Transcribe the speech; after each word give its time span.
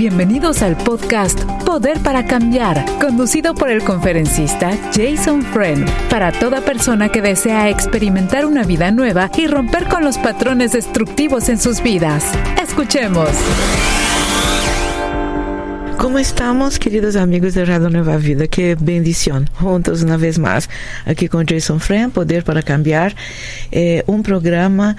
Bienvenidos 0.00 0.62
al 0.62 0.78
podcast 0.78 1.38
Poder 1.66 1.98
para 1.98 2.24
Cambiar, 2.24 2.86
conducido 2.98 3.54
por 3.54 3.68
el 3.70 3.84
conferencista 3.84 4.70
Jason 4.94 5.42
Friend, 5.42 5.86
para 6.08 6.32
toda 6.32 6.62
persona 6.62 7.10
que 7.10 7.20
desea 7.20 7.68
experimentar 7.68 8.46
una 8.46 8.64
vida 8.64 8.90
nueva 8.92 9.30
y 9.36 9.46
romper 9.46 9.88
con 9.88 10.02
los 10.02 10.16
patrones 10.16 10.72
destructivos 10.72 11.50
en 11.50 11.58
sus 11.58 11.82
vidas. 11.82 12.24
Escuchemos. 12.62 13.28
¿Cómo 15.98 16.18
estamos, 16.18 16.78
queridos 16.78 17.14
amigos 17.14 17.52
de 17.52 17.66
Radio 17.66 17.90
Nueva 17.90 18.16
Vida? 18.16 18.46
Qué 18.46 18.78
bendición. 18.80 19.50
Juntos 19.52 20.02
una 20.02 20.16
vez 20.16 20.38
más, 20.38 20.70
aquí 21.04 21.28
con 21.28 21.46
Jason 21.46 21.78
Friend, 21.78 22.10
Poder 22.10 22.42
para 22.42 22.62
Cambiar, 22.62 23.14
eh, 23.70 24.02
un 24.06 24.22
programa 24.22 24.96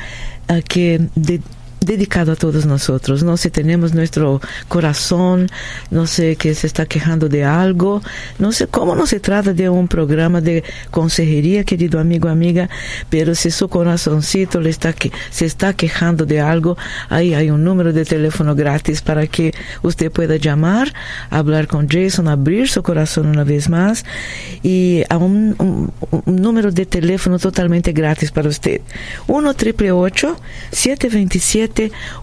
uh, 0.47 0.61
que 0.63 1.01
de, 1.15 1.41
dedicado 1.83 2.31
a 2.31 2.35
todos 2.35 2.65
nosotros. 2.65 3.23
No 3.23 3.37
sé, 3.37 3.49
tenemos 3.49 3.93
nuestro 3.93 4.39
corazón, 4.67 5.49
no 5.89 6.05
sé 6.05 6.35
que 6.35 6.53
se 6.53 6.67
está 6.67 6.85
quejando 6.85 7.27
de 7.27 7.43
algo, 7.43 8.01
no 8.37 8.51
sé 8.51 8.67
cómo 8.67 8.95
no 8.95 9.07
se 9.07 9.19
trata 9.19 9.53
de 9.53 9.67
un 9.67 9.87
programa 9.87 10.41
de 10.41 10.63
consejería, 10.91 11.63
querido 11.63 11.99
amigo, 11.99 12.29
amiga, 12.29 12.69
pero 13.09 13.33
si 13.33 13.49
su 13.49 13.67
corazoncito 13.67 14.61
le 14.61 14.69
está 14.69 14.93
se 15.31 15.45
está 15.45 15.73
quejando 15.73 16.25
de 16.25 16.39
algo, 16.39 16.77
ahí 17.09 17.33
hay 17.33 17.49
un 17.49 17.63
número 17.63 17.91
de 17.93 18.05
teléfono 18.05 18.53
gratis 18.53 19.01
para 19.01 19.25
que 19.25 19.53
usted 19.81 20.11
pueda 20.11 20.35
llamar, 20.35 20.93
hablar 21.29 21.67
con 21.67 21.89
Jason, 21.89 22.27
abrir 22.27 22.69
su 22.69 22.83
corazón 22.83 23.25
una 23.27 23.43
vez 23.43 23.69
más 23.69 24.05
y 24.61 25.03
a 25.09 25.17
un, 25.17 25.55
un, 25.57 25.91
número 26.25 26.71
de 26.71 26.85
teléfono 26.85 27.39
totalmente 27.39 27.91
gratis 27.91 28.31
para 28.31 28.49
usted. 28.49 28.81
1 29.27 29.53
triple 29.55 29.91
727 30.71 31.70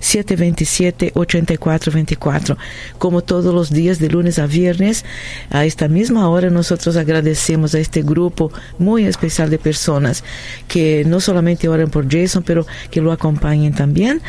727 0.00 1.12
8424 1.14 2.58
como 3.02 3.20
todos 3.20 3.52
los 3.52 3.70
días 3.70 3.98
de 3.98 4.08
lunes 4.08 4.38
a 4.38 4.46
viernes. 4.46 5.04
A 5.50 5.64
esta 5.64 5.88
misma 5.88 6.28
hora 6.28 6.50
nosotros 6.50 6.96
agradecemos 6.96 7.74
a 7.74 7.80
este 7.80 8.02
grupo 8.02 8.52
muy 8.78 9.06
especial 9.06 9.50
de 9.50 9.58
personas 9.58 10.22
que 10.68 11.02
no 11.04 11.18
solamente 11.18 11.66
oran 11.66 11.90
por 11.90 12.08
Jason, 12.08 12.44
pero 12.44 12.64
que 12.92 13.00
lo 13.00 13.10
acompañen 13.10 13.74
también. 13.74 14.22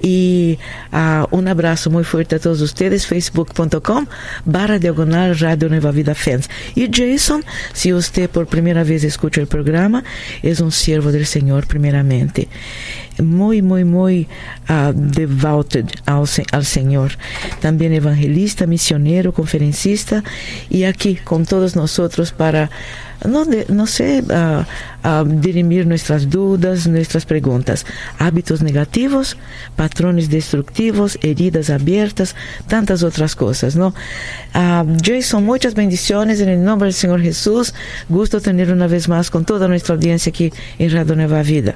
Y 0.00 0.58
uh, 0.92 1.26
un 1.34 1.48
abrazo 1.48 1.90
muy 1.90 2.04
fuerte 2.04 2.36
a 2.36 2.38
todos 2.38 2.60
ustedes, 2.60 3.06
facebook.com 3.06 4.06
barra 4.44 4.78
diagonal 4.78 5.38
Radio 5.38 5.68
Nueva 5.68 5.90
Vida 5.90 6.14
Fans. 6.14 6.48
Y 6.74 6.88
Jason, 6.92 7.44
si 7.72 7.92
usted 7.92 8.28
por 8.30 8.46
primera 8.46 8.84
vez 8.84 9.04
escucha 9.04 9.40
el 9.40 9.46
programa, 9.46 10.04
es 10.42 10.60
un 10.60 10.72
siervo 10.72 11.12
del 11.12 11.26
Señor 11.26 11.66
primeramente. 11.66 12.48
Muy, 13.18 13.62
muy, 13.62 13.84
muy 13.84 14.28
uh, 14.68 14.92
devoted 14.92 15.86
al, 16.04 16.24
al 16.52 16.64
Señor. 16.64 17.12
Evangelista, 17.62 18.66
misionero, 18.66 19.32
conferencista 19.32 20.22
y 20.68 20.84
aquí 20.84 21.16
con 21.16 21.46
todos 21.46 21.76
nosotros 21.76 22.32
para 22.32 22.70
no, 23.24 23.44
no 23.68 23.86
sé, 23.86 24.22
uh, 24.22 25.08
uh, 25.08 25.24
dirimir 25.24 25.86
nuestras 25.86 26.28
dudas, 26.28 26.86
nuestras 26.86 27.24
preguntas, 27.24 27.86
hábitos 28.18 28.62
negativos, 28.62 29.36
patrones 29.76 30.28
destructivos, 30.28 31.18
heridas 31.22 31.70
abiertas, 31.70 32.34
tantas 32.66 33.02
otras 33.02 33.36
cosas, 33.36 33.76
¿no? 33.76 33.94
Uh, 34.54 34.96
Jason, 35.02 35.44
muchas 35.44 35.74
bendiciones 35.74 36.40
en 36.40 36.48
el 36.48 36.64
nombre 36.64 36.86
del 36.86 36.94
Señor 36.94 37.20
Jesús. 37.22 37.74
Gusto 38.08 38.40
tener 38.40 38.72
una 38.72 38.86
vez 38.86 39.08
más 39.08 39.30
con 39.30 39.44
toda 39.44 39.68
nuestra 39.68 39.94
audiencia 39.94 40.30
aquí 40.30 40.52
en 40.78 40.92
Radio 40.92 41.16
Nueva 41.16 41.42
Vida. 41.42 41.74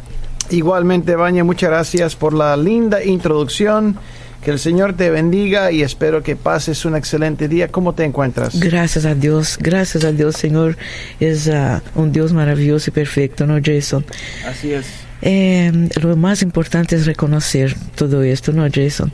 Igualmente, 0.50 1.14
Baña, 1.14 1.44
muchas 1.44 1.70
gracias 1.70 2.16
por 2.16 2.34
la 2.34 2.56
linda 2.56 3.04
introducción. 3.04 3.96
Que 4.42 4.50
el 4.50 4.58
Señor 4.58 4.94
te 4.94 5.10
bendiga 5.10 5.70
y 5.70 5.82
espero 5.82 6.22
que 6.22 6.34
pases 6.34 6.84
un 6.86 6.96
excelente 6.96 7.46
día. 7.46 7.68
¿Cómo 7.68 7.94
te 7.94 8.04
encuentras? 8.04 8.58
Gracias 8.58 9.04
a 9.04 9.14
Dios, 9.14 9.58
gracias 9.60 10.02
a 10.04 10.12
Dios, 10.12 10.36
Señor. 10.36 10.78
Es 11.20 11.46
uh, 11.46 11.80
un 11.94 12.10
Dios 12.10 12.32
maravilloso 12.32 12.90
y 12.90 12.92
perfecto, 12.92 13.46
¿no, 13.46 13.58
Jason? 13.62 14.04
Así 14.46 14.72
es. 14.72 14.86
Eh, 15.22 15.90
lo 16.00 16.16
más 16.16 16.40
importante 16.40 16.96
es 16.96 17.04
reconocer 17.04 17.76
todo 17.94 18.22
esto, 18.22 18.52
¿no, 18.52 18.66
Jason? 18.72 19.12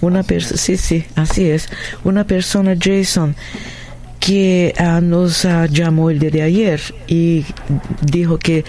Una 0.00 0.24
persona, 0.24 0.56
sí, 0.56 0.76
sí, 0.76 1.04
así 1.14 1.48
es. 1.48 1.68
Una 2.02 2.26
persona, 2.26 2.74
Jason, 2.76 3.36
que 4.18 4.74
uh, 4.80 5.00
nos 5.00 5.44
uh, 5.44 5.66
llamó 5.70 6.10
el 6.10 6.18
día 6.18 6.30
de 6.30 6.42
ayer 6.42 6.80
y 7.06 7.44
dijo 8.02 8.38
que 8.38 8.64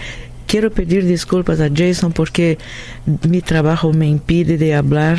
quiero 0.46 0.70
pedir 0.70 1.04
disculpas 1.04 1.60
a 1.60 1.68
Jason 1.74 2.12
porque 2.12 2.58
mi 3.28 3.42
trabajo 3.42 3.92
me 3.92 4.06
impide 4.06 4.56
de 4.56 4.74
hablar 4.76 5.18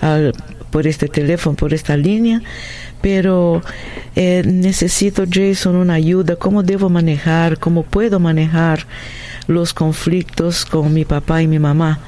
al, 0.00 0.32
por 0.70 0.86
este 0.86 1.08
teléfono, 1.08 1.56
por 1.56 1.74
esta 1.74 1.96
línea, 1.96 2.42
pero 3.00 3.62
eh, 4.14 4.42
necesito, 4.46 5.24
Jason, 5.30 5.76
una 5.76 5.94
ayuda. 5.94 6.36
¿Cómo 6.36 6.62
debo 6.62 6.88
manejar? 6.88 7.58
¿Cómo 7.58 7.82
puedo 7.82 8.20
manejar 8.20 8.86
los 9.46 9.74
conflictos 9.74 10.64
con 10.64 10.92
mi 10.92 11.04
papá 11.04 11.42
y 11.42 11.48
mi 11.48 11.58
mamá? 11.58 11.98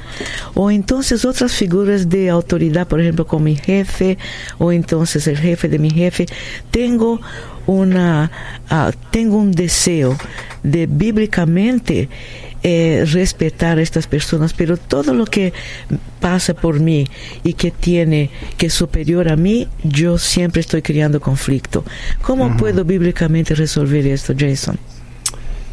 O 0.54 0.70
entonces 0.70 1.24
otras 1.24 1.52
figuras 1.52 2.08
de 2.08 2.30
autoridad, 2.30 2.86
por 2.86 3.00
ejemplo, 3.00 3.26
con 3.26 3.42
mi 3.42 3.56
jefe, 3.56 4.18
o 4.58 4.70
entonces 4.70 5.26
el 5.26 5.38
jefe 5.38 5.68
de 5.68 5.78
mi 5.78 5.90
jefe. 5.90 6.26
Tengo 6.70 7.20
una, 7.66 8.30
uh, 8.70 8.92
tengo 9.10 9.38
un 9.38 9.52
deseo 9.52 10.16
de 10.62 10.86
bíblicamente 10.86 12.08
eh, 12.64 13.04
respetar 13.10 13.78
a 13.78 13.82
estas 13.82 14.06
personas, 14.06 14.52
pero 14.52 14.76
todo 14.76 15.14
lo 15.14 15.24
que 15.24 15.52
pasa 16.20 16.54
por 16.54 16.78
mí 16.78 17.08
y 17.42 17.54
que 17.54 17.72
tiene 17.72 18.30
que 18.56 18.66
es 18.66 18.74
superior 18.74 19.28
a 19.28 19.36
mí, 19.36 19.66
yo 19.82 20.16
siempre 20.16 20.60
estoy 20.60 20.80
creando 20.80 21.20
conflicto. 21.20 21.84
¿Cómo 22.22 22.46
uh 22.46 22.50
-huh. 22.50 22.56
puedo 22.56 22.84
bíblicamente 22.84 23.54
resolver 23.56 24.06
esto, 24.06 24.32
Jason? 24.38 24.78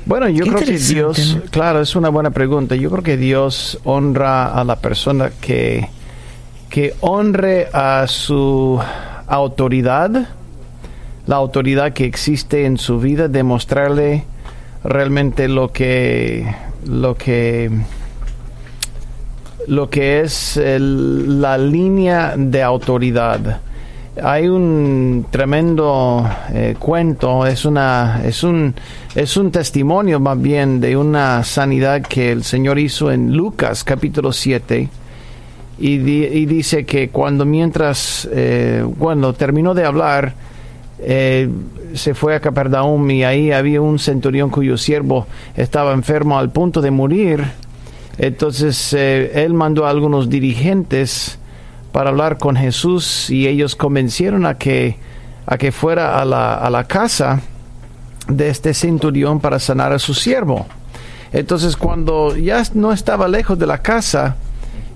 Bueno, 0.05 0.27
yo 0.29 0.45
Qué 0.45 0.51
creo 0.51 0.65
que 0.65 0.77
Dios, 0.79 1.35
¿no? 1.35 1.41
claro, 1.51 1.81
es 1.81 1.95
una 1.95 2.09
buena 2.09 2.31
pregunta. 2.31 2.75
Yo 2.75 2.89
creo 2.89 3.03
que 3.03 3.17
Dios 3.17 3.79
honra 3.83 4.47
a 4.47 4.63
la 4.63 4.77
persona 4.77 5.31
que, 5.39 5.87
que 6.69 6.95
honre 7.01 7.67
a 7.71 8.07
su 8.07 8.79
autoridad, 9.27 10.29
la 11.27 11.35
autoridad 11.35 11.93
que 11.93 12.05
existe 12.05 12.65
en 12.65 12.79
su 12.79 12.99
vida, 12.99 13.27
demostrarle 13.27 14.25
realmente 14.83 15.47
lo 15.47 15.71
que 15.71 16.47
lo 16.85 17.15
que 17.15 17.69
lo 19.67 19.89
que 19.89 20.21
es 20.21 20.57
el, 20.57 21.41
la 21.41 21.57
línea 21.57 22.33
de 22.35 22.63
autoridad. 22.63 23.61
Hay 24.21 24.47
un 24.47 25.27
tremendo 25.29 26.27
eh, 26.51 26.75
cuento, 26.77 27.45
es 27.45 27.65
una 27.65 28.21
es 28.25 28.43
un 28.43 28.73
es 29.15 29.37
un 29.37 29.51
testimonio 29.51 30.19
más 30.19 30.41
bien 30.41 30.81
de 30.81 30.97
una 30.97 31.43
sanidad 31.43 32.01
que 32.01 32.31
el 32.31 32.43
Señor 32.43 32.79
hizo 32.79 33.11
en 33.11 33.35
Lucas 33.35 33.83
capítulo 33.83 34.33
7 34.33 34.89
y, 35.77 35.97
di, 35.99 36.25
y 36.25 36.45
dice 36.45 36.85
que 36.85 37.09
cuando 37.09 37.45
mientras 37.45 38.27
eh, 38.31 38.83
cuando 38.97 39.33
terminó 39.33 39.73
de 39.73 39.85
hablar 39.85 40.33
eh, 41.01 41.49
se 41.93 42.13
fue 42.13 42.35
a 42.35 42.39
Capernaum 42.39 43.09
y 43.09 43.23
ahí 43.23 43.51
había 43.51 43.81
un 43.81 43.99
centurión 43.99 44.49
cuyo 44.49 44.77
siervo 44.77 45.27
estaba 45.55 45.93
enfermo 45.93 46.37
al 46.37 46.51
punto 46.51 46.81
de 46.81 46.91
morir. 46.91 47.43
Entonces 48.17 48.93
eh, 48.93 49.43
él 49.45 49.53
mandó 49.53 49.85
a 49.85 49.89
algunos 49.89 50.29
dirigentes 50.29 51.39
para 51.91 52.09
hablar 52.09 52.37
con 52.37 52.55
Jesús 52.55 53.29
y 53.29 53.47
ellos 53.47 53.75
convencieron 53.75 54.45
a 54.45 54.57
que, 54.57 54.97
a 55.45 55.57
que 55.57 55.71
fuera 55.71 56.19
a 56.19 56.25
la, 56.25 56.55
a 56.55 56.69
la 56.69 56.83
casa 56.83 57.41
de 58.27 58.49
este 58.49 58.73
centurión 58.73 59.39
para 59.39 59.57
sanar 59.57 59.93
a 59.93 59.99
su 59.99 60.13
siervo. 60.13 60.67
Entonces 61.31 61.77
cuando 61.77 62.35
ya 62.35 62.61
no 62.73 62.91
estaba 62.91 63.27
lejos 63.27 63.57
de 63.57 63.67
la 63.67 63.81
casa, 63.81 64.35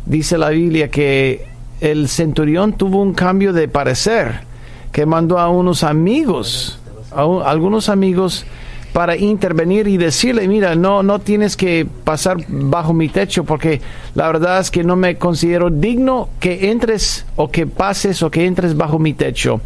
dice 0.06 0.38
la 0.38 0.50
Biblia 0.50 0.90
que 0.90 1.46
el 1.80 2.10
centurión 2.10 2.74
tuvo 2.74 3.02
un 3.02 3.14
cambio 3.14 3.54
de 3.54 3.68
parecer 3.68 4.53
que 4.94 5.06
mandó 5.06 5.40
a 5.40 5.50
unos 5.50 5.84
amigos, 5.84 6.80
a 7.12 7.26
un, 7.26 7.44
algunos 7.44 7.90
amigos 7.90 8.46
para 8.94 9.18
intervenir 9.18 9.88
y 9.88 9.98
decirle, 9.98 10.48
mira, 10.48 10.76
no, 10.76 11.02
no 11.02 11.18
tienes 11.18 11.58
que 11.58 11.86
pasar 12.04 12.38
bajo 12.48 12.94
mi 12.94 13.10
techo 13.10 13.44
porque 13.44 13.82
la 14.14 14.28
verdad 14.28 14.60
es 14.60 14.70
que 14.70 14.84
no 14.84 14.96
me 14.96 15.18
considero 15.18 15.72
digno 15.72 16.30
que 16.40 16.70
entres 16.70 17.26
o 17.36 17.50
que 17.50 17.66
pases 17.66 18.22
o 18.22 18.30
que 18.30 18.46
entres 18.46 18.78
bajo 18.78 19.00
mi 19.00 19.14
techo. 19.14 19.62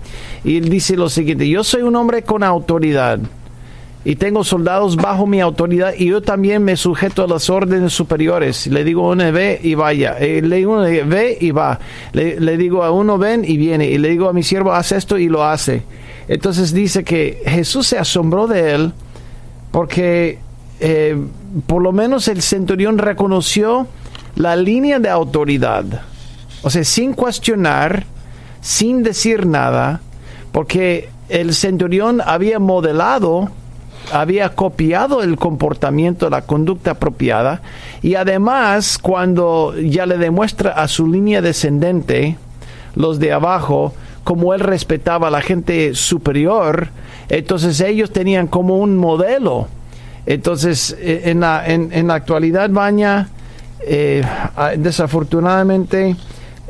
Y 0.45 0.57
él 0.57 0.69
dice 0.69 0.95
lo 0.95 1.09
siguiente, 1.09 1.47
yo 1.47 1.65
soy 1.65 1.81
un 1.81 1.97
hombre 1.97 2.23
con 2.23 2.41
autoridad 2.41 3.19
y 4.07 4.15
tengo 4.15 4.45
soldados 4.45 4.95
bajo 4.95 5.27
mi 5.27 5.41
autoridad 5.41 5.93
y 5.93 6.05
yo 6.05 6.21
también 6.21 6.63
me 6.63 6.77
sujeto 6.77 7.25
a 7.25 7.27
las 7.27 7.49
órdenes 7.49 7.91
superiores. 7.91 8.65
Le 8.67 8.85
digo 8.85 9.05
a 9.05 9.11
uno 9.11 9.29
ve 9.33 9.59
y 9.61 9.75
vaya, 9.75 10.15
eh, 10.17 10.41
le 10.41 10.55
digo 10.55 10.75
uno 10.75 10.83
ve 10.83 11.37
y 11.41 11.51
va, 11.51 11.77
le, 12.13 12.39
le, 12.39 12.55
digo 12.55 12.85
a 12.85 12.91
uno 12.91 13.17
ven 13.17 13.43
y 13.43 13.57
viene 13.57 13.85
y 13.87 13.97
le 13.97 14.07
digo 14.07 14.29
a 14.29 14.33
mi 14.33 14.43
siervo 14.43 14.71
haz 14.71 14.93
esto 14.93 15.17
y 15.17 15.27
lo 15.27 15.43
hace. 15.43 15.83
Entonces 16.29 16.73
dice 16.73 17.03
que 17.03 17.43
Jesús 17.47 17.87
se 17.87 17.97
asombró 17.97 18.47
de 18.47 18.75
él 18.75 18.93
porque 19.71 20.39
eh, 20.79 21.17
por 21.65 21.81
lo 21.81 21.91
menos 21.91 22.29
el 22.29 22.41
centurión 22.41 22.99
reconoció 22.99 23.87
la 24.37 24.55
línea 24.55 24.99
de 24.99 25.09
autoridad. 25.09 25.83
O 26.61 26.69
sea, 26.69 26.85
sin 26.85 27.11
cuestionar, 27.11 28.05
sin 28.61 29.03
decir 29.03 29.45
nada, 29.45 29.99
porque 30.53 31.09
el 31.27 31.53
centurión 31.53 32.21
había 32.25 32.57
modelado, 32.57 33.51
había 34.11 34.49
copiado 34.49 35.23
el 35.23 35.37
comportamiento, 35.37 36.29
la 36.29 36.41
conducta 36.43 36.91
apropiada, 36.91 37.61
y 38.01 38.15
además 38.15 38.97
cuando 38.97 39.73
ya 39.77 40.05
le 40.05 40.17
demuestra 40.17 40.71
a 40.71 40.87
su 40.87 41.07
línea 41.07 41.41
descendente, 41.41 42.37
los 42.95 43.19
de 43.19 43.31
abajo, 43.31 43.93
como 44.23 44.53
él 44.53 44.59
respetaba 44.59 45.27
a 45.27 45.31
la 45.31 45.41
gente 45.41 45.93
superior, 45.95 46.89
entonces 47.29 47.79
ellos 47.81 48.11
tenían 48.11 48.47
como 48.47 48.77
un 48.77 48.97
modelo. 48.97 49.67
Entonces, 50.25 50.95
eh, 50.99 51.23
en 51.25 51.39
la, 51.39 51.65
en, 51.65 52.07
la 52.07 52.15
actualidad, 52.15 52.69
Baña, 52.69 53.29
eh, 53.81 54.21
desafortunadamente, 54.77 56.17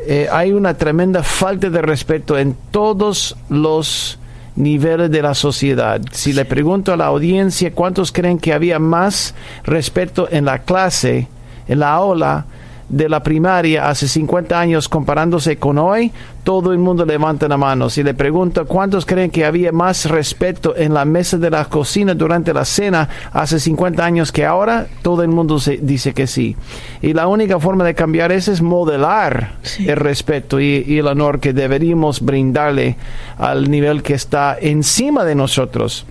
eh, 0.05 0.27
hay 0.31 0.51
una 0.51 0.75
tremenda 0.75 1.23
falta 1.23 1.69
de 1.69 1.81
respeto 1.81 2.37
en 2.37 2.55
todos 2.69 3.35
los 3.49 4.19
niveles 4.57 5.09
de 5.11 5.21
la 5.21 5.33
sociedad. 5.33 6.01
Si 6.11 6.33
le 6.33 6.43
pregunto 6.45 6.91
a 6.91 6.97
la 6.97 7.05
audiencia 7.05 7.71
cuántos 7.71 8.11
creen 8.11 8.39
que 8.39 8.53
había 8.53 8.79
más 8.79 9.33
respeto 9.63 10.27
en 10.29 10.45
la 10.45 10.59
clase, 10.59 11.27
en 11.67 11.79
la 11.79 11.93
aula, 11.93 12.45
de 12.89 13.09
la 13.09 13.21
primaria 13.21 13.89
hace 13.89 14.07
50 14.07 14.57
años 14.57 14.87
comparándose 14.87 15.57
con 15.57 15.77
hoy, 15.77 16.11
todo 16.43 16.71
el 16.71 16.79
mundo 16.79 17.05
levanta 17.05 17.47
la 17.49 17.57
mano. 17.57 17.89
Si 17.89 18.01
le 18.01 18.13
pregunto 18.13 18.65
cuántos 18.65 19.05
creen 19.05 19.29
que 19.29 19.43
había 19.43 19.73
más 19.73 20.05
respeto 20.05 20.73
en 20.77 20.93
la 20.93 21.03
mesa 21.03 21.37
de 21.37 21.49
la 21.49 21.65
cocina 21.65 22.13
durante 22.13 22.53
la 22.53 22.63
cena 22.63 23.09
hace 23.33 23.59
50 23.59 24.05
años 24.05 24.31
que 24.31 24.45
ahora, 24.45 24.87
todo 25.01 25.23
el 25.23 25.27
mundo 25.27 25.59
se 25.59 25.77
dice 25.77 26.13
que 26.13 26.27
sí. 26.27 26.55
Y 27.01 27.11
la 27.11 27.27
única 27.27 27.59
forma 27.59 27.83
de 27.83 27.95
cambiar 27.95 28.31
eso 28.31 28.53
es 28.53 28.61
modelar 28.61 29.55
el 29.79 29.97
respeto 29.97 30.61
y, 30.61 30.85
y 30.87 30.99
el 30.99 31.07
honor 31.07 31.41
que 31.41 31.51
deberíamos 31.51 32.21
brindarle 32.21 32.95
al 33.37 33.69
nivel 33.69 34.01
que 34.01 34.13
está 34.13 34.57
encima 34.59 35.25
de 35.25 35.35
nosotros. 35.35 36.05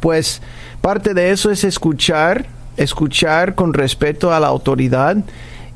Pues 0.00 0.42
parte 0.80 1.14
de 1.14 1.30
eso 1.30 1.52
es 1.52 1.62
escuchar, 1.62 2.46
escuchar 2.76 3.54
con 3.54 3.72
respeto 3.72 4.34
a 4.34 4.40
la 4.40 4.48
autoridad 4.48 5.18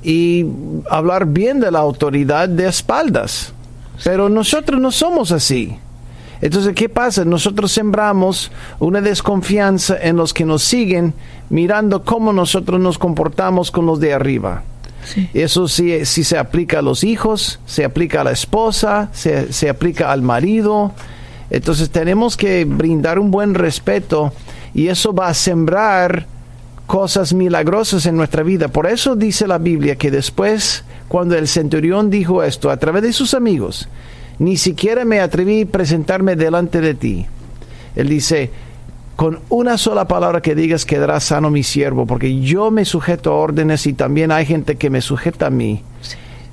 y 0.06 0.46
hablar 0.88 1.26
bien 1.26 1.58
de 1.58 1.72
la 1.72 1.80
autoridad 1.80 2.48
de 2.48 2.68
espaldas. 2.68 3.52
Pero 4.04 4.28
nosotros 4.28 4.80
no 4.80 4.92
somos 4.92 5.32
así. 5.32 5.76
Entonces, 6.40 6.74
¿qué 6.76 6.88
pasa? 6.88 7.24
Nosotros 7.24 7.72
sembramos 7.72 8.52
una 8.78 9.00
desconfianza 9.00 9.96
en 10.00 10.16
los 10.16 10.32
que 10.32 10.44
nos 10.44 10.62
siguen 10.62 11.12
mirando 11.50 12.04
cómo 12.04 12.32
nosotros 12.32 12.78
nos 12.78 12.98
comportamos 12.98 13.72
con 13.72 13.86
los 13.86 13.98
de 13.98 14.14
arriba. 14.14 14.62
Eso 15.34 15.66
sí, 15.66 16.04
sí, 16.04 16.22
se 16.22 16.38
aplica 16.38 16.78
a 16.78 16.82
los 16.82 17.02
hijos, 17.02 17.58
se 17.66 17.84
aplica 17.84 18.20
a 18.20 18.24
la 18.24 18.32
esposa, 18.32 19.08
se, 19.12 19.52
se 19.52 19.68
aplica 19.68 20.12
al 20.12 20.22
marido. 20.22 20.92
Entonces 21.50 21.90
tenemos 21.90 22.36
que 22.36 22.64
brindar 22.64 23.18
un 23.18 23.32
buen 23.32 23.54
respeto 23.54 24.32
y 24.72 24.86
eso 24.86 25.12
va 25.12 25.28
a 25.28 25.34
sembrar 25.34 26.26
cosas 26.86 27.34
milagrosas 27.34 28.06
en 28.06 28.16
nuestra 28.16 28.42
vida. 28.42 28.68
Por 28.68 28.86
eso 28.86 29.16
dice 29.16 29.46
la 29.46 29.58
Biblia 29.58 29.96
que 29.96 30.10
después, 30.10 30.84
cuando 31.08 31.36
el 31.36 31.48
centurión 31.48 32.10
dijo 32.10 32.42
esto 32.42 32.70
a 32.70 32.76
través 32.76 33.02
de 33.02 33.12
sus 33.12 33.34
amigos, 33.34 33.88
ni 34.38 34.56
siquiera 34.56 35.04
me 35.04 35.20
atreví 35.20 35.62
a 35.62 35.66
presentarme 35.66 36.36
delante 36.36 36.80
de 36.80 36.94
ti. 36.94 37.26
Él 37.96 38.08
dice, 38.08 38.50
con 39.16 39.40
una 39.48 39.78
sola 39.78 40.06
palabra 40.06 40.42
que 40.42 40.54
digas 40.54 40.84
quedará 40.84 41.18
sano 41.20 41.50
mi 41.50 41.62
siervo, 41.62 42.06
porque 42.06 42.40
yo 42.40 42.70
me 42.70 42.84
sujeto 42.84 43.32
a 43.32 43.36
órdenes 43.36 43.86
y 43.86 43.94
también 43.94 44.30
hay 44.30 44.46
gente 44.46 44.76
que 44.76 44.90
me 44.90 45.00
sujeta 45.00 45.46
a 45.46 45.50
mí. 45.50 45.82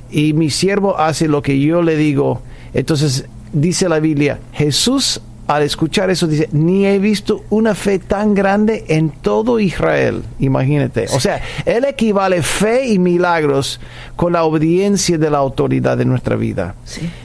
Y 0.10 0.34
mi 0.34 0.50
siervo 0.50 0.98
hace 0.98 1.28
lo 1.28 1.42
que 1.42 1.60
yo 1.60 1.82
le 1.82 1.98
digo. 1.98 2.42
Entonces 2.74 3.26
dice 3.52 3.90
la 3.90 4.00
Biblia, 4.00 4.40
Jesús 4.54 5.22
al 5.48 5.64
escuchar 5.64 6.10
eso 6.10 6.28
dice, 6.28 6.48
ni 6.52 6.86
he 6.86 7.00
visto 7.00 7.44
una 7.50 7.76
fe 7.76 8.00
tan 8.00 8.34
grande 8.34 8.86
en 8.88 9.10
todo 9.10 9.60
Israel. 9.60 10.24
Imagínate. 10.40 11.08
O 11.14 11.20
sea, 11.20 11.42
él 11.66 11.86
equivale 11.86 12.42
fe 12.42 12.88
y 12.88 13.00
milagros 13.00 13.80
con 14.16 14.34
la 14.34 14.44
obediencia 14.44 15.18
de 15.18 15.30
la 15.30 15.40
autoridad 15.40 15.98
de 15.98 16.06
nuestra 16.06 16.36
vida. 16.36 16.76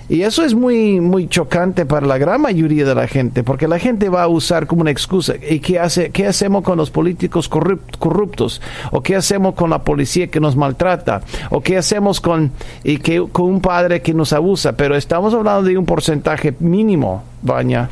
Y 0.08 0.22
eso 0.22 0.42
es 0.42 0.54
muy, 0.54 1.00
muy 1.00 1.28
chocante 1.28 1.86
para 1.86 2.06
la 2.06 2.18
gran 2.18 2.40
mayoría 2.40 2.84
de 2.84 2.94
la 2.94 3.06
gente, 3.06 3.44
porque 3.44 3.68
la 3.68 3.78
gente 3.78 4.08
va 4.08 4.22
a 4.22 4.28
usar 4.28 4.66
como 4.66 4.80
una 4.80 4.90
excusa. 4.90 5.34
¿Y 5.48 5.60
qué, 5.60 5.78
hace, 5.78 6.10
qué 6.10 6.26
hacemos 6.26 6.64
con 6.64 6.78
los 6.78 6.90
políticos 6.90 7.48
corruptos? 7.48 8.60
¿O 8.90 9.02
qué 9.02 9.16
hacemos 9.16 9.54
con 9.54 9.70
la 9.70 9.84
policía 9.84 10.28
que 10.28 10.40
nos 10.40 10.56
maltrata? 10.56 11.22
¿O 11.50 11.60
qué 11.60 11.76
hacemos 11.76 12.20
con, 12.20 12.50
y 12.82 12.98
que, 12.98 13.26
con 13.30 13.46
un 13.46 13.60
padre 13.60 14.02
que 14.02 14.14
nos 14.14 14.32
abusa? 14.32 14.72
Pero 14.72 14.96
estamos 14.96 15.34
hablando 15.34 15.62
de 15.62 15.78
un 15.78 15.86
porcentaje 15.86 16.54
mínimo 16.58 17.22
Baña. 17.40 17.88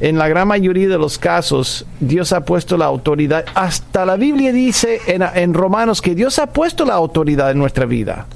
En 0.00 0.18
la 0.18 0.28
gran 0.28 0.48
mayoría 0.48 0.88
de 0.88 0.98
los 0.98 1.18
casos, 1.18 1.86
Dios 2.00 2.32
ha 2.32 2.44
puesto 2.44 2.76
la 2.76 2.86
autoridad. 2.86 3.44
Hasta 3.54 4.06
la 4.06 4.16
Biblia 4.16 4.52
dice 4.52 5.00
en, 5.06 5.54
Romanos 5.54 6.00
que 6.00 6.14
Dios 6.14 6.38
ha 6.38 6.46
puesto 6.46 6.84
la 6.84 6.94
autoridad 6.94 7.50
en 7.50 7.58
nuestra 7.58 7.84
vida. 7.84 8.26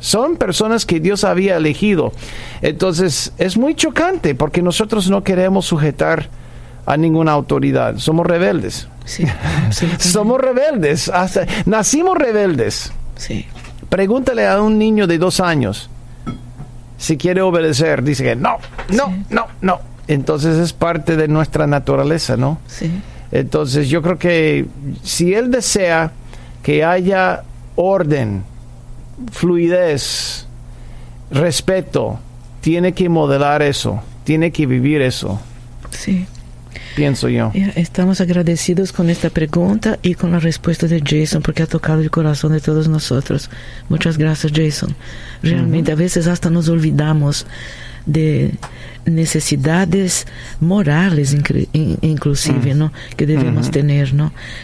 Son 0.00 0.36
personas 0.36 0.84
que 0.84 1.00
Dios 1.00 1.24
había 1.24 1.56
elegido. 1.56 2.12
Entonces, 2.60 3.32
es 3.38 3.56
muy 3.56 3.74
chocante 3.74 4.34
porque 4.34 4.60
nosotros 4.60 5.08
no 5.08 5.24
queremos 5.24 5.64
sujetar 5.64 6.28
a 6.84 6.96
ninguna 6.98 7.32
autoridad. 7.32 7.96
Somos 7.96 8.26
rebeldes. 8.26 8.88
Somos 9.98 10.40
rebeldes. 10.40 11.08
Hasta, 11.08 11.46
nacimos 11.64 12.18
rebeldes. 12.18 12.92
Pregúntale 13.88 14.46
a 14.46 14.60
un 14.60 14.76
niño 14.78 15.06
de 15.06 15.16
dos 15.16 15.40
años 15.40 15.88
si 16.98 17.16
quiere 17.16 17.42
obedecer, 17.42 18.02
dice 18.02 18.24
que 18.24 18.36
no, 18.36 18.58
no, 18.90 19.24
no, 19.30 19.46
no. 19.60 19.80
Entonces 20.06 20.58
es 20.58 20.72
parte 20.72 21.16
de 21.16 21.28
nuestra 21.28 21.66
naturaleza, 21.66 22.36
¿no? 22.36 22.58
Sí. 22.66 22.90
Entonces 23.32 23.88
yo 23.88 24.02
creo 24.02 24.18
que 24.18 24.66
si 25.02 25.34
él 25.34 25.50
desea 25.50 26.12
que 26.62 26.84
haya 26.84 27.42
orden, 27.74 28.44
fluidez, 29.32 30.46
respeto, 31.30 32.18
tiene 32.60 32.92
que 32.92 33.08
modelar 33.08 33.62
eso, 33.62 34.02
tiene 34.24 34.50
que 34.52 34.66
vivir 34.66 35.02
eso. 35.02 35.40
Sí 35.90 36.26
pienso 36.94 37.28
yo. 37.28 37.52
Estamos 37.74 38.20
agradecidos 38.20 38.92
con 38.92 39.10
esta 39.10 39.30
pregunta 39.30 39.98
y 40.02 40.14
con 40.14 40.32
la 40.32 40.38
respuesta 40.38 40.86
de 40.86 41.02
Jason 41.04 41.42
porque 41.42 41.62
ha 41.62 41.66
tocado 41.66 42.00
el 42.00 42.10
corazón 42.10 42.52
de 42.52 42.60
todos 42.60 42.88
nosotros. 42.88 43.50
Muchas 43.88 44.18
gracias, 44.18 44.52
Jason. 44.54 44.94
Realmente 45.42 45.92
a 45.92 45.96
veces 45.96 46.26
hasta 46.26 46.50
nos 46.50 46.68
olvidamos 46.68 47.46
de 48.06 48.54
necesidades 49.06 50.26
morales 50.60 51.36
inclusive, 51.72 52.74
¿no? 52.74 52.92
Que 53.16 53.26
debemos 53.26 53.70
tener. 53.70 54.12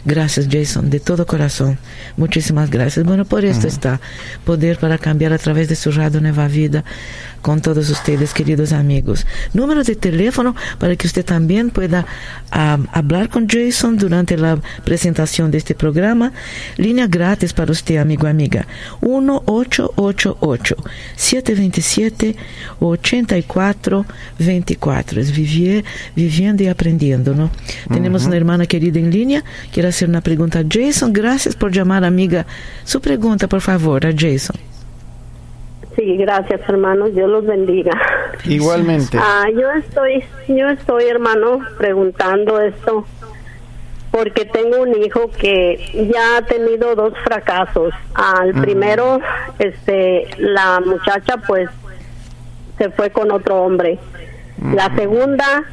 Gracias, 0.04 0.48
Jason, 0.50 0.90
de 0.90 1.00
todo 1.00 1.26
corazón. 1.26 1.78
Muchísimas 2.16 2.70
gracias. 2.70 3.04
Bueno, 3.06 3.24
por 3.24 3.44
esto 3.44 3.68
está 3.68 4.00
Poder 4.44 4.78
para 4.78 4.98
Cambiar 4.98 5.32
a 5.32 5.38
través 5.38 5.68
de 5.68 5.76
su 5.76 5.90
Radio 5.92 6.20
Nueva 6.20 6.48
Vida 6.48 6.84
con 7.42 7.62
todos 7.62 7.88
ustedes, 7.88 8.34
queridos 8.34 8.72
amigos. 8.72 9.26
Número 9.54 9.82
de 9.82 9.96
teléfono 9.96 10.54
para 10.78 10.94
que 10.96 11.06
usted 11.06 11.24
también 11.24 11.70
pueda 11.70 12.06
hablar 12.50 13.30
con 13.30 13.48
Jason 13.48 13.96
durante 13.96 14.36
la 14.36 14.58
presentación 14.84 15.50
de 15.50 15.58
este 15.58 15.74
programa. 15.74 16.32
Línea 16.76 17.06
gratis 17.06 17.52
para 17.52 17.72
usted, 17.72 17.96
amigo, 17.96 18.26
amiga. 18.26 18.66
1888 19.00 20.76
727 21.16 22.36
84 22.78 24.06
24. 24.46 25.22
Vivir, 25.34 25.84
viviendo 26.14 26.62
y 26.62 26.68
aprendiendo, 26.68 27.34
¿no? 27.34 27.50
Tenemos 27.92 28.26
una 28.26 28.36
hermana 28.36 28.66
querida 28.66 28.98
en 28.98 29.10
línea. 29.10 29.44
Quiero 29.72 29.88
hacer 29.88 30.08
una 30.08 30.20
pregunta 30.20 30.60
a 30.60 30.64
Jason. 30.68 31.12
Gracias 31.12 31.56
por 31.56 31.72
llamar, 31.72 32.04
amiga. 32.04 32.46
Su 32.84 33.00
pregunta, 33.00 33.48
por 33.48 33.60
favor, 33.60 34.06
a 34.06 34.12
Jason. 34.16 34.56
Sí, 35.96 36.16
gracias, 36.16 36.60
hermanos. 36.68 37.14
Dios 37.14 37.28
los 37.28 37.44
bendiga. 37.44 37.92
Igualmente. 38.44 39.18
Ah, 39.20 39.46
yo 39.52 39.70
estoy, 39.72 40.24
yo 40.48 40.68
estoy, 40.68 41.04
hermano, 41.04 41.60
preguntando 41.78 42.60
esto 42.60 43.04
porque 44.10 44.44
tengo 44.44 44.82
un 44.82 45.02
hijo 45.02 45.30
que 45.30 46.10
ya 46.12 46.38
ha 46.38 46.42
tenido 46.42 46.94
dos 46.94 47.14
fracasos. 47.22 47.94
Al 48.14 48.52
primero, 48.54 49.20
este, 49.58 50.26
la 50.38 50.80
muchacha, 50.80 51.36
pues, 51.46 51.70
se 52.76 52.90
fue 52.90 53.10
con 53.10 53.30
otro 53.30 53.62
hombre. 53.62 53.98
La 54.60 54.94
segunda 54.94 55.64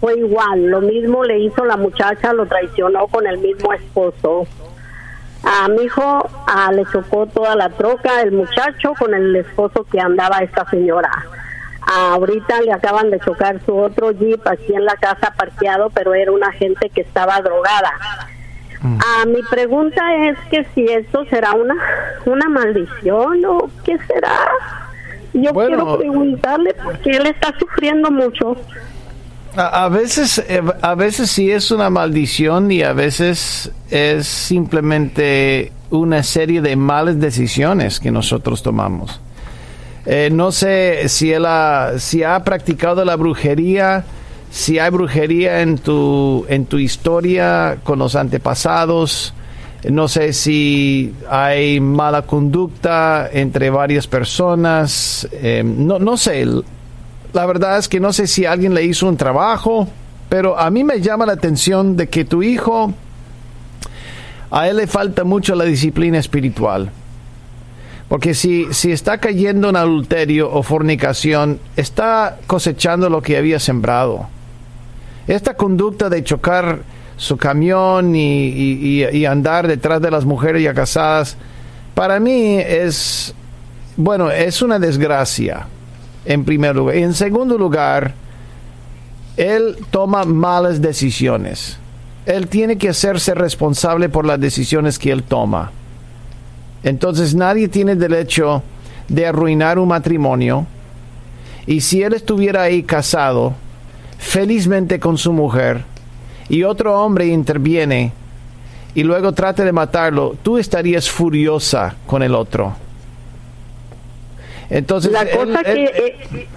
fue 0.00 0.18
igual, 0.18 0.66
lo 0.66 0.80
mismo 0.80 1.24
le 1.24 1.38
hizo 1.38 1.64
la 1.64 1.76
muchacha, 1.76 2.32
lo 2.32 2.46
traicionó 2.46 3.06
con 3.06 3.26
el 3.26 3.38
mismo 3.38 3.72
esposo. 3.72 4.46
A 5.44 5.68
mi 5.68 5.84
hijo 5.84 6.28
le 6.72 6.84
chocó 6.92 7.26
toda 7.26 7.56
la 7.56 7.70
troca 7.70 8.20
el 8.20 8.32
muchacho 8.32 8.92
con 8.98 9.14
el 9.14 9.34
esposo 9.36 9.84
que 9.90 10.00
andaba 10.00 10.38
esta 10.38 10.68
señora. 10.70 11.10
ahorita 11.86 12.60
le 12.60 12.72
acaban 12.72 13.10
de 13.10 13.18
chocar 13.20 13.60
su 13.64 13.76
otro 13.76 14.12
jeep 14.12 14.46
aquí 14.46 14.74
en 14.74 14.84
la 14.84 14.94
casa 14.96 15.34
parqueado, 15.36 15.90
pero 15.90 16.14
era 16.14 16.30
una 16.32 16.52
gente 16.52 16.90
que 16.90 17.00
estaba 17.00 17.40
drogada. 17.40 17.92
A 18.82 19.26
mi 19.26 19.42
pregunta 19.50 20.02
es 20.26 20.38
que 20.50 20.64
si 20.74 20.84
esto 20.86 21.24
será 21.26 21.52
una 21.52 21.76
una 22.24 22.48
maldición 22.48 23.44
o 23.44 23.70
qué 23.84 23.98
será. 24.06 24.50
Yo 25.34 25.52
quiero 25.52 25.98
preguntarle 25.98 26.74
porque 26.82 27.10
él 27.10 27.26
está 27.26 27.54
sufriendo 27.58 28.10
mucho. 28.10 28.56
A, 29.54 29.88
veces, 29.88 30.42
eh, 30.48 30.62
a 30.80 30.94
veces 30.94 31.30
sí 31.30 31.50
es 31.50 31.70
una 31.70 31.90
maldición 31.90 32.70
y 32.70 32.82
a 32.82 32.94
veces 32.94 33.70
es 33.90 34.26
simplemente 34.26 35.72
una 35.90 36.22
serie 36.22 36.62
de 36.62 36.74
malas 36.74 37.20
decisiones 37.20 38.00
que 38.00 38.10
nosotros 38.10 38.62
tomamos. 38.62 39.20
Eh, 40.06 40.30
no 40.32 40.52
sé 40.52 41.08
si 41.08 41.32
él 41.32 41.44
ha, 41.46 41.92
si 41.98 42.22
ha 42.22 42.42
practicado 42.42 43.04
la 43.04 43.14
brujería, 43.16 44.04
si 44.50 44.78
hay 44.78 44.90
brujería 44.90 45.60
en 45.60 45.78
tu, 45.78 46.46
en 46.48 46.64
tu 46.64 46.78
historia 46.78 47.78
con 47.84 47.98
los 47.98 48.16
antepasados. 48.16 49.34
No 49.90 50.06
sé 50.06 50.32
si 50.32 51.12
hay 51.28 51.80
mala 51.80 52.22
conducta 52.22 53.28
entre 53.32 53.68
varias 53.70 54.06
personas. 54.06 55.28
Eh, 55.32 55.62
no, 55.64 55.98
no 55.98 56.16
sé. 56.16 56.46
La 57.32 57.46
verdad 57.46 57.78
es 57.78 57.88
que 57.88 57.98
no 57.98 58.12
sé 58.12 58.26
si 58.28 58.46
alguien 58.46 58.74
le 58.74 58.84
hizo 58.84 59.08
un 59.08 59.16
trabajo, 59.16 59.88
pero 60.28 60.58
a 60.58 60.70
mí 60.70 60.84
me 60.84 61.00
llama 61.00 61.26
la 61.26 61.32
atención 61.32 61.96
de 61.96 62.08
que 62.08 62.24
tu 62.24 62.42
hijo, 62.42 62.92
a 64.50 64.68
él 64.68 64.76
le 64.76 64.86
falta 64.86 65.24
mucho 65.24 65.54
la 65.56 65.64
disciplina 65.64 66.18
espiritual. 66.18 66.90
Porque 68.08 68.34
si, 68.34 68.72
si 68.72 68.92
está 68.92 69.18
cayendo 69.18 69.70
en 69.70 69.76
adulterio 69.76 70.52
o 70.52 70.62
fornicación, 70.62 71.58
está 71.76 72.38
cosechando 72.46 73.08
lo 73.08 73.22
que 73.22 73.36
había 73.36 73.58
sembrado. 73.58 74.28
Esta 75.26 75.54
conducta 75.54 76.08
de 76.10 76.22
chocar 76.22 76.80
su 77.16 77.36
camión 77.36 78.14
y, 78.16 79.04
y 79.04 79.24
andar 79.24 79.68
detrás 79.68 80.00
de 80.00 80.10
las 80.10 80.24
mujeres 80.24 80.62
ya 80.62 80.74
casadas, 80.74 81.36
para 81.94 82.18
mí 82.18 82.56
es, 82.58 83.34
bueno, 83.96 84.30
es 84.30 84.62
una 84.62 84.78
desgracia 84.78 85.66
en 86.24 86.44
primer 86.44 86.76
lugar. 86.76 86.96
En 86.96 87.14
segundo 87.14 87.58
lugar, 87.58 88.14
él 89.36 89.76
toma 89.90 90.24
malas 90.24 90.80
decisiones. 90.80 91.78
Él 92.26 92.48
tiene 92.48 92.78
que 92.78 92.88
hacerse 92.88 93.34
responsable 93.34 94.08
por 94.08 94.24
las 94.24 94.40
decisiones 94.40 94.98
que 94.98 95.10
él 95.10 95.22
toma. 95.24 95.70
Entonces 96.82 97.34
nadie 97.34 97.68
tiene 97.68 97.96
derecho 97.96 98.62
de 99.08 99.26
arruinar 99.26 99.78
un 99.78 99.88
matrimonio. 99.88 100.66
Y 101.66 101.80
si 101.80 102.02
él 102.02 102.14
estuviera 102.14 102.62
ahí 102.62 102.82
casado, 102.82 103.54
felizmente 104.18 104.98
con 104.98 105.18
su 105.18 105.32
mujer, 105.32 105.84
y 106.52 106.64
otro 106.64 107.02
hombre 107.02 107.26
interviene 107.28 108.12
y 108.94 109.04
luego 109.04 109.32
trate 109.32 109.64
de 109.64 109.72
matarlo, 109.72 110.36
tú 110.42 110.58
estarías 110.58 111.08
furiosa 111.08 111.94
con 112.06 112.22
el 112.22 112.34
otro. 112.34 112.76
Entonces, 114.68 115.10
la 115.12 115.24
cosa 115.30 115.64
que, 115.64 115.84
eh, 115.84 116.48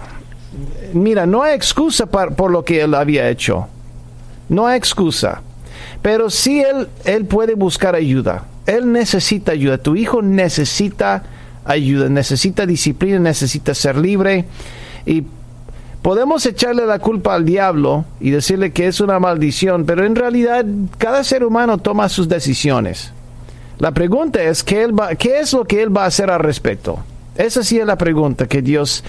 mira, 0.92 1.26
no 1.26 1.44
hay 1.44 1.56
excusa 1.56 2.08
por 2.08 2.52
lo 2.52 2.66
que 2.66 2.82
él 2.82 2.94
había 2.94 3.30
hecho. 3.30 3.70
No 4.50 4.68
hay 4.68 4.78
excusa. 4.78 5.42
Pero 6.02 6.30
sí 6.30 6.62
él, 6.62 6.90
él 7.06 7.24
puede 7.24 7.56
buscar 7.56 7.96
ayuda. 7.96 8.44
Él 8.66 8.92
necesita 8.92 9.54
ayuda. 9.54 9.78
Tu 9.78 9.96
hijo 9.96 10.22
necesita 10.22 11.24
ayuda, 11.64 12.10
necesita 12.10 12.66
disciplina, 12.66 13.18
necesita 13.20 13.74
ser 13.74 13.96
libre. 13.96 14.44
Y 15.06 15.24
podemos 16.06 16.46
echarle 16.46 16.86
la 16.86 17.00
culpa 17.00 17.34
al 17.34 17.46
diablo 17.46 18.06
y 18.20 18.30
decirle 18.30 18.72
que 18.72 18.86
es 18.86 19.02
una 19.02 19.18
maldición, 19.18 19.88
pero 19.88 20.06
en 20.06 20.16
realidad 20.16 20.64
cada 21.00 21.24
ser 21.24 21.44
humano 21.44 21.80
toma 21.80 22.10
sus 22.10 22.30
decisiones. 22.30 23.12
La 23.80 23.90
pregunta 23.90 24.44
es, 24.44 24.64
¿qué, 24.64 24.84
él 24.84 24.98
va, 24.98 25.16
¿qué 25.16 25.40
es 25.40 25.52
lo 25.54 25.66
que 25.66 25.82
él 25.82 25.98
va 25.98 26.04
a 26.04 26.06
hacer 26.06 26.30
al 26.30 26.42
respecto? 26.42 27.00
Esa 27.36 27.64
sí 27.64 27.80
es 27.80 27.88
la 27.88 27.98
pregunta 27.98 28.46
que 28.46 28.62
Dios 28.62 29.04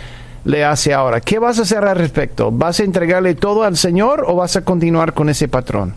le 0.47 0.65
hace 0.65 0.95
ahora. 0.95 1.21
¿Qué 1.21 1.38
vas 1.38 1.59
a 1.59 1.62
hacer 1.62 1.85
al 1.85 1.99
respecto? 1.99 2.50
¿Vas 2.50 2.81
a 2.81 2.85
entregarle 2.85 3.35
todo 3.35 3.65
al 3.65 3.76
Señor 3.76 4.25
o 4.26 4.37
vas 4.37 4.57
a 4.57 4.65
continuar 4.65 5.12
con 5.12 5.29
ese 5.29 5.49
patrón? 5.49 5.93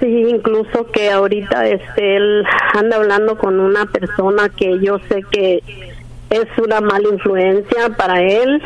Sí, 0.00 0.26
incluso 0.28 0.84
que 0.92 1.10
ahorita 1.10 1.66
este, 1.66 2.16
él 2.16 2.44
anda 2.74 2.96
hablando 2.96 3.38
con 3.38 3.58
una 3.58 3.86
persona 3.86 4.50
que 4.50 4.78
yo 4.80 4.98
sé 5.08 5.22
que 5.30 5.62
es 6.30 6.46
una 6.58 6.80
mala 6.80 7.08
influencia 7.08 7.90
para 7.96 8.20
él. 8.20 8.62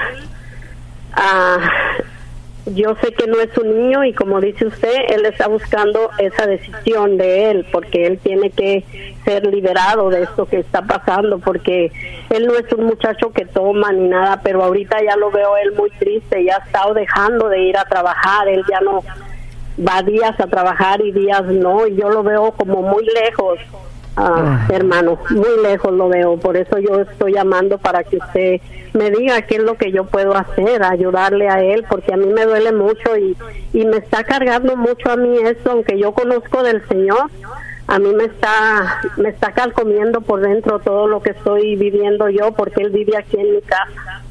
Ah, 1.12 1.58
yo 2.66 2.94
sé 3.02 3.12
que 3.12 3.26
no 3.26 3.40
es 3.40 3.56
un 3.58 3.74
niño 3.74 4.04
y 4.04 4.12
como 4.12 4.40
dice 4.40 4.66
usted, 4.66 4.94
él 5.08 5.24
está 5.26 5.48
buscando 5.48 6.10
esa 6.18 6.46
decisión 6.46 7.16
de 7.16 7.50
él 7.50 7.66
porque 7.72 8.06
él 8.06 8.18
tiene 8.18 8.50
que 8.50 8.84
ser 9.24 9.46
liberado 9.46 10.10
de 10.10 10.22
esto 10.22 10.46
que 10.46 10.58
está 10.58 10.82
pasando 10.82 11.38
porque 11.38 11.90
él 12.28 12.46
no 12.46 12.54
es 12.54 12.72
un 12.72 12.84
muchacho 12.84 13.32
que 13.32 13.44
toma 13.46 13.92
ni 13.92 14.08
nada, 14.08 14.40
pero 14.42 14.62
ahorita 14.62 14.98
ya 15.02 15.16
lo 15.16 15.30
veo 15.30 15.56
él 15.56 15.72
muy 15.72 15.90
triste, 15.90 16.44
ya 16.44 16.56
ha 16.56 16.64
estado 16.64 16.94
dejando 16.94 17.48
de 17.48 17.60
ir 17.60 17.76
a 17.76 17.84
trabajar, 17.84 18.46
él 18.48 18.62
ya 18.70 18.80
no 18.80 19.02
va 19.86 20.02
días 20.02 20.38
a 20.38 20.46
trabajar 20.46 21.00
y 21.00 21.12
días 21.12 21.44
no, 21.46 21.86
y 21.86 21.96
yo 21.96 22.10
lo 22.10 22.22
veo 22.22 22.52
como 22.52 22.82
muy 22.82 23.04
lejos 23.06 23.58
Ah, 24.16 24.66
hermano, 24.70 25.18
muy 25.30 25.62
lejos 25.62 25.92
lo 25.92 26.08
veo, 26.08 26.36
por 26.36 26.56
eso 26.56 26.78
yo 26.78 27.00
estoy 27.00 27.34
llamando 27.34 27.78
para 27.78 28.04
que 28.04 28.16
usted 28.18 28.60
me 28.92 29.10
diga 29.10 29.40
qué 29.42 29.56
es 29.56 29.62
lo 29.62 29.76
que 29.76 29.92
yo 29.92 30.04
puedo 30.04 30.36
hacer, 30.36 30.82
ayudarle 30.82 31.48
a 31.48 31.62
él, 31.62 31.84
porque 31.88 32.12
a 32.12 32.16
mí 32.16 32.26
me 32.26 32.44
duele 32.44 32.72
mucho 32.72 33.16
y, 33.16 33.36
y 33.72 33.84
me 33.86 33.98
está 33.98 34.24
cargando 34.24 34.76
mucho 34.76 35.10
a 35.10 35.16
mí 35.16 35.38
esto, 35.44 35.70
aunque 35.70 35.98
yo 35.98 36.12
conozco 36.12 36.62
del 36.62 36.86
Señor, 36.88 37.30
a 37.86 37.98
mí 37.98 38.12
me 38.14 38.24
está 38.24 39.00
me 39.16 39.30
está 39.30 39.52
calcomiendo 39.52 40.20
por 40.20 40.40
dentro 40.40 40.78
todo 40.78 41.08
lo 41.08 41.22
que 41.22 41.30
estoy 41.30 41.76
viviendo 41.76 42.28
yo, 42.28 42.52
porque 42.52 42.82
él 42.82 42.90
vive 42.90 43.16
aquí 43.16 43.36
en 43.38 43.54
mi 43.54 43.62
casa. 43.62 44.22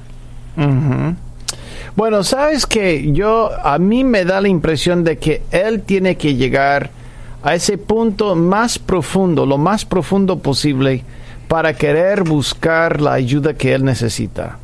Bueno, 1.96 2.24
sabes 2.24 2.66
que 2.66 3.12
yo 3.12 3.50
a 3.62 3.78
mí 3.78 4.04
me 4.04 4.24
da 4.24 4.40
la 4.40 4.48
impresión 4.48 5.04
de 5.04 5.18
que 5.18 5.42
él 5.52 5.82
tiene 5.82 6.16
que 6.16 6.36
llegar 6.36 6.92
a 7.44 7.56
ese 7.56 7.78
punto 7.78 8.36
más 8.36 8.80
profundo, 8.80 9.46
lo 9.46 9.58
más 9.58 9.86
profundo 9.86 10.40
posible, 10.40 11.04
para 11.48 11.74
querer 11.74 12.24
buscar 12.24 13.02
la 13.02 13.14
ayuda 13.14 13.54
que 13.54 13.74
él 13.74 13.84
necesita. 13.84 14.58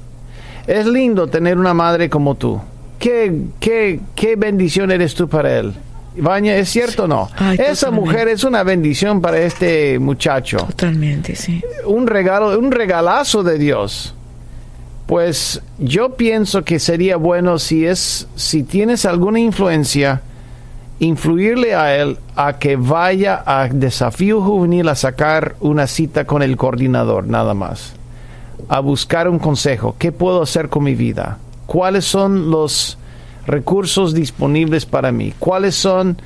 Es 0.67 0.86
lindo 0.86 1.27
tener 1.27 1.58
una 1.58 1.74
madre 1.74 2.10
como 2.10 2.36
tú. 2.36 2.60
¿Qué, 3.00 3.41
qué, 3.60 4.00
qué 4.15 4.36
bendición 4.36 4.91
eres 4.91 5.13
tú 5.15 5.27
para 5.27 5.60
él? 5.60 5.74
Baña, 6.17 6.55
¿es 6.55 6.70
cierto 6.70 7.03
o 7.03 7.08
no? 7.08 7.29
Esa 7.58 7.91
mujer 7.91 8.27
es 8.27 8.44
una 8.44 8.63
bendición 8.63 9.22
para 9.22 9.39
este 9.39 10.00
muchacho. 10.00 10.58
Totalmente, 10.58 11.36
sí. 11.36 11.62
Un 11.86 12.08
regalo, 12.08 12.58
un 12.58 12.72
regalazo 12.72 13.44
de 13.44 13.58
Dios. 13.58 14.13
Pues 15.05 15.62
yo 15.77 16.15
pienso 16.15 16.63
que 16.63 16.79
sería 16.79 17.17
bueno 17.17 17.60
si 17.60 17.86
es, 17.86 18.27
si 18.36 18.63
tienes 18.63 19.05
alguna 19.05 19.39
influencia, 19.39 20.22
influirle 21.00 21.75
a 21.75 21.96
él 21.96 22.18
a 22.36 22.58
que 22.58 22.75
vaya 22.75 23.44
a 23.46 23.68
desafío 23.68 24.42
juvenil 24.42 24.88
a 24.90 24.96
sacar 24.96 25.56
una 25.60 25.88
cita 25.88 26.25
con 26.25 26.42
el 26.42 26.58
coordinador, 26.58 27.28
nada 27.28 27.54
más. 27.54 27.94
A 28.70 28.80
buscar 28.80 29.28
un 29.28 29.40
consejo. 29.40 29.96
¿Qué 30.00 30.12
puedo 30.12 30.42
hacer 30.42 30.70
con 30.70 30.84
mi 30.84 30.96
vida? 30.96 31.38
¿Cuáles 31.66 32.06
son 32.06 32.50
los 32.50 32.98
recursos 33.46 34.14
disponibles 34.14 34.86
para 34.86 35.12
mí? 35.12 35.34
¿Cuáles 35.38 35.75
son 35.75 36.18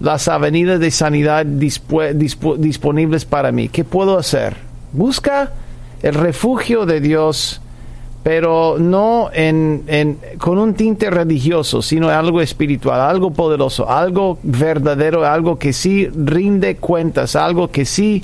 las 0.00 0.28
avenidas 0.28 0.78
de 0.78 0.90
sanidad 0.90 1.46
disponibles 1.46 3.24
para 3.24 3.50
mí? 3.52 3.68
¿Qué 3.68 3.84
puedo 3.84 4.18
hacer? 4.18 4.56
Busca 4.92 5.52
el 6.02 6.14
refugio 6.14 6.86
de 6.86 7.00
Dios 7.00 7.60
pero 8.28 8.76
no 8.78 9.30
en, 9.32 10.18
con 10.36 10.58
un 10.58 10.74
tinte 10.74 11.08
religioso, 11.08 11.80
sino 11.80 12.10
algo 12.10 12.42
espiritual, 12.42 13.00
algo 13.00 13.30
poderoso, 13.30 13.88
algo 13.88 14.38
verdadero, 14.42 15.24
algo 15.24 15.58
que 15.58 15.72
sí 15.72 16.10
rinde 16.14 16.76
cuentas, 16.76 17.36
algo 17.36 17.70
que 17.70 17.86
sí 17.86 18.22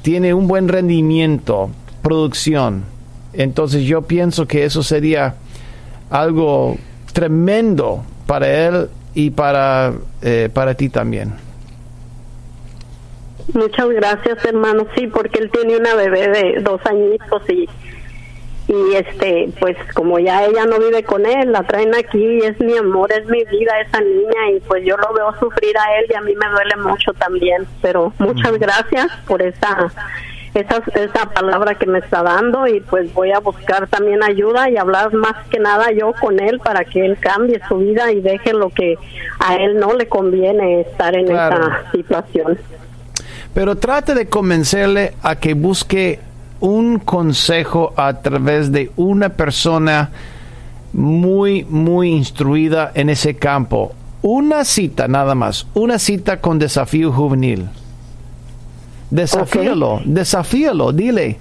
tiene 0.00 0.32
un 0.32 0.48
buen 0.48 0.68
rendimiento, 0.68 1.68
producción. 2.00 2.84
Entonces 3.34 3.82
yo 3.82 4.00
pienso 4.00 4.46
que 4.46 4.64
eso 4.64 4.82
sería 4.82 5.34
algo 6.08 6.78
tremendo 7.12 8.04
para 8.26 8.48
él 8.48 8.88
y 9.12 9.28
para, 9.28 9.92
eh, 10.22 10.48
para 10.50 10.72
ti 10.72 10.88
también. 10.88 11.34
Muchas 13.52 13.90
gracias, 13.90 14.42
hermano. 14.46 14.86
Sí, 14.96 15.08
porque 15.08 15.40
él 15.40 15.50
tiene 15.50 15.76
una 15.76 15.94
bebé 15.94 16.26
de 16.28 16.62
dos 16.62 16.80
añitos 16.86 17.42
y 17.50 17.68
y 18.68 18.94
este 18.96 19.48
pues 19.60 19.76
como 19.94 20.18
ya 20.18 20.44
ella 20.44 20.64
no 20.66 20.78
vive 20.78 21.04
con 21.04 21.24
él 21.24 21.52
la 21.52 21.62
traen 21.62 21.94
aquí 21.94 22.38
es 22.38 22.58
mi 22.60 22.76
amor 22.76 23.12
es 23.12 23.24
mi 23.26 23.44
vida 23.44 23.80
esa 23.86 24.00
niña 24.00 24.50
y 24.56 24.60
pues 24.60 24.84
yo 24.84 24.96
lo 24.96 25.12
veo 25.14 25.32
sufrir 25.38 25.76
a 25.78 25.98
él 25.98 26.06
y 26.10 26.14
a 26.14 26.20
mí 26.20 26.34
me 26.34 26.48
duele 26.50 26.76
mucho 26.76 27.12
también 27.14 27.64
pero 27.80 28.12
muchas 28.18 28.52
Mm. 28.52 28.56
gracias 28.56 29.06
por 29.26 29.40
esa 29.42 29.92
esa 30.54 30.82
esa 30.94 31.26
palabra 31.32 31.74
que 31.76 31.86
me 31.86 31.98
está 32.00 32.22
dando 32.22 32.66
y 32.66 32.80
pues 32.80 33.12
voy 33.14 33.30
a 33.30 33.38
buscar 33.40 33.86
también 33.88 34.22
ayuda 34.24 34.68
y 34.70 34.76
hablar 34.78 35.12
más 35.12 35.46
que 35.48 35.58
nada 35.60 35.92
yo 35.92 36.12
con 36.20 36.40
él 36.40 36.58
para 36.58 36.84
que 36.84 37.04
él 37.06 37.18
cambie 37.20 37.60
su 37.68 37.76
vida 37.78 38.10
y 38.10 38.20
deje 38.20 38.52
lo 38.52 38.70
que 38.70 38.96
a 39.38 39.56
él 39.56 39.78
no 39.78 39.92
le 39.92 40.08
conviene 40.08 40.80
estar 40.80 41.14
en 41.14 41.26
Claro. 41.26 41.56
esa 41.68 41.90
situación 41.92 42.58
Pero 43.54 43.76
trate 43.76 44.14
de 44.14 44.28
convencerle 44.28 45.12
a 45.22 45.36
que 45.36 45.54
busque 45.54 46.18
un 46.60 46.98
consejo 46.98 47.92
a 47.96 48.14
través 48.14 48.72
de 48.72 48.90
una 48.96 49.30
persona 49.30 50.10
muy, 50.92 51.64
muy 51.64 52.10
instruida 52.10 52.92
en 52.94 53.10
ese 53.10 53.36
campo. 53.36 53.92
Una 54.22 54.64
cita 54.64 55.06
nada 55.08 55.34
más, 55.34 55.66
una 55.74 55.98
cita 55.98 56.40
con 56.40 56.58
desafío 56.58 57.12
juvenil. 57.12 57.68
Desafíalo, 59.10 60.00
desafíalo, 60.04 60.92
dile. 60.92 61.38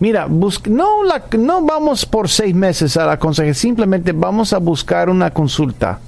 Mira, 0.00 0.26
bus- 0.26 0.66
no, 0.68 1.02
la, 1.04 1.24
no 1.38 1.62
vamos 1.62 2.04
por 2.04 2.28
seis 2.28 2.54
meses 2.54 2.96
a 2.96 3.06
la 3.06 3.18
consejería, 3.18 3.54
simplemente 3.54 4.12
vamos 4.12 4.52
a 4.52 4.58
buscar 4.58 5.08
una 5.08 5.30
consulta. 5.30 6.00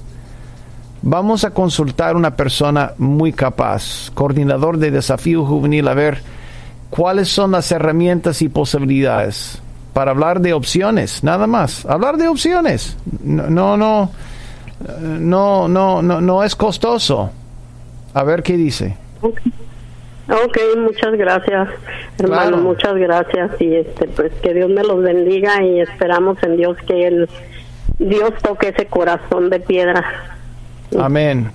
Vamos 1.01 1.43
a 1.43 1.49
consultar 1.49 2.15
una 2.15 2.35
persona 2.35 2.93
muy 2.99 3.33
capaz, 3.33 4.11
coordinador 4.13 4.77
de 4.77 4.91
desafío 4.91 5.43
juvenil, 5.43 5.87
a 5.87 5.95
ver 5.95 6.21
cuáles 6.91 7.29
son 7.29 7.51
las 7.51 7.71
herramientas 7.71 8.43
y 8.43 8.49
posibilidades 8.49 9.59
para 9.93 10.11
hablar 10.11 10.39
de 10.41 10.53
opciones, 10.53 11.23
nada 11.23 11.47
más. 11.47 11.85
Hablar 11.87 12.17
de 12.17 12.27
opciones. 12.27 12.95
No, 13.23 13.49
no, 13.49 13.77
no, 13.77 14.11
no, 14.99 15.67
no, 15.67 16.01
no, 16.03 16.21
no 16.21 16.43
es 16.43 16.55
costoso. 16.55 17.31
A 18.13 18.23
ver 18.23 18.43
qué 18.43 18.55
dice. 18.57 18.95
Ok, 19.21 20.57
muchas 20.77 21.13
gracias, 21.17 21.67
hermano, 22.19 22.51
Claro. 22.51 22.57
muchas 22.57 22.95
gracias 22.95 23.51
y 23.59 23.75
este 23.75 24.07
pues 24.07 24.31
que 24.41 24.53
Dios 24.53 24.69
me 24.69 24.83
los 24.83 25.01
bendiga 25.01 25.61
y 25.63 25.81
esperamos 25.81 26.37
en 26.43 26.55
Dios 26.57 26.77
que 26.87 27.07
él 27.07 27.29
Dios 27.99 28.31
toque 28.41 28.69
ese 28.69 28.85
corazón 28.85 29.49
de 29.49 29.59
piedra. 29.59 30.03
Amén. 30.97 31.51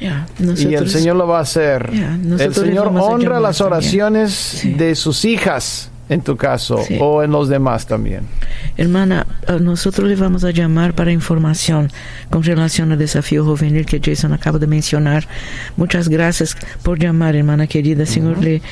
Y 0.00 0.74
el 0.74 0.88
Señor 0.90 1.16
lo 1.16 1.26
va 1.26 1.38
a 1.38 1.42
hacer. 1.42 1.90
El 2.38 2.54
Señor 2.54 2.88
honra 2.88 3.40
las 3.40 3.60
oraciones 3.60 4.32
Sí. 4.32 4.72
de 4.74 4.94
sus 4.94 5.24
hijas, 5.24 5.90
en 6.08 6.20
tu 6.20 6.36
caso, 6.36 6.82
Sí. 6.86 6.98
o 7.00 7.22
en 7.22 7.30
los 7.32 7.48
demás 7.48 7.86
también. 7.86 8.22
Hermana, 8.76 9.26
eh, 9.48 9.58
nosotros 9.60 10.08
le 10.08 10.16
vamos 10.16 10.44
a 10.44 10.50
llamar 10.50 10.94
para 10.94 11.10
información 11.10 11.90
con 12.30 12.42
relación 12.42 12.92
al 12.92 12.98
desafío 12.98 13.44
juvenil 13.44 13.86
que 13.86 14.00
Jason 14.04 14.32
acaba 14.32 14.58
de 14.58 14.66
mencionar. 14.66 15.26
Muchas 15.76 16.08
gracias 16.08 16.56
por 16.82 16.98
llamar, 16.98 17.34
hermana 17.36 17.66
querida. 17.66 18.06
Señor 18.06 18.38
le 18.42 18.62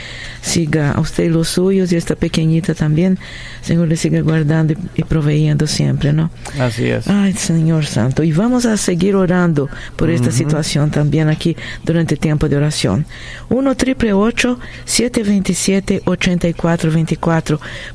siga 0.42 0.92
a 0.92 1.00
usted 1.00 1.24
y 1.24 1.28
los 1.28 1.48
suyos 1.48 1.90
y 1.92 1.96
esta 1.96 2.14
pequeñita 2.14 2.74
también. 2.74 3.18
Señor 3.62 3.88
le 3.88 3.96
siga 3.96 4.20
guardando 4.20 4.74
y, 4.94 5.02
proveyendo 5.02 5.66
siempre, 5.66 6.12
¿no? 6.12 6.30
Así 6.58 6.84
es. 6.86 7.08
Ay, 7.08 7.32
Señor 7.32 7.86
Santo. 7.86 8.22
Y 8.22 8.32
vamos 8.32 8.66
a 8.66 8.76
seguir 8.76 9.16
orando 9.16 9.68
por 9.96 10.10
esta 10.10 10.30
situación 10.30 10.90
también 10.90 11.28
aquí 11.28 11.56
durante 11.84 12.14
el 12.14 12.20
tiempo 12.20 12.48
de 12.48 12.56
oración. 12.56 13.06
1 13.48 13.74
triple 13.76 14.12
727 14.84 16.02
8424 16.04 16.90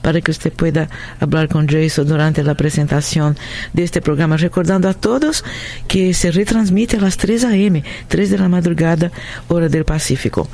para 0.01 0.21
que 0.21 0.31
usted 0.31 0.51
pueda 0.51 0.89
hablar 1.19 1.47
con 1.47 1.67
Jason 1.67 2.07
durante 2.07 2.43
la 2.43 2.55
presentación 2.55 3.37
de 3.73 3.83
este 3.83 4.01
programa. 4.01 4.37
Recordando 4.37 4.89
a 4.89 4.93
todos 4.93 5.43
que 5.87 6.13
se 6.13 6.31
retransmite 6.31 6.97
a 6.97 7.01
las 7.01 7.17
3 7.17 7.45
a.m., 7.45 7.83
3 8.07 8.31
de 8.31 8.37
la 8.37 8.49
madrugada, 8.49 9.11
hora 9.47 9.69
del 9.69 9.85
Pacífico. 9.85 10.47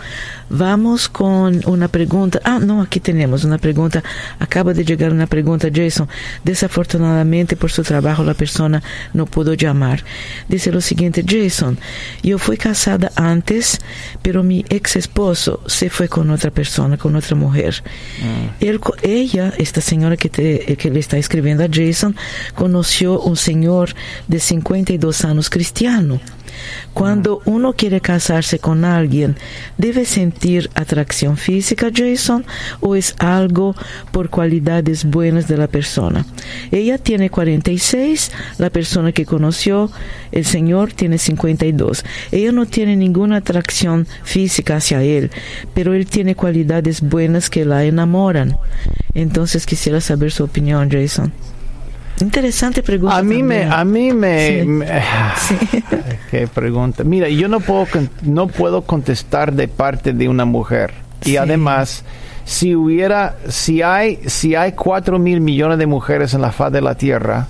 Vamos 0.49 1.09
con 1.09 1.61
una 1.65 1.87
pregunta. 1.87 2.39
Ah, 2.43 2.59
no, 2.59 2.81
aquí 2.81 2.99
tenemos 2.99 3.43
una 3.43 3.57
pregunta. 3.57 4.03
Acaba 4.39 4.73
de 4.73 4.83
llegar 4.83 5.11
una 5.11 5.27
pregunta, 5.27 5.69
Jason. 5.73 6.07
Desafortunadamente, 6.43 7.55
por 7.55 7.71
su 7.71 7.81
trabajo, 7.83 8.23
la 8.23 8.33
persona 8.33 8.83
no 9.13 9.25
pudo 9.25 9.53
llamar. 9.53 10.03
Dice 10.47 10.71
lo 10.71 10.81
siguiente, 10.81 11.23
Jason, 11.27 11.79
yo 12.21 12.37
fui 12.37 12.57
casada 12.57 13.11
antes, 13.15 13.79
pero 14.21 14.43
mi 14.43 14.63
ex 14.69 14.97
esposo 14.97 15.61
se 15.65 15.89
fue 15.89 16.07
con 16.07 16.29
otra 16.29 16.51
persona, 16.51 16.97
con 16.97 17.15
otra 17.15 17.35
mujer. 17.35 17.83
Él 18.59 18.64
co- 18.79 18.95
ella, 19.01 19.53
esta 19.57 19.81
señora 19.81 20.17
que, 20.17 20.29
te- 20.29 20.75
que 20.77 20.89
le 20.89 20.99
está 20.99 21.17
escribiendo 21.17 21.63
a 21.63 21.67
Jason, 21.71 22.15
conoció 22.55 23.19
un 23.21 23.35
señor 23.37 23.95
de 24.27 24.39
52 24.39 25.25
años 25.25 25.49
cristiano. 25.49 26.19
Cuando 26.93 27.41
uno 27.45 27.73
quiere 27.73 28.01
casarse 28.01 28.59
con 28.59 28.85
alguien, 28.85 29.35
¿debe 29.77 30.05
sentir 30.05 30.69
atracción 30.75 31.37
física, 31.37 31.89
Jason, 31.93 32.45
o 32.79 32.95
es 32.95 33.15
algo 33.19 33.75
por 34.11 34.29
cualidades 34.29 35.05
buenas 35.05 35.47
de 35.47 35.57
la 35.57 35.67
persona? 35.67 36.25
Ella 36.71 36.97
tiene 36.97 37.29
46, 37.29 38.31
la 38.57 38.69
persona 38.69 39.11
que 39.11 39.25
conoció, 39.25 39.91
el 40.31 40.45
señor, 40.45 40.93
tiene 40.93 41.17
52. 41.17 42.03
Ella 42.31 42.51
no 42.51 42.65
tiene 42.65 42.95
ninguna 42.95 43.37
atracción 43.37 44.07
física 44.23 44.77
hacia 44.77 45.03
él, 45.03 45.31
pero 45.73 45.93
él 45.93 46.05
tiene 46.05 46.35
cualidades 46.35 47.01
buenas 47.01 47.49
que 47.49 47.65
la 47.65 47.83
enamoran. 47.83 48.57
Entonces 49.13 49.65
quisiera 49.65 50.01
saber 50.01 50.31
su 50.31 50.43
opinión, 50.43 50.89
Jason. 50.89 51.33
Interesante 52.21 52.81
pregunta. 52.81 53.17
A 53.17 53.23
mí 53.23 53.43
me, 53.43 53.63
a 53.65 53.83
mí 53.83 54.13
me, 54.13 54.61
Sí. 54.61 54.65
me- 54.67 54.87
qué 56.31 56.47
pregunta. 56.47 57.03
Mira, 57.03 57.27
yo 57.29 57.47
no 57.47 57.59
puedo, 57.59 57.85
no 58.23 58.47
puedo 58.47 58.83
contestar 58.83 59.51
de 59.53 59.67
parte 59.67 60.13
de 60.13 60.29
una 60.29 60.45
mujer. 60.45 60.93
Y 61.23 61.31
Sí. 61.31 61.37
además, 61.37 62.03
si 62.45 62.73
hubiera, 62.75 63.35
si 63.49 63.81
hay, 63.81 64.19
si 64.27 64.55
hay 64.55 64.71
cuatro 64.73 65.19
mil 65.19 65.41
millones 65.41 65.77
de 65.77 65.87
mujeres 65.87 66.33
en 66.33 66.41
la 66.41 66.51
faz 66.51 66.71
de 66.71 66.81
la 66.81 66.95
tierra, 66.95 67.47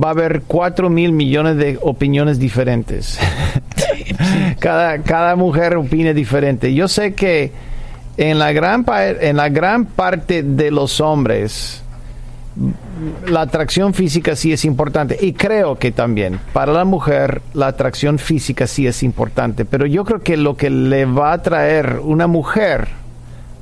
va 0.00 0.08
a 0.08 0.12
haber 0.12 0.42
cuatro 0.42 0.88
mil 0.90 1.10
millones 1.12 1.56
de 1.56 1.78
opiniones 1.82 2.38
diferentes. 2.38 3.18
cada, 4.60 4.98
cada 4.98 5.34
mujer 5.36 5.76
opina 5.76 6.12
diferente. 6.12 6.72
Yo 6.74 6.86
sé 6.88 7.14
que 7.14 7.52
en 8.16 8.38
la 8.38 8.52
gran, 8.52 8.84
en 9.20 9.36
la 9.36 9.48
gran 9.48 9.86
parte 9.86 10.42
de 10.42 10.70
los 10.70 11.00
hombres, 11.00 11.82
la 13.26 13.42
atracción 13.42 13.92
física 13.92 14.34
sí 14.34 14.52
es 14.52 14.64
importante 14.64 15.18
y 15.20 15.34
creo 15.34 15.76
que 15.76 15.92
también 15.92 16.40
para 16.54 16.72
la 16.72 16.84
mujer 16.84 17.42
la 17.52 17.66
atracción 17.66 18.18
física 18.18 18.66
sí 18.66 18.86
es 18.86 19.02
importante, 19.02 19.64
pero 19.64 19.84
yo 19.86 20.04
creo 20.04 20.20
que 20.20 20.36
lo 20.36 20.56
que 20.56 20.70
le 20.70 21.04
va 21.04 21.32
a 21.32 21.42
traer 21.42 22.00
una 22.02 22.26
mujer 22.26 22.88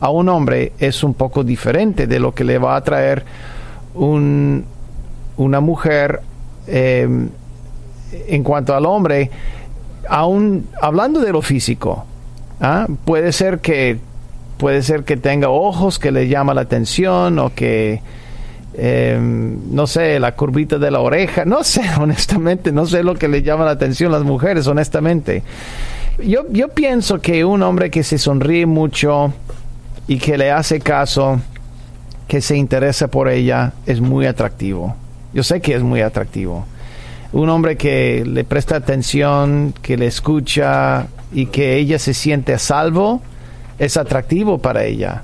a 0.00 0.10
un 0.10 0.28
hombre 0.28 0.72
es 0.78 1.02
un 1.02 1.14
poco 1.14 1.42
diferente 1.42 2.06
de 2.06 2.20
lo 2.20 2.34
que 2.34 2.44
le 2.44 2.58
va 2.58 2.76
a 2.76 2.84
traer 2.84 3.24
un, 3.94 4.64
una 5.36 5.60
mujer 5.60 6.20
eh, 6.66 7.08
en 8.28 8.44
cuanto 8.44 8.74
al 8.74 8.86
hombre, 8.86 9.30
aún 10.08 10.68
hablando 10.80 11.20
de 11.20 11.32
lo 11.32 11.42
físico, 11.42 12.04
¿ah? 12.60 12.86
puede 13.04 13.32
ser 13.32 13.58
que 13.58 13.98
puede 14.56 14.82
ser 14.82 15.02
que 15.02 15.16
tenga 15.16 15.48
ojos 15.48 15.98
que 15.98 16.12
le 16.12 16.28
llama 16.28 16.54
la 16.54 16.60
atención 16.60 17.38
o 17.40 17.52
que 17.54 18.00
eh, 18.76 19.18
no 19.20 19.86
sé, 19.86 20.18
la 20.18 20.34
curvita 20.34 20.78
de 20.78 20.90
la 20.90 21.00
oreja, 21.00 21.44
no 21.44 21.62
sé, 21.62 21.82
honestamente, 22.00 22.72
no 22.72 22.86
sé 22.86 23.02
lo 23.02 23.14
que 23.14 23.28
le 23.28 23.42
llama 23.42 23.64
la 23.64 23.72
atención 23.72 24.12
a 24.12 24.18
las 24.18 24.26
mujeres, 24.26 24.66
honestamente. 24.66 25.42
Yo, 26.22 26.44
yo 26.50 26.68
pienso 26.68 27.20
que 27.20 27.44
un 27.44 27.62
hombre 27.62 27.90
que 27.90 28.02
se 28.02 28.18
sonríe 28.18 28.66
mucho 28.66 29.32
y 30.06 30.18
que 30.18 30.38
le 30.38 30.50
hace 30.50 30.80
caso, 30.80 31.40
que 32.28 32.40
se 32.40 32.56
interesa 32.56 33.08
por 33.08 33.28
ella, 33.28 33.72
es 33.86 34.00
muy 34.00 34.26
atractivo. 34.26 34.94
Yo 35.32 35.42
sé 35.42 35.60
que 35.60 35.74
es 35.74 35.82
muy 35.82 36.00
atractivo. 36.00 36.66
Un 37.32 37.48
hombre 37.48 37.76
que 37.76 38.24
le 38.24 38.44
presta 38.44 38.76
atención, 38.76 39.74
que 39.82 39.96
le 39.96 40.06
escucha 40.06 41.08
y 41.32 41.46
que 41.46 41.76
ella 41.76 41.98
se 41.98 42.14
siente 42.14 42.54
a 42.54 42.58
salvo, 42.58 43.20
es 43.78 43.96
atractivo 43.96 44.58
para 44.58 44.84
ella. 44.84 45.22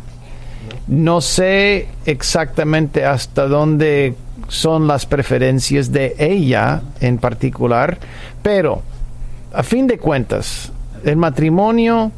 No 0.86 1.20
sé 1.20 1.88
exactamente 2.06 3.04
hasta 3.04 3.46
dónde 3.46 4.14
son 4.48 4.86
las 4.86 5.06
preferencias 5.06 5.92
de 5.92 6.14
ella 6.18 6.82
en 7.00 7.18
particular, 7.18 7.98
pero 8.42 8.82
a 9.52 9.62
fin 9.62 9.86
de 9.86 9.98
cuentas, 9.98 10.72
el 11.04 11.16
matrimonio 11.16 12.12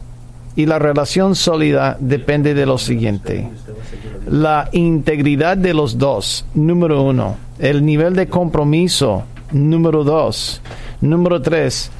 y 0.56 0.66
la 0.66 0.78
relación 0.78 1.34
sólida 1.34 1.96
depende 1.98 2.54
de 2.54 2.66
lo 2.66 2.78
siguiente. 2.78 3.48
La 4.28 4.68
integridad 4.72 5.56
de 5.56 5.74
los 5.74 5.98
dos, 5.98 6.44
número 6.54 7.02
uno. 7.02 7.36
El 7.58 7.84
nivel 7.84 8.14
de 8.14 8.28
compromiso, 8.28 9.24
número 9.50 10.04
dos. 10.04 10.60
Número 11.00 11.40
tres, 11.42 11.90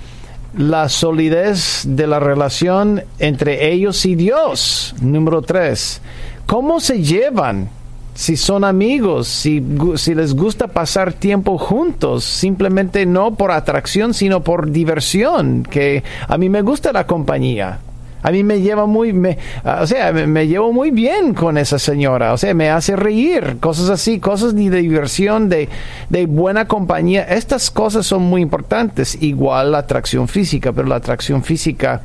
la 0.56 0.88
solidez 0.88 1.82
de 1.86 2.06
la 2.06 2.20
relación 2.20 3.02
entre 3.18 3.72
ellos 3.72 4.04
y 4.04 4.14
Dios. 4.14 4.94
Número 5.00 5.42
tres, 5.42 6.00
¿cómo 6.46 6.81
se 6.81 7.02
llevan? 7.02 7.68
Si 8.14 8.37
son 8.37 8.64
amigos, 8.64 9.26
si, 9.26 9.64
si 9.96 10.14
les 10.14 10.35
gusta 10.35 10.68
pasar 10.68 11.14
tiempo 11.14 11.57
juntos, 11.57 12.24
simplemente 12.24 13.07
no 13.07 13.35
por 13.35 13.50
atracción, 13.50 14.12
sino 14.12 14.42
por 14.42 14.70
diversión, 14.70 15.62
que 15.62 16.05
a 16.28 16.37
mí 16.37 16.50
me 16.50 16.61
gusta 16.61 16.92
la 16.92 17.07
compañía. 17.07 17.78
A 18.22 18.31
mí 18.31 18.44
me 18.44 18.61
lleva 18.61 18.87
muy, 18.87 19.12
me, 19.12 19.37
o 19.64 19.87
sea, 19.87 20.12
me, 20.12 20.46
llevo 20.46 20.72
muy 20.72 20.92
bien 20.92 21.35
con 21.35 21.59
esa 21.59 21.78
señora. 21.78 22.33
O 22.33 22.38
sea, 22.38 22.55
me 22.55 22.70
hace 22.70 22.94
reír, 22.94 23.57
cosas 23.59 23.90
así, 23.90 24.20
cosas 24.20 24.55
de 24.55 24.70
diversión, 24.70 25.48
de, 25.48 25.68
de 26.09 26.26
buena 26.26 26.66
compañía. 26.66 27.24
Estas 27.24 27.70
cosas 27.70 28.07
son 28.07 28.22
muy 28.22 28.40
importantes. 28.40 29.20
Igual 29.20 29.72
la 29.72 29.78
atracción 29.78 30.28
física, 30.28 30.72
pero 30.72 30.87
la 30.87 30.96
atracción 30.96 31.42
física 31.42 32.02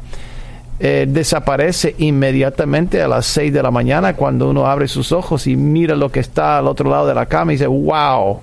eh, 0.80 1.06
desaparece 1.08 1.96
inmediatamente 1.98 3.02
a 3.02 3.08
las 3.08 3.26
6 3.28 3.54
de 3.54 3.63
la 3.63 3.72
mañana 3.72 4.16
cuando 4.16 4.50
uno 4.50 4.68
abre 4.68 4.88
sus 4.88 5.12
ojos 5.12 5.48
y 5.48 5.56
mira 5.56 5.96
lo 5.96 6.12
que 6.12 6.20
está 6.20 6.60
al 6.60 6.68
otro 6.68 6.90
lado 6.90 7.08
de 7.08 7.16
la 7.16 7.26
cama 7.26 7.52
y 7.52 7.56
dice, 7.56 7.68
wow, 7.68 8.42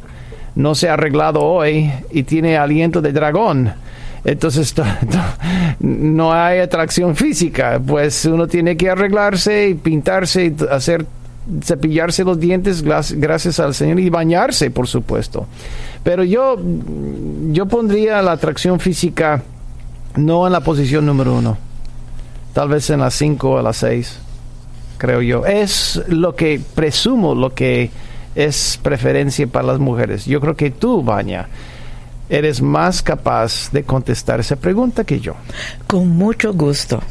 no 0.54 0.74
se 0.74 0.88
ha 0.88 0.94
arreglado 0.94 1.42
hoy 1.42 1.92
y 2.10 2.22
tiene 2.24 2.56
aliento 2.56 3.00
de 3.00 3.12
dragón 3.12 3.72
entonces 4.24 4.74
no 5.80 6.32
hay 6.32 6.60
atracción 6.60 7.14
física, 7.14 7.80
pues 7.84 8.24
uno 8.24 8.46
tiene 8.46 8.76
que 8.76 8.88
arreglarse 8.88 9.68
y 9.68 9.74
pintarse 9.74 10.46
y 10.46 10.56
hacer 10.70 11.06
cepillarse 11.62 12.24
los 12.24 12.40
dientes 12.40 12.82
gracias 12.82 13.60
al 13.60 13.74
Señor 13.74 14.00
y 14.00 14.08
bañarse, 14.08 14.70
por 14.70 14.88
supuesto. 14.88 15.46
Pero 16.02 16.24
yo, 16.24 16.56
yo 17.52 17.66
pondría 17.66 18.22
la 18.22 18.32
atracción 18.32 18.80
física 18.80 19.42
no 20.16 20.46
en 20.46 20.52
la 20.52 20.60
posición 20.60 21.04
número 21.04 21.34
uno, 21.34 21.58
tal 22.54 22.68
vez 22.68 22.88
en 22.88 23.00
la 23.00 23.10
cinco 23.10 23.50
o 23.50 23.62
la 23.62 23.74
seis, 23.74 24.16
creo 24.96 25.20
yo. 25.20 25.44
Es 25.44 26.00
lo 26.08 26.34
que 26.34 26.60
presumo, 26.74 27.34
lo 27.34 27.52
que 27.52 27.90
es 28.34 28.80
preferencia 28.82 29.46
para 29.46 29.66
las 29.66 29.78
mujeres. 29.78 30.24
Yo 30.24 30.40
creo 30.40 30.56
que 30.56 30.70
tú, 30.70 31.02
Baña, 31.02 31.48
eres 32.28 32.62
más 32.62 33.02
capaz 33.02 33.70
de 33.72 33.82
contestar 33.82 34.40
esa 34.40 34.56
pregunta 34.56 35.04
que 35.04 35.20
yo. 35.20 35.34
Con 35.86 36.08
mucho 36.08 36.54
gusto. 36.54 37.02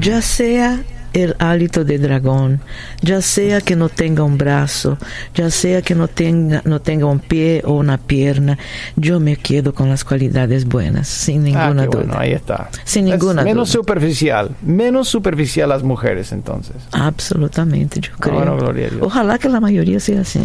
Ya 0.00 0.20
sea 0.20 0.82
el 1.12 1.36
hálito 1.38 1.84
de 1.84 1.98
dragón, 1.98 2.60
ya 3.00 3.20
sea 3.20 3.60
que 3.60 3.76
no 3.76 3.88
tenga 3.88 4.22
un 4.22 4.38
brazo, 4.38 4.98
ya 5.34 5.50
sea 5.50 5.82
que 5.82 5.94
no 5.94 6.08
tenga, 6.08 6.62
no 6.64 6.80
tenga 6.80 7.06
un 7.06 7.20
pie 7.20 7.62
o 7.64 7.74
una 7.74 7.98
pierna, 7.98 8.58
yo 8.96 9.20
me 9.20 9.36
quedo 9.36 9.74
con 9.74 9.88
las 9.88 10.04
cualidades 10.04 10.66
buenas, 10.66 11.08
sin 11.08 11.42
ah, 11.42 11.44
ninguna 11.44 11.86
duda. 11.86 12.04
Bueno, 12.04 12.14
ahí 12.18 12.32
está. 12.32 12.70
Sin 12.84 13.06
ninguna 13.06 13.42
menos 13.42 13.68
superficial, 13.68 14.50
menos 14.62 15.08
superficial 15.08 15.68
las 15.68 15.82
mujeres 15.82 16.32
entonces. 16.32 16.76
Absolutamente, 16.92 18.00
yo 18.00 18.12
creo. 18.18 18.58
Ojalá 19.00 19.38
que 19.38 19.48
la 19.48 19.60
mayoría 19.60 20.00
sea 20.00 20.22
así. 20.22 20.40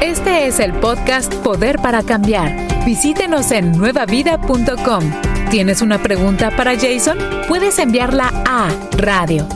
Este 0.00 0.46
es 0.46 0.60
el 0.60 0.72
podcast 0.74 1.34
Poder 1.36 1.78
para 1.78 2.02
Cambiar. 2.02 2.84
Visítenos 2.84 3.50
en 3.50 3.72
nuevavida.com. 3.72 5.31
¿Tienes 5.52 5.82
una 5.82 6.02
pregunta 6.02 6.50
para 6.56 6.72
Jason? 6.76 7.18
Puedes 7.46 7.78
enviarla 7.78 8.32
a 8.46 8.70
radio 8.96 9.46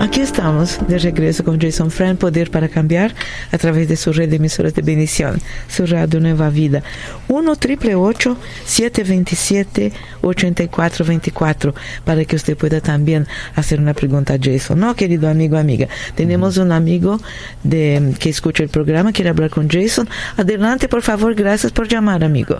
Aquí 0.00 0.20
estamos 0.20 0.78
de 0.86 0.98
regreso 0.98 1.44
con 1.44 1.60
Jason 1.60 1.90
Friend, 1.90 2.18
Poder 2.18 2.50
para 2.50 2.68
Cambiar, 2.68 3.14
a 3.52 3.58
través 3.58 3.88
de 3.88 3.96
su 3.96 4.12
red 4.12 4.28
de 4.28 4.36
emisoras 4.36 4.74
de 4.74 4.82
bendición, 4.82 5.40
su 5.68 5.86
radio 5.86 6.20
Nueva 6.20 6.50
Vida. 6.50 6.82
1 7.28 7.56
triple 7.56 7.94
727 7.94 9.92
8424 10.22 11.74
para 12.04 12.24
que 12.24 12.36
usted 12.36 12.56
pueda 12.56 12.80
también 12.80 13.26
hacer 13.54 13.80
una 13.80 13.94
pregunta 13.94 14.34
a 14.34 14.38
Jason. 14.40 14.78
No, 14.78 14.94
querido 14.94 15.28
amigo, 15.28 15.56
amiga, 15.56 15.88
tenemos 16.14 16.58
un 16.58 16.72
amigo 16.72 17.18
de, 17.62 18.14
que 18.18 18.30
escucha 18.30 18.62
el 18.62 18.68
programa, 18.68 19.12
quiere 19.12 19.30
hablar 19.30 19.50
con 19.50 19.68
Jason. 19.68 20.08
Adelante, 20.36 20.88
por 20.88 21.02
favor, 21.02 21.34
gracias 21.34 21.72
por 21.72 21.88
llamar, 21.88 22.24
amigo. 22.24 22.58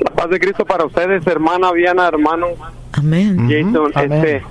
La 0.00 0.10
paz 0.10 0.30
de 0.30 0.38
Cristo 0.38 0.64
para 0.64 0.84
ustedes, 0.84 1.26
hermana 1.26 1.72
Viana, 1.72 2.08
hermano. 2.08 2.48
Amén. 2.92 3.48
Jason, 3.48 3.92
este 3.94 4.42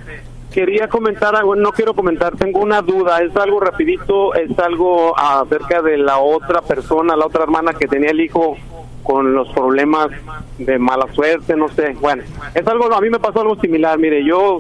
quería 0.52 0.88
comentar 0.88 1.36
algo, 1.36 1.56
no 1.56 1.72
quiero 1.72 1.94
comentar, 1.94 2.36
tengo 2.36 2.60
una 2.60 2.82
duda, 2.82 3.22
es 3.22 3.36
algo 3.36 3.60
rapidito, 3.60 4.36
es 4.36 4.58
algo 4.60 5.18
acerca 5.18 5.82
de 5.82 5.98
la 5.98 6.20
otra 6.20 6.62
persona, 6.62 7.16
la 7.16 7.26
otra 7.26 7.44
hermana 7.44 7.74
que 7.74 7.88
tenía 7.88 8.12
el 8.12 8.20
hijo 8.20 8.58
con 9.04 9.34
los 9.34 9.50
problemas 9.50 10.10
de 10.58 10.78
mala 10.78 11.12
suerte, 11.14 11.56
no 11.56 11.70
sé, 11.70 11.96
bueno, 12.00 12.24
es 12.54 12.68
algo, 12.68 12.94
a 12.94 13.02
mí 13.02 13.10
me 13.10 13.20
pasó 13.20 13.42
algo 13.42 13.56
similar, 13.56 13.98
mire, 13.98 14.24
yo 14.24 14.60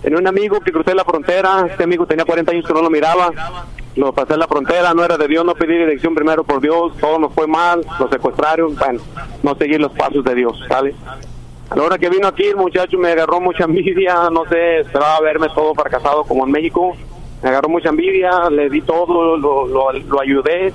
tenía 0.00 0.18
un 0.18 0.26
amigo 0.26 0.60
que 0.60 0.72
crucé 0.72 0.94
la 0.94 1.04
frontera, 1.04 1.66
este 1.68 1.84
amigo 1.84 2.06
tenía 2.06 2.24
40 2.24 2.52
años 2.52 2.66
que 2.66 2.72
no 2.72 2.82
lo 2.82 2.90
miraba, 2.90 3.30
lo 3.96 4.12
pasé 4.12 4.34
en 4.34 4.40
la 4.40 4.46
frontera, 4.46 4.94
no 4.94 5.04
era 5.04 5.18
de 5.18 5.28
Dios, 5.28 5.44
no 5.44 5.54
pedí 5.54 5.76
dirección 5.76 6.14
primero 6.14 6.44
por 6.44 6.60
Dios, 6.60 6.96
todo 6.98 7.18
nos 7.18 7.34
fue 7.34 7.46
mal, 7.46 7.84
lo 7.98 8.08
secuestraron, 8.08 8.74
bueno, 8.76 9.00
no 9.42 9.54
seguir 9.56 9.80
los 9.80 9.92
pasos 9.92 10.24
de 10.24 10.34
Dios, 10.34 10.58
¿sale? 10.68 10.94
A 11.72 11.74
la 11.74 11.84
hora 11.84 11.96
que 11.96 12.10
vino 12.10 12.28
aquí 12.28 12.44
el 12.44 12.56
muchacho 12.56 12.98
me 12.98 13.12
agarró 13.12 13.40
mucha 13.40 13.64
envidia, 13.64 14.28
no 14.30 14.44
sé, 14.44 14.80
esperaba 14.80 15.20
verme 15.20 15.48
todo 15.54 15.74
fracasado 15.74 16.22
como 16.24 16.44
en 16.44 16.52
México. 16.52 16.94
Me 17.42 17.48
agarró 17.48 17.70
mucha 17.70 17.88
envidia, 17.88 18.50
le 18.50 18.68
di 18.68 18.82
todo, 18.82 19.38
lo, 19.38 19.66
lo, 19.66 20.20
ayudé 20.20 20.74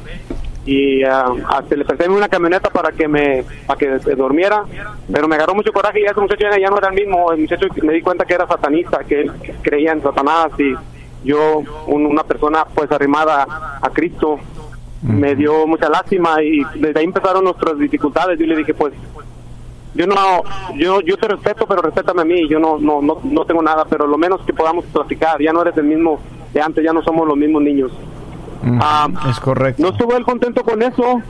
y 0.65 1.05
uh, 1.05 1.37
hasta 1.49 1.75
le 1.75 1.85
presté 1.85 2.09
una 2.09 2.27
camioneta 2.27 2.71
para 2.71 2.91
que 2.91 3.07
me 3.07 3.45
para 3.67 3.77
que 3.77 4.15
durmiera, 4.15 4.63
pero 5.13 5.27
me 5.27 5.35
agarró 5.35 5.53
mucho 5.53 5.71
coraje 5.71 6.01
y 6.01 6.05
ese 6.05 6.19
muchacho 6.19 6.47
ya 6.59 6.67
no 6.67 6.79
era 6.79 6.87
el 6.87 6.95
mismo, 6.95 7.31
el 7.31 7.41
muchacho 7.41 7.67
me 7.83 7.93
di 7.93 8.01
cuenta 8.01 8.25
que 8.25 8.33
era 8.33 8.47
satanista, 8.47 9.03
que 9.03 9.21
él 9.21 9.31
creía 9.61 9.91
en 9.91 10.01
Satanás 10.01 10.47
y 10.57 10.73
yo, 11.23 11.61
una 11.85 12.23
persona 12.23 12.65
pues 12.73 12.91
arrimada 12.91 13.45
a 13.79 13.89
Cristo, 13.91 14.39
me 15.03 15.35
dio 15.35 15.67
mucha 15.67 15.89
lástima 15.89 16.41
y 16.41 16.63
desde 16.73 16.99
ahí 16.99 17.05
empezaron 17.05 17.43
nuestras 17.43 17.77
dificultades. 17.77 18.39
Yo 18.39 18.47
le 18.47 18.55
dije, 18.55 18.73
pues 18.73 18.93
yo 19.97 20.05
no, 20.05 20.43
yo, 20.75 21.01
yo 21.01 21.17
te 21.17 21.27
respeto, 21.27 21.65
pero 21.67 21.81
respétame 21.81 22.21
a 22.21 22.25
mí, 22.25 22.47
yo 22.47 22.59
no, 22.59 22.77
no, 22.77 23.01
no, 23.01 23.19
no 23.23 23.45
tengo 23.45 23.63
nada, 23.63 23.85
pero 23.85 24.05
lo 24.05 24.17
menos 24.17 24.41
que 24.41 24.53
podamos 24.53 24.85
platicar, 24.85 25.41
ya 25.41 25.51
no 25.51 25.61
eres 25.63 25.75
el 25.77 25.85
mismo 25.85 26.19
de 26.53 26.61
antes, 26.61 26.83
ya 26.83 26.93
no 26.93 27.01
somos 27.01 27.27
los 27.27 27.35
mismos 27.35 27.63
niños. 27.63 27.91
Ah, 28.79 29.07
es 29.29 29.39
correcto. 29.39 29.81
No 29.81 29.89
estuvo 29.89 30.15
él 30.15 30.23
contento 30.23 30.63
con 30.63 30.83
eso, 30.83 31.21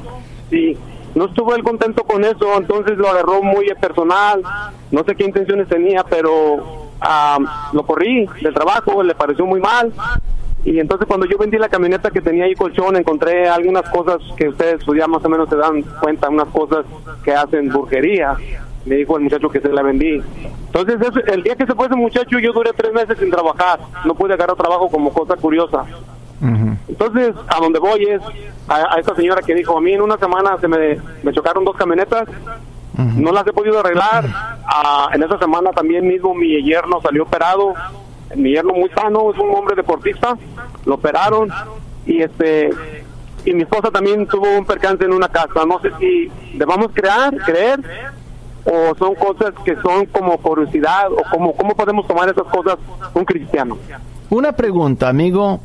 sí, 0.49 0.77
no 1.15 1.25
estuvo 1.25 1.55
él 1.55 1.63
contento 1.63 2.03
con 2.03 2.25
eso, 2.25 2.57
entonces 2.57 2.97
lo 2.97 3.07
agarró 3.07 3.41
muy 3.41 3.67
personal, 3.79 4.43
no 4.91 5.03
sé 5.05 5.15
qué 5.15 5.23
intenciones 5.23 5.69
tenía, 5.69 6.03
pero 6.03 6.89
lo 7.71 7.85
corrí 7.85 8.27
del 8.41 8.53
trabajo, 8.53 9.01
le 9.01 9.15
pareció 9.15 9.45
muy 9.45 9.61
mal, 9.61 9.93
y 10.67 10.81
entonces 10.81 11.07
cuando 11.07 11.25
yo 11.25 11.37
vendí 11.37 11.57
la 11.57 11.69
camioneta 11.69 12.11
que 12.11 12.19
tenía 12.19 12.43
ahí 12.43 12.53
colchón, 12.53 12.97
encontré 12.97 13.47
algunas 13.47 13.89
cosas 13.89 14.17
que 14.35 14.49
ustedes 14.49 14.83
pues 14.83 14.99
ya 14.99 15.07
más 15.07 15.23
o 15.23 15.29
menos 15.29 15.47
se 15.47 15.55
dan 15.55 15.81
cuenta, 16.01 16.27
unas 16.27 16.49
cosas 16.49 16.85
que 17.23 17.31
hacen 17.33 17.69
burguería. 17.69 18.35
Me 18.85 18.95
dijo 18.95 19.15
el 19.15 19.23
muchacho 19.23 19.47
que 19.47 19.61
se 19.61 19.69
la 19.69 19.81
vendí. 19.81 20.21
Entonces 20.65 20.97
el 21.27 21.43
día 21.43 21.55
que 21.55 21.65
se 21.65 21.73
fue 21.73 21.85
ese 21.85 21.95
muchacho 21.95 22.37
yo 22.37 22.51
duré 22.51 22.73
tres 22.73 22.91
meses 22.91 23.17
sin 23.17 23.31
trabajar. 23.31 23.79
No 24.03 24.13
pude 24.13 24.33
agarrar 24.33 24.57
trabajo 24.57 24.89
como 24.89 25.13
cosa 25.13 25.37
curiosa. 25.37 25.85
Entonces, 26.89 27.33
a 27.47 27.61
donde 27.61 27.79
voy 27.79 28.03
es 28.03 28.21
a, 28.67 28.99
esta 28.99 29.15
señora 29.15 29.41
que 29.41 29.55
dijo, 29.55 29.77
a 29.77 29.81
mí 29.81 29.93
en 29.93 30.01
una 30.01 30.17
semana 30.17 30.57
se 30.59 30.67
me, 30.67 30.97
me 31.23 31.31
chocaron 31.31 31.63
dos 31.63 31.77
camionetas, 31.77 32.27
no 32.97 33.31
las 33.31 33.47
he 33.47 33.53
podido 33.53 33.79
arreglar. 33.79 34.25
Ah, 34.67 35.09
en 35.13 35.23
esa 35.23 35.39
semana 35.39 35.71
también 35.71 36.05
mismo 36.05 36.35
mi 36.35 36.61
yerno 36.61 37.01
salió 37.01 37.23
operado, 37.23 37.73
mi 38.35 38.51
yerno 38.51 38.73
muy 38.73 38.89
sano, 38.89 39.31
es 39.31 39.37
un 39.39 39.53
hombre 39.55 39.75
deportista, 39.75 40.37
lo 40.85 40.95
operaron 40.95 41.49
y 42.05 42.21
este 42.21 42.69
y 43.45 43.53
mi 43.53 43.61
esposa 43.61 43.89
también 43.91 44.27
tuvo 44.27 44.57
un 44.57 44.65
percance 44.65 45.05
en 45.05 45.13
una 45.13 45.29
casa. 45.29 45.65
No 45.65 45.79
sé 45.79 45.89
si 45.99 46.29
debamos 46.57 46.89
crear, 46.93 47.33
creer 47.45 47.79
o 48.65 48.93
son 48.97 49.15
cosas 49.15 49.53
que 49.63 49.75
son 49.77 50.05
como 50.07 50.37
curiosidad 50.37 51.09
o 51.11 51.21
como 51.31 51.55
cómo 51.55 51.73
podemos 51.73 52.05
tomar 52.05 52.27
esas 52.27 52.43
cosas 52.43 52.75
un 53.13 53.23
cristiano. 53.23 53.77
Una 54.29 54.51
pregunta, 54.51 55.07
amigo, 55.07 55.61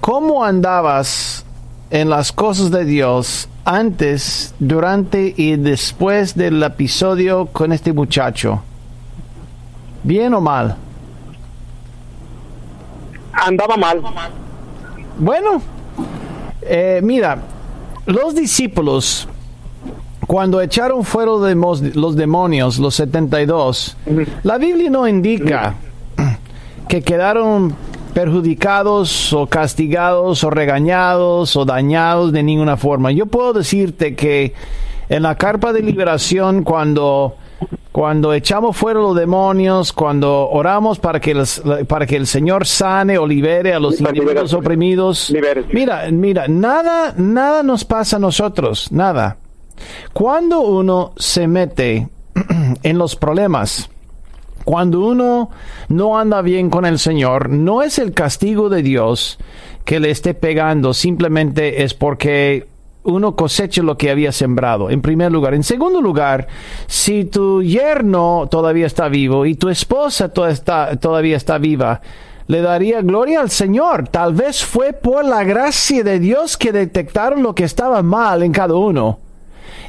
¿cómo 0.00 0.44
andabas 0.44 1.44
en 1.90 2.08
las 2.08 2.30
cosas 2.30 2.70
de 2.70 2.84
Dios 2.84 3.48
antes, 3.64 4.54
durante 4.60 5.34
y 5.36 5.56
después 5.56 6.36
del 6.36 6.62
episodio 6.62 7.46
con 7.46 7.72
este 7.72 7.92
muchacho? 7.92 8.62
¿Bien 10.04 10.32
o 10.32 10.40
mal? 10.40 10.76
Andaba 13.32 13.76
mal. 13.76 14.02
Bueno, 15.18 15.62
eh, 16.62 17.00
mira, 17.02 17.38
los 18.06 18.34
discípulos, 18.34 19.28
cuando 20.26 20.60
echaron 20.60 21.04
fuera 21.04 21.32
de 21.38 21.54
los 21.94 22.16
demonios, 22.16 22.78
los 22.78 22.94
72, 22.94 23.96
la 24.42 24.58
Biblia 24.58 24.90
no 24.90 25.06
indica 25.06 25.74
que 26.88 27.02
quedaron 27.02 27.74
perjudicados 28.14 29.32
o 29.32 29.46
castigados 29.46 30.42
o 30.42 30.50
regañados 30.50 31.56
o 31.56 31.64
dañados 31.64 32.32
de 32.32 32.42
ninguna 32.42 32.76
forma. 32.76 33.12
Yo 33.12 33.26
puedo 33.26 33.52
decirte 33.52 34.14
que 34.14 34.54
en 35.08 35.22
la 35.22 35.36
carpa 35.36 35.72
de 35.72 35.82
liberación 35.82 36.64
cuando 36.64 37.36
cuando 37.92 38.32
echamos 38.32 38.76
fuera 38.76 39.00
los 39.00 39.16
demonios, 39.16 39.92
cuando 39.92 40.48
oramos 40.48 40.98
para 40.98 41.20
que, 41.20 41.42
para 41.88 42.06
que 42.06 42.16
el 42.16 42.26
Señor 42.26 42.66
sane 42.66 43.18
o 43.18 43.26
libere 43.26 43.74
a 43.74 43.80
los 43.80 44.00
individuos 44.00 44.52
oprimidos. 44.52 45.32
Mira, 45.72 46.08
mira, 46.10 46.48
nada, 46.48 47.14
nada 47.16 47.62
nos 47.62 47.84
pasa 47.84 48.16
a 48.16 48.20
nosotros, 48.20 48.92
nada. 48.92 49.38
Cuando 50.12 50.60
uno 50.60 51.12
se 51.16 51.46
mete 51.48 52.08
en 52.82 52.98
los 52.98 53.16
problemas, 53.16 53.90
cuando 54.64 55.00
uno 55.00 55.50
no 55.88 56.18
anda 56.18 56.42
bien 56.42 56.70
con 56.70 56.84
el 56.84 56.98
Señor, 56.98 57.48
no 57.48 57.82
es 57.82 57.98
el 57.98 58.12
castigo 58.12 58.68
de 58.68 58.82
Dios 58.82 59.38
que 59.84 59.98
le 59.98 60.10
esté 60.10 60.34
pegando, 60.34 60.94
simplemente 60.94 61.82
es 61.82 61.94
porque 61.94 62.68
uno 63.02 63.34
cosecha 63.34 63.82
lo 63.82 63.96
que 63.96 64.10
había 64.10 64.32
sembrado, 64.32 64.90
en 64.90 65.00
primer 65.00 65.32
lugar. 65.32 65.54
En 65.54 65.62
segundo 65.62 66.00
lugar, 66.00 66.46
si 66.86 67.24
tu 67.24 67.62
yerno 67.62 68.48
todavía 68.50 68.86
está 68.86 69.08
vivo 69.08 69.46
y 69.46 69.54
tu 69.54 69.68
esposa 69.68 70.30
todavía 70.30 71.36
está 71.36 71.58
viva, 71.58 72.00
le 72.46 72.62
daría 72.62 73.00
gloria 73.00 73.40
al 73.40 73.50
Señor. 73.50 74.08
Tal 74.08 74.34
vez 74.34 74.64
fue 74.64 74.92
por 74.92 75.24
la 75.24 75.44
gracia 75.44 76.02
de 76.02 76.18
Dios 76.18 76.56
que 76.56 76.72
detectaron 76.72 77.42
lo 77.42 77.54
que 77.54 77.64
estaba 77.64 78.02
mal 78.02 78.42
en 78.42 78.52
cada 78.52 78.74
uno. 78.74 79.20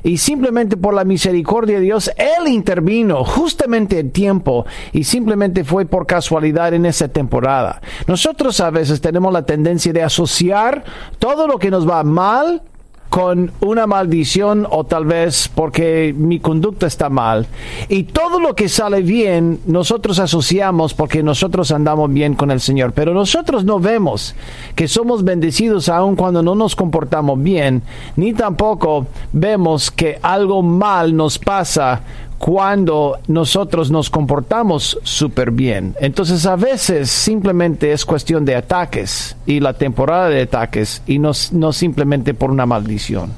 Y 0.03 0.17
simplemente 0.17 0.77
por 0.77 0.93
la 0.93 1.03
misericordia 1.03 1.77
de 1.77 1.85
Dios, 1.85 2.11
Él 2.17 2.47
intervino 2.47 3.23
justamente 3.23 3.99
en 3.99 4.11
tiempo 4.11 4.65
y 4.93 5.03
simplemente 5.03 5.63
fue 5.63 5.85
por 5.85 6.07
casualidad 6.07 6.73
en 6.73 6.85
esa 6.85 7.07
temporada. 7.07 7.81
Nosotros 8.07 8.59
a 8.61 8.71
veces 8.71 8.99
tenemos 9.01 9.31
la 9.31 9.45
tendencia 9.45 9.93
de 9.93 10.01
asociar 10.01 10.83
todo 11.19 11.47
lo 11.47 11.59
que 11.59 11.69
nos 11.69 11.87
va 11.87 12.03
mal 12.03 12.63
con 13.11 13.51
una 13.59 13.87
maldición 13.87 14.65
o 14.69 14.85
tal 14.85 15.03
vez 15.03 15.51
porque 15.53 16.15
mi 16.17 16.39
conducta 16.39 16.87
está 16.87 17.09
mal. 17.09 17.45
Y 17.89 18.03
todo 18.05 18.39
lo 18.39 18.55
que 18.55 18.69
sale 18.69 19.01
bien, 19.01 19.59
nosotros 19.65 20.17
asociamos 20.17 20.93
porque 20.93 21.21
nosotros 21.21 21.73
andamos 21.73 22.11
bien 22.13 22.35
con 22.35 22.51
el 22.51 22.61
Señor. 22.61 22.93
Pero 22.93 23.13
nosotros 23.13 23.65
no 23.65 23.81
vemos 23.81 24.33
que 24.75 24.87
somos 24.87 25.25
bendecidos 25.25 25.89
aun 25.89 26.15
cuando 26.15 26.41
no 26.41 26.55
nos 26.55 26.73
comportamos 26.73 27.43
bien, 27.43 27.83
ni 28.15 28.31
tampoco 28.31 29.07
vemos 29.33 29.91
que 29.91 30.17
algo 30.21 30.61
mal 30.61 31.13
nos 31.13 31.37
pasa 31.37 32.03
cuando 32.41 33.19
nosotros 33.27 33.91
nos 33.91 34.09
comportamos 34.09 34.99
súper 35.03 35.51
bien. 35.51 35.95
Entonces 35.99 36.47
a 36.47 36.55
veces 36.55 37.11
simplemente 37.11 37.91
es 37.91 38.03
cuestión 38.03 38.45
de 38.45 38.55
ataques 38.55 39.37
y 39.45 39.59
la 39.59 39.73
temporada 39.73 40.27
de 40.27 40.41
ataques 40.41 41.03
y 41.05 41.19
no, 41.19 41.33
no 41.51 41.71
simplemente 41.71 42.33
por 42.33 42.49
una 42.49 42.65
maldición. 42.65 43.31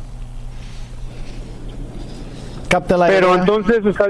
¿Capta 2.69 2.95
la 2.95 3.07
Pero 3.07 3.35
entonces 3.35 3.85
estás, 3.85 4.07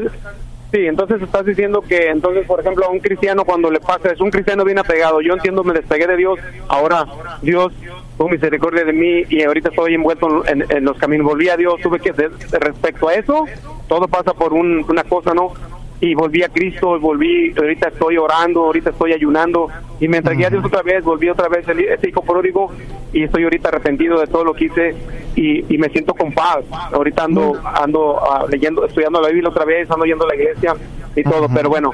sí, 0.71 0.85
entonces 0.85 1.23
estás 1.23 1.43
diciendo 1.43 1.81
que 1.81 2.09
entonces, 2.09 2.45
por 2.45 2.59
ejemplo, 2.59 2.85
a 2.85 2.89
un 2.89 2.99
cristiano 2.99 3.45
cuando 3.45 3.71
le 3.71 3.79
pasa, 3.79 4.09
es 4.11 4.21
un 4.21 4.29
cristiano 4.29 4.63
bien 4.63 4.77
apegado, 4.77 5.21
yo 5.21 5.33
entiendo, 5.33 5.63
me 5.63 5.73
despegué 5.73 6.05
de 6.05 6.17
Dios, 6.17 6.37
ahora 6.67 7.07
Dios 7.41 7.73
tuvo 8.17 8.29
misericordia 8.29 8.83
de 8.83 8.93
mí 8.93 9.23
y 9.29 9.43
ahorita 9.43 9.69
estoy 9.69 9.95
envuelto 9.95 10.43
en, 10.47 10.85
los 10.85 10.97
caminos, 10.97 11.25
volví 11.25 11.49
a 11.49 11.57
Dios, 11.57 11.75
tuve 11.81 11.99
que, 11.99 12.11
respecto 12.11 13.07
a 13.07 13.13
eso, 13.13 13.45
todo 13.87 14.07
pasa 14.07 14.33
por 14.33 14.53
una 14.53 15.03
cosa, 15.03 15.33
¿no? 15.33 15.53
Y 15.99 16.15
volví 16.15 16.43
a 16.43 16.49
Cristo, 16.49 16.99
volví, 16.99 17.53
ahorita 17.57 17.87
estoy 17.87 18.17
orando, 18.17 18.65
ahorita 18.65 18.89
estoy 18.89 19.13
ayunando 19.13 19.69
y 20.01 20.07
me 20.09 20.17
entregué 20.17 20.45
a 20.45 20.49
Dios 20.49 20.65
otra 20.65 20.81
vez, 20.81 21.03
volví 21.03 21.29
otra 21.29 21.47
vez 21.47 21.65
el, 21.69 21.79
ese 21.79 22.09
hijo 22.09 22.21
pródigo 22.21 22.71
y 23.13 23.23
estoy 23.23 23.43
ahorita 23.43 23.69
arrepentido 23.69 24.19
de 24.19 24.27
todo 24.27 24.43
lo 24.43 24.53
que 24.53 24.65
hice 24.65 24.95
y, 25.35 25.77
me 25.77 25.87
siento 25.89 26.13
con 26.13 26.33
paz. 26.33 26.65
Ahorita 26.91 27.23
ando 27.23 27.53
ando 27.63 28.15
uh, 28.15 28.49
leyendo, 28.49 28.85
estudiando 28.85 29.21
la 29.21 29.29
Biblia 29.29 29.49
otra 29.49 29.63
vez, 29.63 29.89
ando 29.89 30.05
yendo 30.05 30.25
a 30.25 30.27
la 30.27 30.35
iglesia 30.35 30.75
y 31.15 31.23
todo, 31.23 31.47
pero 31.53 31.69
bueno. 31.69 31.91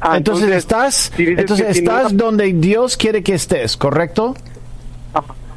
Ah, 0.00 0.18
entonces, 0.18 0.50
estás, 0.50 1.10
entonces 1.18 1.78
estás 1.78 2.14
donde 2.14 2.52
Dios 2.52 2.98
quiere 2.98 3.22
que 3.22 3.34
estés, 3.34 3.78
¿correcto? 3.78 4.34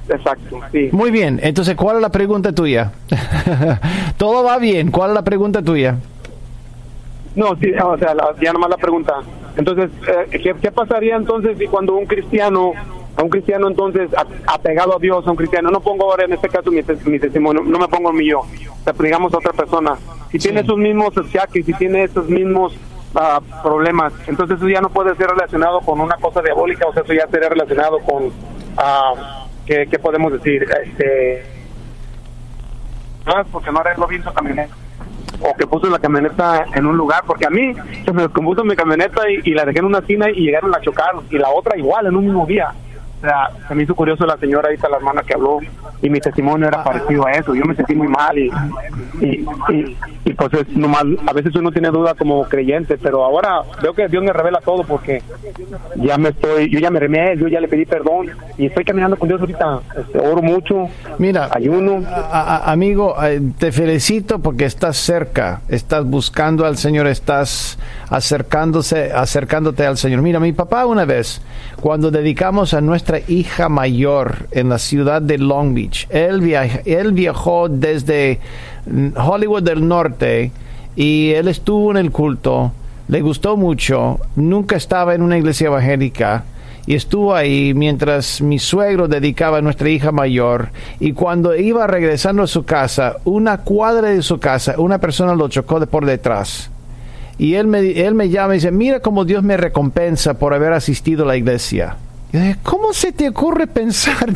Exacto, 0.10 0.60
sí. 0.72 0.90
Muy 0.92 1.12
bien, 1.12 1.40
entonces, 1.44 1.76
¿cuál 1.76 1.98
es 1.98 2.02
la 2.02 2.10
pregunta 2.10 2.52
tuya? 2.54 2.92
Todo 4.18 4.44
va 4.44 4.58
bien, 4.58 4.90
¿cuál 4.90 5.12
es 5.12 5.16
la 5.16 5.24
pregunta 5.24 5.62
tuya? 5.62 5.98
No, 7.36 7.56
sí, 7.58 7.72
o 7.72 7.98
sea, 7.98 8.16
ya 8.42 8.52
nomás 8.52 8.72
la 8.72 8.78
pregunta. 8.78 9.14
Entonces, 9.56 9.92
eh, 10.32 10.56
¿qué, 10.62 10.72
pasaría 10.72 11.16
entonces 11.16 11.58
si 11.58 11.68
cuando 11.68 11.96
un 11.96 12.06
cristiano, 12.06 12.72
a 13.16 13.24
un 13.24 13.30
cristiano 13.30 13.68
entonces 13.68 14.10
apegado 14.48 14.96
a 14.96 15.00
Dios, 15.00 15.26
a 15.28 15.32
un 15.32 15.38
cristiano, 15.38 15.70
no 15.70 15.80
pongo 15.80 16.10
ahora 16.10 16.26
en 16.26 16.34
este 16.34 16.50
caso 16.50 16.72
mi, 16.72 16.82
testimonio, 16.82 17.62
no 17.64 17.80
me 17.80 17.88
pongo 17.88 18.12
mi 18.12 18.30
yo, 18.30 18.40
o 18.40 18.84
sea, 18.84 18.94
digamos 18.98 19.34
a 19.34 19.38
otra 19.38 19.54
persona, 19.54 19.96
si 20.32 20.40
tiene 20.40 20.62
esos 20.62 20.78
mismos 20.78 21.18
achaques, 21.18 21.66
si 21.66 21.74
tiene 21.74 22.04
esos 22.04 22.28
mismos 22.30 22.74
uh, 23.16 23.62
problemas, 23.62 24.14
entonces 24.28 24.58
eso 24.58 24.68
ya 24.68 24.82
no 24.82 24.90
puede 24.90 25.16
ser 25.16 25.28
relacionado 25.28 25.82
con 25.82 26.00
una 26.00 26.16
cosa 26.16 26.42
diabólica, 26.42 26.88
o 26.88 26.94
sea, 26.94 27.04
eso 27.04 27.14
ya 27.14 27.28
sería 27.28 27.50
relacionado 27.50 28.00
con... 28.00 28.26
Uh, 28.28 29.49
¿qué, 29.70 30.00
podemos 30.00 30.34
decir? 30.34 30.66
Este, 30.84 31.44
no 33.26 33.42
es 33.42 33.48
porque 33.52 33.72
no 33.72 33.80
arregló 33.80 34.08
bien 34.08 34.24
su 34.24 34.34
camioneta 34.34 34.74
o 35.42 35.56
que 35.56 35.68
puso 35.68 35.90
la 35.90 36.00
camioneta 36.00 36.66
en 36.74 36.86
un 36.86 36.98
lugar, 36.98 37.24
porque 37.26 37.46
a 37.46 37.50
mí 37.50 37.74
se 38.04 38.12
me 38.12 38.24
descompuso 38.24 38.64
mi 38.66 38.76
camioneta 38.76 39.22
y, 39.30 39.54
la 39.54 39.64
dejé 39.64 39.80
en 39.80 39.86
una 39.86 40.00
esquina 40.00 40.30
y 40.30 40.42
llegaron 40.42 40.76
a 40.76 40.82
chocar, 40.82 41.12
y 41.30 41.38
la 41.38 41.50
otra 41.50 41.78
igual, 41.78 42.08
en 42.08 42.16
un 42.16 42.26
mismo 42.26 42.46
día. 42.46 42.74
O 43.20 43.22
sea, 43.22 43.50
se 43.68 43.76
me 43.76 43.84
hizo 43.84 43.96
curioso 43.96 44.26
la 44.26 44.38
señora, 44.38 44.70
ahí 44.70 44.76
está 44.76 44.88
la 44.88 44.98
hermana 44.98 45.24
que 45.24 45.34
habló, 45.34 45.60
y 46.02 46.10
mi 46.10 46.20
testimonio 46.22 46.68
era 46.70 46.84
parecido 46.84 47.28
a 47.28 47.32
eso. 47.32 47.54
Yo 47.54 47.66
me 47.66 47.76
sentí 47.76 47.94
muy 47.94 48.08
mal 48.08 48.38
y, 48.38 48.50
y, 49.20 49.46
y, 50.24 50.34
pues 50.34 50.54
es 50.54 50.70
normal. 50.70 51.20
A 51.28 51.34
veces 51.34 51.54
uno 51.56 51.72
tiene 51.72 51.90
duda 51.90 52.14
como 52.14 52.44
creyente, 52.46 52.98
pero 52.98 53.26
ahora 53.26 53.62
veo 53.82 53.94
que 53.94 54.08
Dios 54.08 54.24
me 54.24 54.32
revela 54.32 54.62
todo 54.62 54.84
porque 54.84 55.22
ya 55.98 56.18
me 56.18 56.30
estoy, 56.30 56.70
yo 56.70 56.80
ya 56.80 56.90
me 56.90 57.00
remé, 57.00 57.36
yo 57.38 57.48
ya 57.48 57.60
le 57.60 57.68
pedí 57.68 57.86
perdón 57.86 58.28
y 58.58 58.68
estoy 58.68 58.86
caminando 58.86 59.18
con 59.18 59.28
Dios 59.28 59.42
ahorita. 59.42 59.80
Este, 59.98 60.20
oro 60.20 60.42
mucho, 60.42 60.88
Mira, 61.18 61.50
ayuno. 61.52 62.02
amigo, 62.32 63.16
eh, 63.22 63.42
te 63.58 63.72
felicito 63.74 64.40
porque 64.40 64.66
estás 64.66 64.96
cerca, 64.96 65.62
estás 65.68 66.06
buscando 66.06 66.66
al 66.66 66.78
Señor, 66.78 67.08
estás 67.08 67.78
acercándose, 68.10 69.12
acercándote 69.12 69.86
al 69.86 69.98
Señor. 69.98 70.22
Mira, 70.22 70.40
mi 70.40 70.54
papá 70.54 70.86
una 70.86 71.06
vez, 71.06 71.42
cuando 71.82 72.12
dedicamos 72.12 72.74
a 72.74 72.82
nuestra 72.82 73.09
hija 73.18 73.70
mayor 73.70 74.48
en 74.52 74.70
la 74.70 74.78
ciudad 74.78 75.22
de 75.22 75.40
Long 75.40 75.74
Beach, 75.74 76.08
él, 76.12 76.42
viajó 77.14 77.68
desde 77.68 78.40
Hollywood 79.16 79.64
del 79.64 79.88
Norte 79.88 80.52
y 80.96 81.32
él 81.32 81.48
estuvo 81.48 81.90
en 81.90 81.98
el 81.98 82.12
culto, 82.12 82.72
le 83.08 83.22
gustó 83.22 83.58
mucho, 83.58 84.20
nunca 84.36 84.76
estaba 84.76 85.16
en 85.16 85.24
una 85.24 85.40
iglesia 85.40 85.68
evangélica 85.68 86.44
y 86.86 86.94
estuvo 86.94 87.36
ahí 87.36 87.74
mientras 87.74 88.42
mi 88.42 88.60
suegro 88.60 89.08
dedicaba 89.08 89.58
a 89.58 89.62
nuestra 89.62 89.90
hija 89.90 90.12
mayor. 90.12 90.70
Y 91.00 91.14
cuando 91.14 91.56
iba 91.56 91.88
regresando 91.88 92.44
a 92.44 92.48
su 92.48 92.64
casa, 92.66 93.18
una 93.26 93.60
cuadra 93.60 94.10
de 94.10 94.22
su 94.22 94.40
casa, 94.40 94.76
una 94.78 95.00
persona 95.00 95.36
lo 95.36 95.50
chocó 95.50 95.84
por 95.88 96.06
detrás. 96.06 96.70
Y 97.38 97.54
él 97.56 97.68
me, 97.68 97.80
él 97.80 98.16
me 98.16 98.30
llama 98.30 98.54
y 98.54 98.58
dice, 98.58 98.72
mira 98.72 99.00
cómo 99.00 99.24
Dios 99.24 99.44
me 99.44 99.56
recompensa 99.56 100.36
por 100.36 100.54
haber 100.54 100.74
asistido 100.74 101.24
a 101.24 101.28
la 101.28 101.38
iglesia. 101.38 101.96
¿Cómo 102.64 102.94
se 102.94 103.12
te 103.12 103.30
ocurre 103.30 103.66
pensar? 103.68 104.32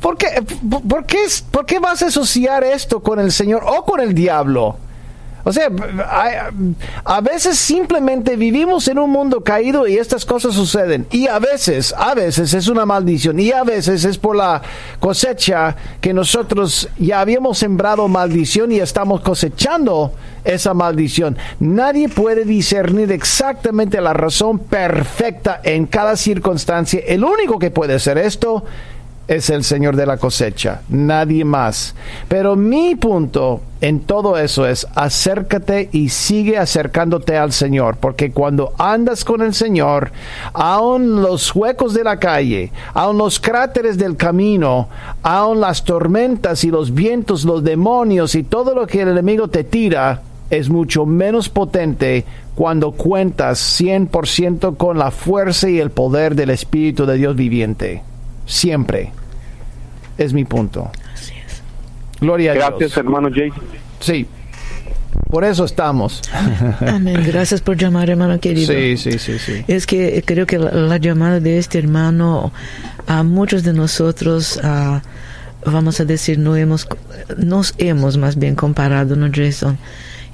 ¿Por 0.00 0.16
qué, 0.16 0.42
por, 0.88 1.04
¿Por 1.50 1.66
qué 1.66 1.78
vas 1.78 2.02
a 2.02 2.06
asociar 2.06 2.62
esto 2.62 3.02
con 3.02 3.18
el 3.18 3.32
Señor 3.32 3.64
o 3.66 3.84
con 3.84 4.00
el 4.00 4.14
diablo? 4.14 4.76
O 5.44 5.52
sea, 5.52 5.70
a, 7.04 7.20
veces 7.20 7.58
simplemente 7.58 8.34
vivimos 8.36 8.88
en 8.88 8.98
un 8.98 9.10
mundo 9.10 9.42
caído 9.42 9.86
y 9.86 9.98
estas 9.98 10.24
cosas 10.24 10.54
suceden. 10.54 11.06
Y 11.10 11.28
a 11.28 11.38
veces, 11.38 11.94
a 11.96 12.14
veces 12.14 12.54
es 12.54 12.68
una 12.68 12.86
maldición. 12.86 13.38
Y 13.38 13.52
a 13.52 13.62
veces 13.62 14.04
es 14.06 14.16
por 14.16 14.36
la 14.36 14.62
cosecha 15.00 15.76
que 16.00 16.14
nosotros 16.14 16.88
ya 16.98 17.20
habíamos 17.20 17.58
sembrado 17.58 18.08
maldición 18.08 18.72
y 18.72 18.80
estamos 18.80 19.20
cosechando 19.20 20.12
esa 20.44 20.72
maldición. 20.72 21.36
Nadie 21.60 22.08
puede 22.08 22.44
discernir 22.44 23.12
exactamente 23.12 24.00
la 24.00 24.14
razón 24.14 24.58
perfecta 24.58 25.60
en 25.62 25.86
cada 25.86 26.16
circunstancia. 26.16 27.02
El 27.06 27.22
único 27.22 27.58
que 27.58 27.70
puede 27.70 27.94
hacer 27.94 28.16
esto 28.16 28.64
es 28.64 28.93
el 29.28 29.64
Señor 29.64 29.96
de 29.96 30.06
la 30.06 30.18
cosecha, 30.18 30.82
nadie 30.88 31.44
más. 31.44 31.94
Pero 32.28 32.56
mi 32.56 32.94
punto 32.94 33.60
en 33.80 34.00
todo 34.00 34.38
eso 34.38 34.66
es 34.66 34.86
acércate 34.94 35.88
y 35.92 36.08
sigue 36.08 36.58
acercándote 36.58 37.36
al 37.36 37.52
Señor, 37.52 37.96
porque 37.98 38.32
cuando 38.32 38.72
andas 38.78 39.24
con 39.24 39.42
el 39.42 39.54
Señor, 39.54 40.12
aun 40.52 41.22
los 41.22 41.54
huecos 41.54 41.94
de 41.94 42.04
la 42.04 42.18
calle, 42.18 42.72
aun 42.92 43.18
los 43.18 43.40
cráteres 43.40 43.98
del 43.98 44.16
camino, 44.16 44.88
aun 45.22 45.60
las 45.60 45.84
tormentas 45.84 46.64
y 46.64 46.70
los 46.70 46.94
vientos, 46.94 47.44
los 47.44 47.64
demonios 47.64 48.34
y 48.34 48.42
todo 48.42 48.74
lo 48.74 48.86
que 48.86 49.02
el 49.02 49.08
enemigo 49.08 49.48
te 49.48 49.64
tira, 49.64 50.22
es 50.50 50.68
mucho 50.68 51.06
menos 51.06 51.48
potente 51.48 52.24
cuando 52.54 52.92
cuentas 52.92 53.80
100% 53.80 54.76
con 54.76 54.98
la 54.98 55.10
fuerza 55.10 55.68
y 55.68 55.80
el 55.80 55.90
poder 55.90 56.34
del 56.34 56.50
Espíritu 56.50 57.06
de 57.06 57.16
Dios 57.16 57.34
viviente. 57.34 58.02
Siempre. 58.46 59.12
Es 60.18 60.32
mi 60.32 60.44
punto. 60.44 60.90
Así 61.12 61.32
es. 61.46 61.62
Gloria 62.20 62.52
a 62.52 62.54
Dios. 62.54 62.66
Gracias, 62.68 62.96
hermano 62.96 63.28
Jay. 63.32 63.50
Sí. 64.00 64.26
Por 65.30 65.44
eso 65.44 65.64
estamos. 65.64 66.22
Amén. 66.80 67.22
Gracias 67.26 67.60
por 67.60 67.76
llamar, 67.76 68.10
hermano 68.10 68.38
querido. 68.38 68.72
Sí, 68.72 68.96
sí, 68.96 69.18
sí, 69.18 69.38
sí. 69.38 69.64
Es 69.66 69.86
que 69.86 70.22
creo 70.24 70.46
que 70.46 70.58
la, 70.58 70.70
la 70.72 70.96
llamada 70.98 71.40
de 71.40 71.58
este 71.58 71.78
hermano 71.78 72.52
a 73.06 73.22
muchos 73.22 73.62
de 73.64 73.72
nosotros, 73.72 74.60
ah, 74.62 75.02
vamos 75.64 76.00
a 76.00 76.04
decir, 76.04 76.38
no 76.38 76.56
hemos, 76.56 76.86
nos 77.36 77.74
hemos 77.78 78.16
más 78.16 78.36
bien 78.36 78.54
comparado, 78.54 79.16
¿no, 79.16 79.28
Jason? 79.32 79.78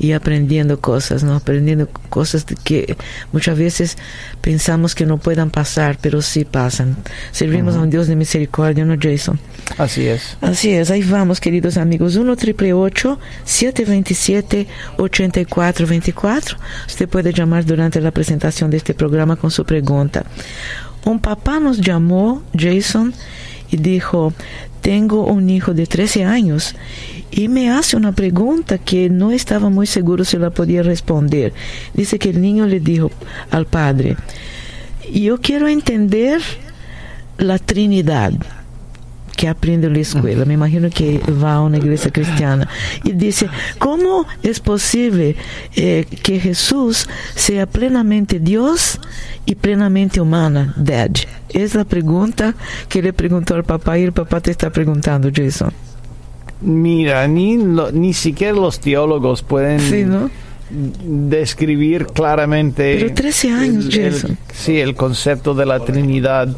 Y 0.00 0.12
aprendiendo 0.12 0.80
cosas, 0.80 1.22
¿no? 1.22 1.34
Aprendiendo 1.34 1.86
cosas 2.08 2.46
que 2.64 2.96
muchas 3.32 3.58
veces 3.58 3.98
pensamos 4.40 4.94
que 4.94 5.04
no 5.04 5.18
puedan 5.18 5.50
pasar, 5.50 5.98
pero 6.00 6.22
sí 6.22 6.46
pasan. 6.46 6.96
Servimos 7.32 7.76
a 7.76 7.80
un 7.80 7.90
Dios 7.90 8.06
de 8.06 8.16
misericordia, 8.16 8.84
¿no, 8.86 8.96
Jason? 8.98 9.38
Así 9.76 10.06
es. 10.06 10.38
Así 10.40 10.70
es, 10.70 10.90
ahí 10.90 11.02
vamos, 11.02 11.38
queridos 11.38 11.76
amigos. 11.76 12.16
1 12.16 12.36
triple 12.36 12.72
727 13.44 14.66
8424 14.96 16.56
Usted 16.86 17.08
puede 17.08 17.32
llamar 17.32 17.64
durante 17.64 18.00
la 18.00 18.10
presentación 18.10 18.70
de 18.70 18.78
este 18.78 18.94
programa 18.94 19.36
con 19.36 19.50
su 19.50 19.64
pregunta. 19.64 20.24
Un 21.04 21.20
papá 21.20 21.60
nos 21.60 21.80
llamó, 21.80 22.42
Jason, 22.56 23.14
y 23.70 23.76
dijo, 23.76 24.32
tengo 24.80 25.24
un 25.26 25.48
hijo 25.48 25.74
de 25.74 25.86
13 25.86 26.24
años 26.24 26.74
y 27.30 27.48
me 27.48 27.70
hace 27.70 27.96
una 27.96 28.12
pregunta 28.12 28.78
que 28.78 29.08
no 29.08 29.30
estaba 29.30 29.70
muy 29.70 29.86
seguro 29.86 30.24
si 30.24 30.36
la 30.36 30.50
podía 30.50 30.82
responder. 30.82 31.52
Dice 31.94 32.18
que 32.18 32.30
el 32.30 32.40
niño 32.40 32.66
le 32.66 32.80
dijo 32.80 33.10
al 33.50 33.66
padre, 33.66 34.16
yo 35.12 35.40
quiero 35.40 35.68
entender 35.68 36.40
la 37.38 37.58
Trinidad 37.58 38.32
que 39.36 39.48
aprende 39.48 39.86
en 39.86 39.94
la 39.94 40.00
escuela, 40.00 40.44
me 40.44 40.52
imagino 40.52 40.90
que 40.90 41.18
va 41.42 41.54
a 41.54 41.60
una 41.62 41.78
iglesia 41.78 42.10
cristiana, 42.10 42.68
y 43.04 43.12
dice, 43.12 43.48
¿cómo 43.78 44.26
es 44.42 44.60
posible 44.60 45.34
eh, 45.76 46.04
que 46.22 46.38
Jesús 46.38 47.08
sea 47.36 47.64
plenamente 47.64 48.38
Dios 48.38 49.00
y 49.46 49.54
plenamente 49.54 50.20
humana, 50.20 50.74
Dad? 50.76 51.12
Es 51.48 51.74
la 51.74 51.86
pregunta 51.86 52.54
que 52.90 53.00
le 53.00 53.14
preguntó 53.14 53.54
al 53.54 53.64
papá 53.64 53.98
y 53.98 54.02
el 54.02 54.12
papá 54.12 54.42
te 54.42 54.50
está 54.50 54.68
preguntando, 54.68 55.30
Jason. 55.34 55.72
Mira, 56.60 57.26
ni, 57.26 57.56
lo- 57.56 57.90
ni 57.92 58.12
siquiera 58.12 58.52
los 58.54 58.80
teólogos 58.80 59.42
pueden 59.42 59.80
Sí, 59.80 60.04
¿no? 60.04 60.30
describir 60.70 62.06
claramente. 62.06 62.96
Pero 63.00 63.14
13 63.14 63.50
años, 63.50 63.94
el- 63.96 64.36
sí, 64.52 64.78
el 64.78 64.94
concepto 64.94 65.54
de 65.54 65.66
la 65.66 65.80
Trinidad. 65.80 66.48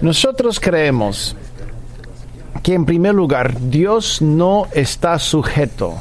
Nosotros 0.00 0.58
creemos 0.60 1.36
que 2.62 2.74
en 2.74 2.84
primer 2.84 3.14
lugar 3.14 3.56
Dios 3.60 4.22
no 4.22 4.68
está 4.72 5.18
sujeto 5.18 5.94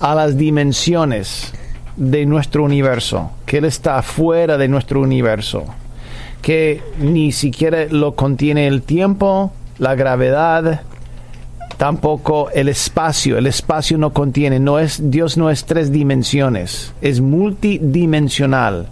a 0.00 0.14
las 0.14 0.36
dimensiones 0.36 1.52
de 1.96 2.26
nuestro 2.26 2.64
universo, 2.64 3.30
que 3.46 3.58
Él 3.58 3.64
está 3.64 4.00
fuera 4.02 4.56
de 4.58 4.68
nuestro 4.68 5.00
universo, 5.00 5.64
que 6.42 6.82
ni 6.98 7.32
siquiera 7.32 7.86
lo 7.90 8.14
contiene 8.14 8.66
el 8.66 8.82
tiempo, 8.82 9.52
la 9.78 9.94
gravedad, 9.94 10.82
tampoco 11.76 12.50
el 12.50 12.68
espacio. 12.68 13.38
El 13.38 13.46
espacio 13.46 13.98
no 13.98 14.12
contiene, 14.12 14.58
no 14.58 14.78
es 14.78 15.10
Dios 15.10 15.36
no 15.36 15.50
es 15.50 15.64
tres 15.64 15.90
dimensiones, 15.90 16.92
es 17.00 17.20
multidimensional. 17.20 18.88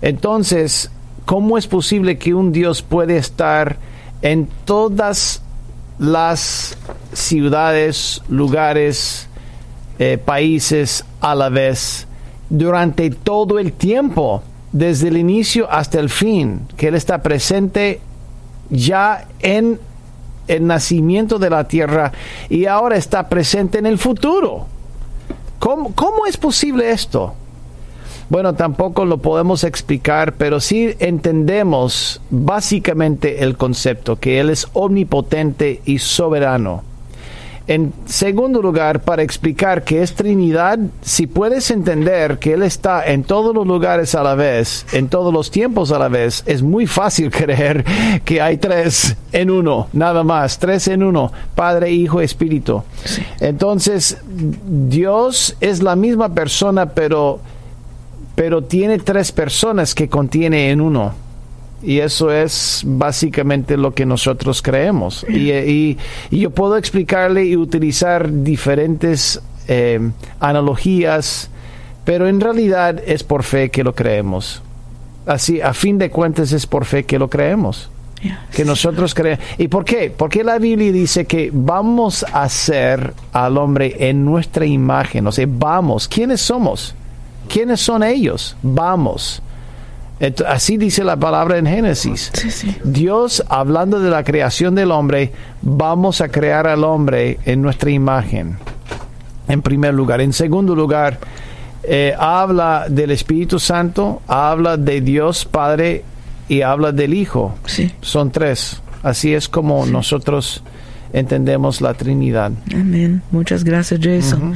Entonces, 0.00 0.90
¿cómo 1.24 1.58
es 1.58 1.66
posible 1.66 2.18
que 2.18 2.34
un 2.34 2.52
Dios 2.52 2.82
puede 2.82 3.16
estar 3.16 3.76
en 4.22 4.48
todas 4.64 5.42
las 5.98 6.76
ciudades, 7.12 8.22
lugares, 8.28 9.28
eh, 9.98 10.16
países 10.16 11.04
a 11.20 11.34
la 11.34 11.48
vez 11.48 12.06
durante 12.50 13.10
todo 13.10 13.58
el 13.58 13.72
tiempo, 13.72 14.42
desde 14.72 15.08
el 15.08 15.16
inicio 15.16 15.70
hasta 15.70 15.98
el 15.98 16.08
fin, 16.08 16.62
que 16.76 16.88
Él 16.88 16.94
está 16.94 17.22
presente 17.22 18.00
ya 18.70 19.26
en 19.40 19.80
el 20.48 20.66
nacimiento 20.66 21.38
de 21.38 21.50
la 21.50 21.64
tierra 21.64 22.12
y 22.48 22.66
ahora 22.66 22.96
está 22.96 23.28
presente 23.28 23.78
en 23.78 23.86
el 23.86 23.98
futuro. 23.98 24.66
¿Cómo, 25.58 25.92
cómo 25.94 26.26
es 26.26 26.36
posible 26.36 26.90
esto? 26.90 27.34
Bueno, 28.30 28.54
tampoco 28.54 29.06
lo 29.06 29.18
podemos 29.18 29.64
explicar, 29.64 30.34
pero 30.34 30.60
sí 30.60 30.94
entendemos 30.98 32.20
básicamente 32.28 33.42
el 33.42 33.56
concepto, 33.56 34.16
que 34.16 34.38
Él 34.38 34.50
es 34.50 34.68
omnipotente 34.74 35.80
y 35.86 35.98
soberano. 35.98 36.87
En 37.68 37.92
segundo 38.06 38.62
lugar, 38.62 39.00
para 39.00 39.22
explicar 39.22 39.84
que 39.84 40.02
es 40.02 40.14
Trinidad, 40.14 40.78
si 41.02 41.26
puedes 41.26 41.70
entender 41.70 42.38
que 42.38 42.54
Él 42.54 42.62
está 42.62 43.06
en 43.06 43.24
todos 43.24 43.54
los 43.54 43.66
lugares 43.66 44.14
a 44.14 44.22
la 44.22 44.34
vez, 44.34 44.86
en 44.92 45.08
todos 45.08 45.34
los 45.34 45.50
tiempos 45.50 45.92
a 45.92 45.98
la 45.98 46.08
vez, 46.08 46.42
es 46.46 46.62
muy 46.62 46.86
fácil 46.86 47.30
creer 47.30 47.84
que 48.24 48.40
hay 48.40 48.56
tres 48.56 49.14
en 49.32 49.50
uno, 49.50 49.88
nada 49.92 50.24
más, 50.24 50.58
tres 50.58 50.88
en 50.88 51.02
uno, 51.02 51.30
Padre, 51.54 51.92
Hijo, 51.92 52.22
Espíritu. 52.22 52.82
Entonces, 53.38 54.16
Dios 54.26 55.54
es 55.60 55.82
la 55.82 55.94
misma 55.94 56.30
persona, 56.30 56.86
pero, 56.94 57.38
pero 58.34 58.64
tiene 58.64 58.98
tres 58.98 59.30
personas 59.30 59.94
que 59.94 60.08
contiene 60.08 60.70
en 60.70 60.80
uno. 60.80 61.27
Y 61.82 62.00
eso 62.00 62.32
es 62.32 62.82
básicamente 62.84 63.76
lo 63.76 63.94
que 63.94 64.04
nosotros 64.04 64.62
creemos. 64.62 65.24
Y, 65.28 65.52
y- 65.52 65.98
y 66.30 66.40
yo 66.40 66.50
puedo 66.50 66.76
explicarle 66.76 67.44
y 67.44 67.56
utilizar 67.56 68.30
diferentes 68.42 69.40
eh, 69.68 70.00
analogías, 70.40 71.50
pero 72.04 72.26
en 72.28 72.40
realidad 72.40 73.00
es 73.06 73.22
por 73.22 73.42
fe 73.44 73.70
que 73.70 73.84
lo 73.84 73.94
creemos. 73.94 74.62
Así, 75.26 75.60
a 75.60 75.74
fin 75.74 75.98
de 75.98 76.10
cuentas, 76.10 76.52
es 76.52 76.66
por 76.66 76.84
fe 76.84 77.04
que 77.04 77.18
lo 77.18 77.28
creemos. 77.28 77.90
Que 78.52 78.64
nosotros 78.64 79.14
creemos. 79.14 79.44
¿Y 79.58 79.68
por 79.68 79.84
qué? 79.84 80.10
Porque 80.10 80.42
la 80.42 80.58
Biblia 80.58 80.90
dice 80.90 81.26
que 81.26 81.50
vamos 81.52 82.24
a 82.24 82.42
hacer 82.42 83.12
al 83.32 83.56
hombre 83.58 83.94
en 84.08 84.24
nuestra 84.24 84.66
imagen. 84.66 85.26
O 85.28 85.32
sea, 85.32 85.46
vamos. 85.48 86.08
¿Quiénes 86.08 86.40
somos? 86.40 86.94
¿Quiénes 87.48 87.78
son 87.80 88.02
ellos? 88.02 88.56
Vamos. 88.62 89.40
Así 90.46 90.76
dice 90.76 91.04
la 91.04 91.16
palabra 91.16 91.58
en 91.58 91.66
Génesis. 91.66 92.30
Sí, 92.34 92.50
sí. 92.50 92.76
Dios, 92.82 93.44
hablando 93.48 94.00
de 94.00 94.10
la 94.10 94.24
creación 94.24 94.74
del 94.74 94.90
hombre, 94.90 95.32
vamos 95.62 96.20
a 96.20 96.28
crear 96.28 96.66
al 96.66 96.82
hombre 96.82 97.38
en 97.44 97.62
nuestra 97.62 97.90
imagen. 97.90 98.58
En 99.46 99.62
primer 99.62 99.94
lugar. 99.94 100.20
En 100.20 100.32
segundo 100.32 100.74
lugar, 100.74 101.18
eh, 101.84 102.14
habla 102.18 102.86
del 102.88 103.12
Espíritu 103.12 103.58
Santo, 103.58 104.20
habla 104.26 104.76
de 104.76 105.00
Dios 105.00 105.44
Padre 105.44 106.04
y 106.48 106.62
habla 106.62 106.92
del 106.92 107.14
Hijo. 107.14 107.54
Sí. 107.64 107.92
Son 108.00 108.30
tres. 108.30 108.82
Así 109.02 109.32
es 109.32 109.48
como 109.48 109.86
nosotros 109.86 110.62
entendemos 111.12 111.80
la 111.80 111.94
Trinidad. 111.94 112.52
Amén. 112.74 113.22
Muchas 113.30 113.64
gracias, 113.64 114.00
Jason. 114.02 114.54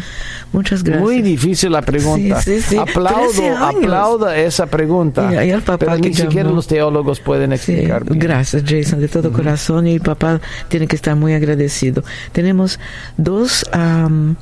Muchas 0.53 0.83
gracias. 0.83 1.03
Muy 1.03 1.23
difícil 1.23 1.73
la 1.73 1.83
pregunta. 1.83 2.41
Sí, 2.43 2.61
sí, 2.61 2.62
sí. 2.71 2.77
Aplaudo, 2.77 3.31
13 3.31 3.49
años. 3.49 3.85
aplauda 3.85 4.37
esa 4.37 4.67
pregunta. 4.67 5.45
Y 5.45 5.53
papá 5.53 5.79
pero 5.79 5.99
ni 5.99 6.15
siquiera 6.15 6.51
los 6.51 6.67
teólogos 6.67 7.21
pueden 7.21 7.53
explicar. 7.53 8.05
gracias 8.05 8.62
Jason, 8.67 9.01
de 9.01 9.09
todo 9.09 9.33
corazón 9.33 9.87
y 9.87 9.95
el 9.95 10.01
papá 10.01 10.41
tiene 10.69 10.87
que 10.87 10.97
estar 10.97 11.17
muy 11.17 11.35
agradecido. 11.35 12.05
Tenemos 12.33 12.79
dos 13.17 13.65
am, 13.73 14.37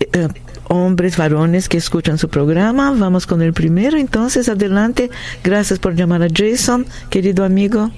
eh, 0.00 0.28
hombres, 0.68 1.16
varones 1.16 1.68
que 1.68 1.76
escuchan 1.76 2.18
su 2.18 2.28
programa. 2.28 2.92
Vamos 2.96 3.26
con 3.26 3.42
el 3.42 3.52
primero, 3.52 3.98
entonces 3.98 4.48
adelante. 4.48 5.10
Gracias 5.42 5.78
por 5.78 5.94
llamar 5.94 6.22
a 6.22 6.28
Jason, 6.34 6.86
querido 7.10 7.44
amigo. 7.44 7.90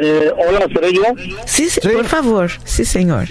Eh, 0.00 0.32
hola, 0.36 0.66
¿seré 0.72 0.92
yo? 0.92 1.02
Sí, 1.46 1.68
por 1.82 2.04
favor. 2.04 2.50
Sí, 2.64 2.84
señor. 2.84 3.28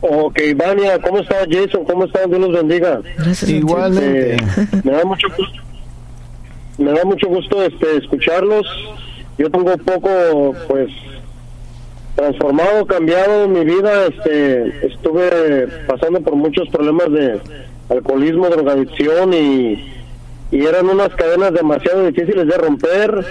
Ok, 0.00 0.38
Vania, 0.54 1.00
¿cómo 1.00 1.18
está 1.18 1.36
Jason? 1.50 1.84
¿Cómo 1.84 2.04
está? 2.04 2.26
Dios 2.26 2.40
los 2.40 2.52
bendiga. 2.52 3.00
Gracias. 3.16 3.50
Igualmente. 3.50 4.34
Eh, 4.34 4.38
me 4.84 4.92
da 4.92 5.04
mucho 5.04 5.26
gusto, 5.36 5.62
me 6.78 6.92
da 6.92 7.04
mucho 7.04 7.28
gusto 7.28 7.62
este, 7.64 7.96
escucharlos. 7.96 8.66
Yo 9.38 9.50
tengo 9.50 9.72
un 9.72 9.80
poco, 9.80 10.54
pues, 10.68 10.90
transformado, 12.14 12.86
cambiado 12.86 13.44
en 13.44 13.52
mi 13.52 13.64
vida. 13.64 14.06
Este, 14.06 14.86
estuve 14.86 15.66
pasando 15.86 16.20
por 16.20 16.36
muchos 16.36 16.68
problemas 16.68 17.10
de 17.10 17.40
alcoholismo, 17.88 18.48
drogadicción 18.48 19.34
y, 19.34 19.92
y 20.52 20.64
eran 20.64 20.88
unas 20.88 21.08
cadenas 21.10 21.52
demasiado 21.52 22.06
difíciles 22.06 22.46
de 22.46 22.56
romper. 22.56 23.26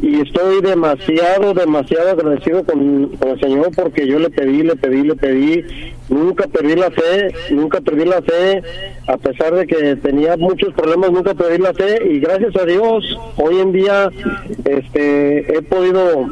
Y 0.00 0.20
estoy 0.20 0.60
demasiado, 0.60 1.54
demasiado 1.54 2.10
agradecido 2.10 2.64
con, 2.64 3.16
el 3.20 3.40
Señor 3.40 3.70
porque 3.74 4.06
yo 4.06 4.18
le 4.18 4.28
pedí, 4.28 4.62
le 4.62 4.76
pedí, 4.76 5.02
le 5.02 5.16
pedí, 5.16 5.64
nunca 6.10 6.46
perdí 6.48 6.76
la 6.76 6.90
fe, 6.90 7.34
nunca 7.50 7.80
perdí 7.80 8.04
la 8.04 8.20
fe, 8.20 8.62
a 9.06 9.16
pesar 9.16 9.54
de 9.54 9.66
que 9.66 9.96
tenía 9.96 10.36
muchos 10.36 10.74
problemas, 10.74 11.12
nunca 11.12 11.34
perdí 11.34 11.58
la 11.58 11.72
fe. 11.72 12.06
Y 12.10 12.20
gracias 12.20 12.54
a 12.56 12.66
Dios 12.66 13.18
hoy 13.36 13.58
en 13.58 13.72
día 13.72 14.10
este, 14.66 15.56
he 15.56 15.62
podido 15.62 16.28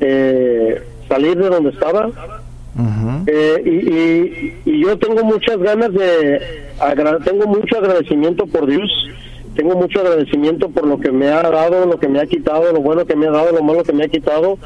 eh, 0.00 0.80
salir 1.08 1.36
de 1.36 1.48
donde 1.48 1.70
estaba. 1.70 2.08
Eh, 3.26 3.62
y, 4.64 4.70
y, 4.70 4.80
yo 4.82 4.98
tengo 4.98 5.22
muchas 5.24 5.58
ganas 5.58 5.92
de, 5.92 6.40
tengo 7.24 7.46
mucho 7.46 7.78
agradecimiento 7.78 8.46
por 8.46 8.66
Dios 8.66 8.90
tengo 9.54 9.76
mucho 9.76 10.00
agradecimiento 10.00 10.70
por 10.70 10.86
lo 10.86 10.98
que 10.98 11.10
me 11.10 11.28
ha 11.28 11.42
dado, 11.42 11.86
lo 11.86 11.98
que 11.98 12.08
me 12.08 12.20
ha 12.20 12.26
quitado, 12.26 12.72
lo 12.72 12.80
bueno 12.80 13.04
que 13.04 13.16
me 13.16 13.26
ha 13.26 13.30
dado, 13.30 13.52
lo 13.52 13.62
malo 13.62 13.82
que 13.82 13.92
me 13.92 14.04
ha 14.04 14.08
quitado. 14.08 14.58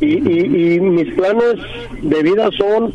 Y, 0.00 0.16
y, 0.16 0.80
mis 0.80 1.12
planes 1.14 1.54
de 2.02 2.22
vida 2.22 2.50
son 2.58 2.92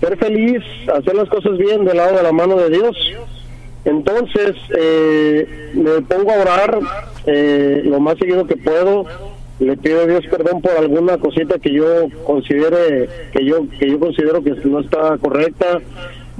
ser 0.00 0.16
feliz, 0.18 0.62
hacer 0.94 1.14
las 1.14 1.28
cosas 1.28 1.56
bien 1.58 1.84
del 1.84 1.96
lado 1.96 2.16
de 2.16 2.22
la 2.22 2.32
mano 2.32 2.56
de 2.56 2.70
Dios. 2.70 2.96
Entonces, 3.84 4.54
eh, 4.76 5.72
me 5.74 6.02
pongo 6.02 6.32
a 6.32 6.40
orar 6.42 6.78
eh, 7.26 7.82
lo 7.84 7.98
más 7.98 8.18
seguido 8.18 8.46
que 8.46 8.56
puedo. 8.56 9.06
Le 9.58 9.76
pido 9.76 10.00
a 10.00 10.06
Dios 10.06 10.24
perdón 10.30 10.62
por 10.62 10.72
alguna 10.72 11.18
cosita 11.18 11.58
que 11.58 11.70
yo 11.70 11.84
considere 12.24 13.08
que 13.30 13.44
yo 13.44 13.66
que 13.78 13.90
yo 13.90 14.00
considero 14.00 14.42
que 14.42 14.52
no 14.64 14.80
está 14.80 15.18
correcta 15.18 15.80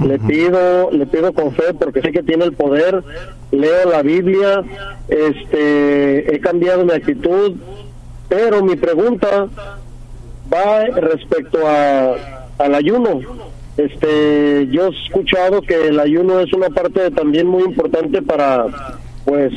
le 0.04 0.18
pido 0.18 0.90
le 0.90 1.06
pido 1.06 1.32
con 1.32 1.52
fe 1.52 1.74
porque 1.78 2.00
sé 2.00 2.12
que 2.12 2.22
tiene 2.22 2.44
el 2.44 2.52
poder. 2.52 3.02
Leo 3.50 3.90
la 3.90 4.02
Biblia 4.02 4.62
este 5.08 6.34
he 6.34 6.40
cambiado 6.40 6.84
mi 6.84 6.92
actitud 6.92 7.56
pero 8.28 8.62
mi 8.62 8.76
pregunta 8.76 9.48
va 10.52 10.84
respecto 10.84 11.66
a 11.66 12.40
al 12.58 12.74
ayuno. 12.74 13.20
Este 13.76 14.68
yo 14.70 14.88
he 14.88 15.04
escuchado 15.06 15.62
que 15.62 15.88
el 15.88 15.98
ayuno 15.98 16.40
es 16.40 16.52
una 16.52 16.68
parte 16.70 17.10
también 17.10 17.46
muy 17.46 17.64
importante 17.64 18.22
para 18.22 18.66
pues 19.24 19.52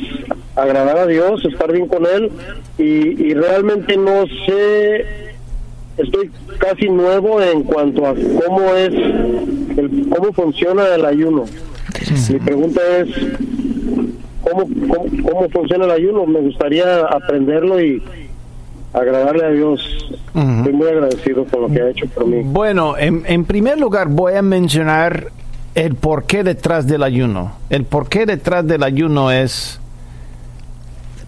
agradar 0.56 0.98
a 0.98 1.06
Dios 1.06 1.44
estar 1.44 1.72
bien 1.72 1.88
con 1.88 2.06
él 2.06 2.30
y, 2.78 3.28
y 3.28 3.34
realmente 3.34 3.96
no 3.96 4.24
sé 4.46 5.33
estoy 5.96 6.30
casi 6.58 6.88
nuevo 6.88 7.40
en 7.40 7.62
cuanto 7.62 8.06
a 8.06 8.14
cómo 8.14 8.74
es, 8.74 8.92
el, 8.92 10.08
cómo 10.14 10.32
funciona 10.32 10.94
el 10.94 11.04
ayuno. 11.04 11.44
Mi 12.30 12.38
pregunta 12.38 12.80
es, 12.98 13.08
¿cómo, 14.42 14.68
cómo, 15.22 15.48
funciona 15.50 15.84
el 15.84 15.90
ayuno? 15.90 16.26
Me 16.26 16.40
gustaría 16.40 17.00
aprenderlo 17.06 17.80
y 17.80 18.02
agradarle 18.92 19.44
a 19.44 19.50
Dios. 19.50 20.14
Estoy 20.34 20.72
muy 20.72 20.88
agradecido 20.88 21.44
por 21.44 21.60
lo 21.60 21.68
que 21.68 21.80
ha 21.80 21.90
hecho 21.90 22.06
por 22.08 22.26
mí. 22.26 22.42
Bueno, 22.44 22.96
en, 22.98 23.22
en 23.26 23.44
primer 23.44 23.78
lugar 23.78 24.08
voy 24.08 24.34
a 24.34 24.42
mencionar 24.42 25.28
el 25.74 25.94
porqué 25.94 26.44
detrás 26.44 26.86
del 26.86 27.02
ayuno. 27.02 27.52
El 27.70 27.84
porqué 27.84 28.26
detrás 28.26 28.66
del 28.66 28.82
ayuno 28.82 29.30
es 29.30 29.80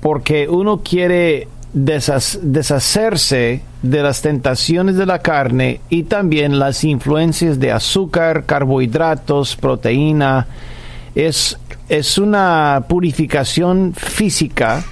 porque 0.00 0.48
uno 0.48 0.82
quiere 0.84 1.48
deshacerse 1.76 3.60
de 3.82 4.02
las 4.02 4.22
tentaciones 4.22 4.96
de 4.96 5.04
la 5.04 5.18
carne 5.18 5.82
y 5.90 6.04
también 6.04 6.58
las 6.58 6.82
influencias 6.84 7.60
de 7.60 7.70
azúcar, 7.70 8.46
carbohidratos, 8.46 9.56
proteína. 9.56 10.46
Es, 11.14 11.58
es 11.90 12.16
una 12.16 12.86
purificación 12.88 13.92
física, 13.94 14.82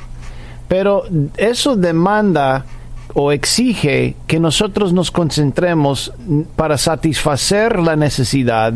pero 0.68 1.04
eso 1.38 1.74
demanda 1.74 2.66
o 3.14 3.32
exige 3.32 4.16
que 4.26 4.38
nosotros 4.38 4.92
nos 4.92 5.10
concentremos 5.10 6.12
para 6.54 6.76
satisfacer 6.76 7.78
la 7.78 7.96
necesidad. 7.96 8.74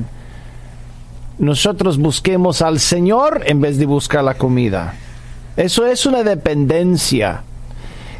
Nosotros 1.38 1.98
busquemos 1.98 2.62
al 2.62 2.80
Señor 2.80 3.42
en 3.44 3.60
vez 3.60 3.76
de 3.76 3.84
buscar 3.84 4.24
la 4.24 4.34
comida. 4.34 4.94
Eso 5.58 5.86
es 5.86 6.06
una 6.06 6.22
dependencia 6.22 7.42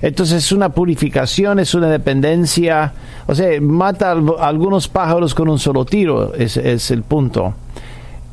entonces 0.01 0.45
es 0.45 0.53
una 0.53 0.69
purificación, 0.69 1.59
es 1.59 1.75
una 1.75 1.89
dependencia, 1.89 2.93
o 3.27 3.35
sea, 3.35 3.61
mata 3.61 4.13
a 4.13 4.49
algunos 4.49 4.89
pájaros 4.89 5.35
con 5.35 5.49
un 5.49 5.59
solo 5.59 5.85
tiro, 5.85 6.35
es, 6.35 6.57
es 6.57 6.91
el 6.91 7.03
punto. 7.03 7.55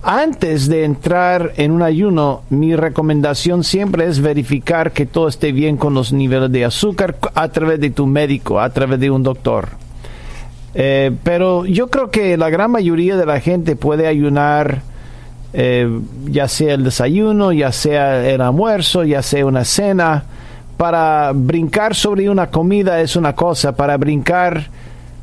Antes 0.07 0.67
de 0.67 0.83
entrar 0.83 1.53
en 1.57 1.71
un 1.71 1.81
ayuno, 1.81 2.43
mi 2.51 2.75
recomendación 2.75 3.63
siempre 3.63 4.05
es 4.05 4.19
verificar 4.19 4.91
que 4.91 5.07
todo 5.07 5.27
esté 5.27 5.51
bien 5.51 5.77
con 5.77 5.95
los 5.95 6.13
niveles 6.13 6.51
de 6.51 6.63
azúcar 6.63 7.17
a 7.33 7.47
través 7.47 7.79
de 7.79 7.89
tu 7.89 8.05
médico, 8.05 8.59
a 8.59 8.69
través 8.69 8.99
de 8.99 9.09
un 9.09 9.23
doctor. 9.23 9.69
Eh, 10.75 11.11
pero 11.23 11.65
yo 11.65 11.87
creo 11.87 12.11
que 12.11 12.37
la 12.37 12.51
gran 12.51 12.69
mayoría 12.69 13.17
de 13.17 13.25
la 13.25 13.39
gente 13.39 13.75
puede 13.75 14.05
ayunar, 14.05 14.83
eh, 15.53 15.89
ya 16.25 16.47
sea 16.49 16.75
el 16.75 16.83
desayuno, 16.83 17.51
ya 17.51 17.71
sea 17.71 18.29
el 18.29 18.41
almuerzo, 18.41 19.05
ya 19.05 19.23
sea 19.23 19.43
una 19.43 19.65
cena 19.65 20.25
para 20.77 21.31
brincar 21.33 21.95
sobre 21.95 22.29
una 22.29 22.47
comida 22.47 22.99
es 23.01 23.15
una 23.15 23.33
cosa, 23.33 23.75
para 23.75 23.97
brincar 23.97 24.67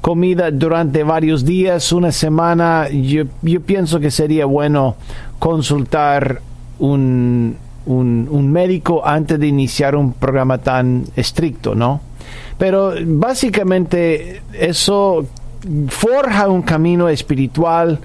comida 0.01 0.51
durante 0.51 1.05
varios 1.05 1.45
días, 1.45 1.93
una 1.93 2.11
semana, 2.11 2.89
yo, 2.89 3.25
yo 3.43 3.61
pienso 3.61 4.01
que 4.01 4.11
sería 4.11 4.47
bueno 4.47 4.97
consultar 5.39 6.41
un, 6.79 7.57
un, 7.87 8.29
un, 8.31 8.53
médico 8.53 9.07
antes 9.07 9.39
de 9.39 9.47
iniciar 9.47 9.95
un 9.95 10.13
programa 10.13 10.59
tan 10.59 11.05
estricto, 11.15 11.75
¿no? 11.75 12.01
Pero 12.59 12.95
básicamente 13.05 14.43
eso 14.53 15.25
forja 15.89 16.49
un 16.49 16.63
camino 16.63 17.09
espiritual 17.09 17.99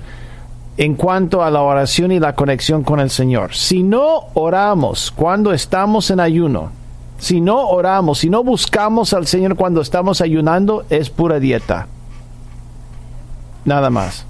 en 0.77 0.93
cuanto 0.93 1.43
a 1.43 1.49
la 1.49 1.61
oración 1.61 2.11
y 2.11 2.19
la 2.19 2.35
conexión 2.35 2.83
con 2.83 2.99
el 2.99 3.09
Señor. 3.09 3.55
Si 3.55 3.81
no 3.81 4.25
oramos 4.35 5.11
cuando 5.11 5.51
estamos 5.51 6.11
en 6.11 6.19
ayuno, 6.19 6.69
si 7.17 7.41
no 7.41 7.67
oramos, 7.69 8.19
si 8.19 8.29
no 8.29 8.43
buscamos 8.43 9.13
al 9.13 9.27
Señor 9.27 9.55
cuando 9.55 9.81
estamos 9.81 10.21
ayunando, 10.21 10.85
es 10.89 11.09
pura 11.09 11.39
dieta. 11.39 11.87
Nada 13.65 13.89
más. 13.89 14.25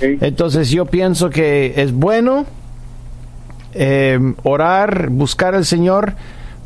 Entonces 0.00 0.70
yo 0.70 0.86
pienso 0.86 1.30
que 1.30 1.74
es 1.76 1.92
bueno 1.92 2.46
eh, 3.74 4.18
orar, 4.44 5.08
buscar 5.10 5.54
al 5.54 5.64
Señor, 5.64 6.14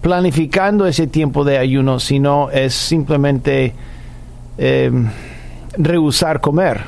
planificando 0.00 0.86
ese 0.86 1.06
tiempo 1.06 1.44
de 1.44 1.58
ayuno, 1.58 2.00
si 2.00 2.18
no 2.18 2.50
es 2.50 2.74
simplemente 2.74 3.74
eh, 4.58 4.90
rehusar 5.78 6.40
comer. 6.40 6.82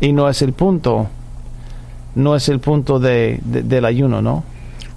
Y 0.00 0.12
no 0.12 0.28
es 0.28 0.42
el 0.42 0.52
punto, 0.52 1.08
no 2.14 2.36
es 2.36 2.48
el 2.48 2.60
punto 2.60 2.98
de, 2.98 3.40
del 3.42 3.84
ayuno, 3.84 4.22
¿no? 4.22 4.44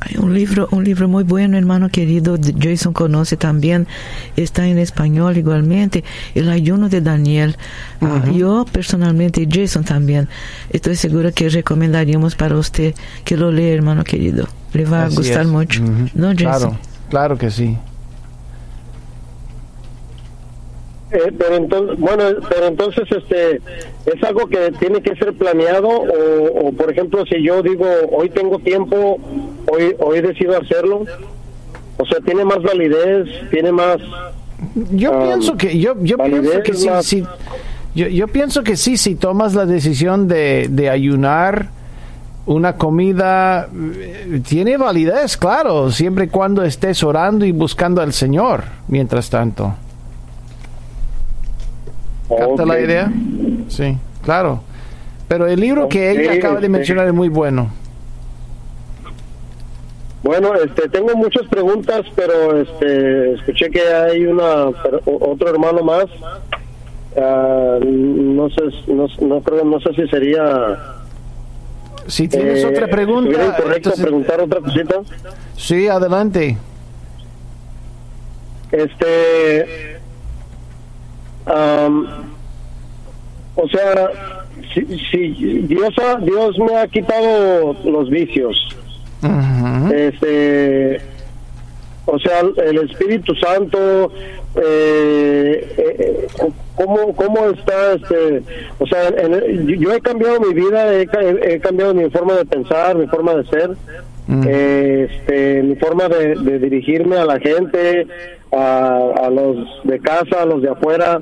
Hay 0.04 0.18
un 0.18 0.34
libro, 0.34 0.68
un 0.72 0.84
libro 0.84 1.08
muy 1.08 1.24
bueno, 1.24 1.58
hermano 1.58 1.90
querido, 1.90 2.36
Jason 2.60 2.92
conoce 2.92 3.38
también, 3.38 3.88
está 4.36 4.66
en 4.66 4.80
español 4.80 5.38
igualmente, 5.38 6.04
El 6.34 6.50
ayuno 6.50 6.90
de 6.90 7.02
Daniel. 7.02 7.56
Ah, 8.02 8.24
yo 8.34 8.66
personalmente, 8.72 9.48
Jason 9.50 9.84
también, 9.84 10.28
estoy 10.72 10.96
seguro 10.96 11.32
que 11.32 11.50
recomendaríamos 11.50 12.34
para 12.34 12.58
usted 12.58 12.96
que 13.24 13.38
lo 13.38 13.52
lea, 13.52 13.76
hermano 13.76 14.04
querido. 14.04 14.48
Le 14.74 14.86
va 14.86 15.06
a 15.06 15.10
gustar 15.10 15.46
mucho. 15.46 15.84
¿No, 16.16 16.30
Jason? 16.30 16.38
Claro, 16.38 16.80
claro 17.10 17.38
que 17.38 17.52
sí. 17.52 17.78
Eh, 21.14 21.32
pero 21.38 21.56
entonces, 21.56 22.00
bueno, 22.00 22.24
pero 22.48 22.68
entonces 22.68 23.04
este 23.12 23.62
es 24.06 24.24
algo 24.24 24.48
que 24.48 24.72
tiene 24.80 25.02
que 25.02 25.14
ser 25.16 25.34
planeado 25.34 25.90
o, 25.90 26.72
por 26.72 26.90
ejemplo 26.90 27.26
si 27.26 27.44
yo 27.44 27.62
digo 27.62 27.86
hoy 28.12 28.30
tengo 28.30 28.60
tiempo, 28.60 29.20
hoy 29.70 29.94
hoy 30.00 30.22
decido 30.22 30.58
hacerlo, 30.58 31.04
o 31.98 32.06
sea 32.06 32.20
tiene 32.22 32.46
más 32.46 32.64
validez, 32.64 33.28
tiene 33.50 33.74
más. 33.74 33.98
Yo 34.92 35.12
um, 35.12 35.24
pienso 35.24 35.58
que 35.58 35.78
yo 35.78 35.96
yo 36.02 36.18
pienso 36.18 36.64
que 36.64 36.74
sí, 37.04 37.26
yo, 37.94 38.08
yo 38.08 38.28
pienso 38.30 38.64
que 38.64 38.78
sí 38.78 38.96
si 38.96 39.16
tomas 39.16 39.54
la 39.54 39.66
decisión 39.66 40.30
de, 40.30 40.68
de 40.70 40.90
ayunar 40.90 41.72
una 42.46 42.78
comida 42.78 43.68
eh, 43.74 44.42
tiene 44.48 44.78
validez, 44.78 45.36
claro, 45.36 45.92
siempre 45.92 46.26
y 46.26 46.28
cuando 46.30 46.64
estés 46.64 47.04
orando 47.04 47.44
y 47.44 47.52
buscando 47.52 48.02
al 48.02 48.14
Señor 48.14 48.64
mientras 48.88 49.30
tanto. 49.30 49.76
¿Capta 52.38 52.66
la 52.66 52.80
idea? 52.80 53.12
Sí, 53.68 53.98
claro. 54.24 54.62
Pero 55.28 55.48
el 55.48 55.60
libro 55.60 55.88
que 55.88 56.12
ella 56.12 56.34
acaba 56.34 56.60
de 56.60 56.70
mencionar 56.70 57.08
es 57.08 57.14
muy 57.14 57.30
bueno. 57.30 57.72
Bueno, 60.24 60.54
este, 60.56 60.88
tengo 60.90 61.16
muchas 61.16 61.48
preguntas, 61.48 62.02
pero 62.16 62.62
este, 62.62 63.34
escuché 63.34 63.70
que 63.70 63.82
hay 63.82 64.26
una 64.26 64.68
otro 65.06 65.50
hermano 65.50 65.84
más. 65.84 66.06
Ah, 67.18 67.80
no 67.82 68.50
sé, 68.50 68.62
no, 68.88 69.08
no, 69.20 69.42
creo, 69.42 69.66
no 69.66 69.80
sé 69.80 69.94
si 69.96 70.08
sería. 70.08 70.78
Si 72.08 72.28
tienes 72.28 72.64
otra 72.66 72.86
eh, 72.86 72.90
pregunta, 72.90 73.56
correcto 73.56 73.92
preguntar 74.00 74.42
otra 74.42 74.60
cosita. 74.60 74.96
Sí, 75.58 75.88
adelante. 75.88 76.58
este, 78.72 79.91
am, 81.46 82.08
o 83.56 83.68
sea, 83.68 84.10
si, 84.74 84.86
si 85.12 85.28
Dios, 85.68 85.94
ha- 86.02 86.18
Dios 86.20 86.58
me 86.60 86.78
ha 86.78 86.88
quitado 86.88 87.76
los 87.86 88.10
vicios, 88.10 88.56
este, 89.92 91.02
o 92.06 92.18
sea, 92.20 92.40
el 92.66 92.78
Espíritu 92.90 93.36
Santo, 93.36 94.12
eh, 94.56 95.76
eh, 95.78 96.28
¿cómo, 96.76 97.14
¿cómo 97.16 97.46
está? 97.50 97.94
Este, 97.94 98.42
o 98.80 98.88
sea, 98.88 99.08
en- 99.10 99.68
yo 99.80 99.94
he 99.94 100.02
cambiado 100.02 100.40
mi 100.40 100.54
vida, 100.54 100.94
he 100.94 101.60
cambiado 101.60 101.94
mi 101.94 102.10
forma 102.10 102.34
de 102.36 102.46
pensar, 102.46 102.96
mi 102.96 103.08
forma 103.08 103.36
de 103.36 103.46
ser, 103.50 103.70
eh, 104.48 105.08
este, 105.10 105.64
mi 105.64 105.76
forma 105.76 106.08
de, 106.08 106.36
de 106.36 106.60
dirigirme 106.60 107.18
a 107.18 107.26
la 107.26 107.40
gente, 107.40 108.08
a, 108.52 108.98
a 109.24 109.30
los 109.30 109.58
de 109.84 110.00
casa, 110.00 110.42
a 110.42 110.46
los 110.46 110.62
de 110.62 110.70
afuera. 110.70 111.20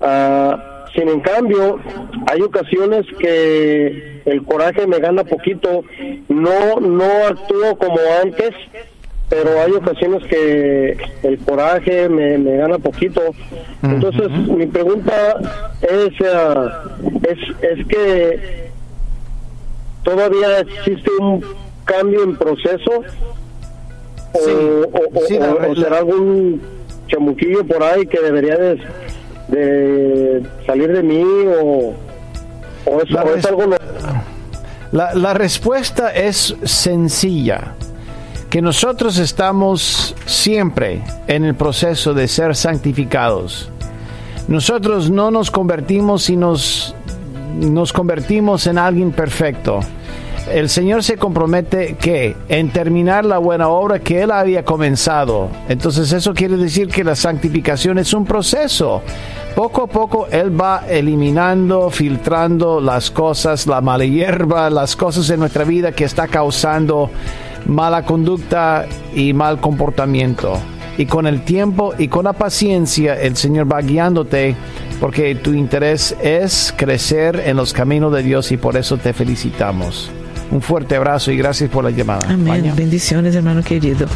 Ah, 0.00 0.84
sin 0.94 1.08
en 1.08 1.20
cambio, 1.20 1.78
hay 2.30 2.40
ocasiones 2.42 3.04
que 3.18 4.20
el 4.24 4.44
coraje 4.44 4.86
me 4.86 4.98
gana 4.98 5.24
poquito, 5.24 5.82
no, 6.28 6.80
no 6.80 7.26
actúo 7.28 7.76
como 7.78 7.98
antes, 8.22 8.50
pero 9.28 9.60
hay 9.60 9.72
ocasiones 9.72 10.22
que 10.28 10.96
el 11.24 11.38
coraje 11.38 12.08
me, 12.08 12.38
me 12.38 12.56
gana 12.58 12.78
poquito. 12.78 13.22
Entonces, 13.82 14.30
mi 14.30 14.66
pregunta 14.66 15.36
es, 15.82 16.12
ah, 16.32 16.84
es, 17.22 17.78
es 17.78 17.86
que 17.86 18.70
todavía 20.04 20.60
existe 20.60 21.10
un 21.18 21.44
cambio 21.84 22.22
en 22.24 22.36
proceso 22.36 22.90
o, 24.32 24.38
Sí, 24.38 24.50
o- 24.50 25.18
o- 25.18 25.26
sí, 25.26 25.38
la- 25.38 25.52
o- 25.54 25.74
la- 25.74 25.82
será 25.82 25.98
algún 25.98 26.60
chamuquillo 27.08 27.64
por 27.66 27.82
ahí 27.82 28.06
que 28.06 28.20
debería 28.20 28.56
de, 28.56 28.78
de 29.48 30.42
salir 30.66 30.92
de 30.92 31.02
mí 31.02 31.22
o, 31.62 31.94
o 32.86 33.00
es, 33.00 33.10
es 33.38 33.46
algo 33.46 33.64
La, 34.92 35.14
la 35.14 35.34
respuesta 35.34 36.10
es 36.14 36.56
sencilla, 36.64 37.74
que 38.50 38.62
nosotros 38.62 39.18
estamos 39.18 40.14
siempre 40.26 41.02
en 41.26 41.44
el 41.44 41.54
proceso 41.54 42.14
de 42.14 42.26
ser 42.28 42.54
santificados. 42.56 43.70
Nosotros 44.48 45.10
no 45.10 45.30
nos 45.30 45.50
convertimos 45.50 46.28
y 46.30 46.36
nos, 46.36 46.94
nos 47.58 47.92
convertimos 47.92 48.66
en 48.66 48.78
alguien 48.78 49.10
perfecto. 49.12 49.80
El 50.50 50.68
Señor 50.68 51.02
se 51.02 51.16
compromete 51.16 51.96
que 51.96 52.36
en 52.48 52.70
terminar 52.70 53.24
la 53.24 53.38
buena 53.38 53.68
obra 53.68 53.98
que 53.98 54.22
Él 54.22 54.30
había 54.30 54.62
comenzado. 54.62 55.48
Entonces 55.68 56.12
eso 56.12 56.34
quiere 56.34 56.56
decir 56.58 56.88
que 56.88 57.02
la 57.02 57.16
santificación 57.16 57.98
es 57.98 58.12
un 58.12 58.26
proceso. 58.26 59.02
Poco 59.54 59.84
a 59.84 59.86
poco 59.86 60.26
Él 60.30 60.60
va 60.60 60.84
eliminando, 60.88 61.88
filtrando 61.88 62.80
las 62.80 63.10
cosas, 63.10 63.66
la 63.66 63.80
mala 63.80 64.04
hierba, 64.04 64.68
las 64.68 64.96
cosas 64.96 65.30
en 65.30 65.40
nuestra 65.40 65.64
vida 65.64 65.92
que 65.92 66.04
está 66.04 66.28
causando 66.28 67.10
mala 67.66 68.04
conducta 68.04 68.86
y 69.14 69.32
mal 69.32 69.60
comportamiento. 69.60 70.58
Y 70.98 71.06
con 71.06 71.26
el 71.26 71.42
tiempo 71.42 71.94
y 71.98 72.08
con 72.08 72.24
la 72.24 72.34
paciencia 72.34 73.20
el 73.20 73.36
Señor 73.36 73.72
va 73.72 73.80
guiándote 73.80 74.54
porque 75.00 75.34
tu 75.34 75.52
interés 75.52 76.14
es 76.22 76.72
crecer 76.76 77.42
en 77.46 77.56
los 77.56 77.72
caminos 77.72 78.12
de 78.12 78.22
Dios 78.22 78.52
y 78.52 78.56
por 78.58 78.76
eso 78.76 78.98
te 78.98 79.12
felicitamos. 79.12 80.10
Un 80.50 80.62
fuerte 80.62 80.96
abrazo 80.96 81.30
y 81.30 81.36
gracias 81.36 81.70
por 81.70 81.84
la 81.84 81.90
llamada. 81.90 82.26
Amén. 82.28 82.72
Bendiciones, 82.76 83.34
hermano 83.34 83.62
querido. 83.62 84.06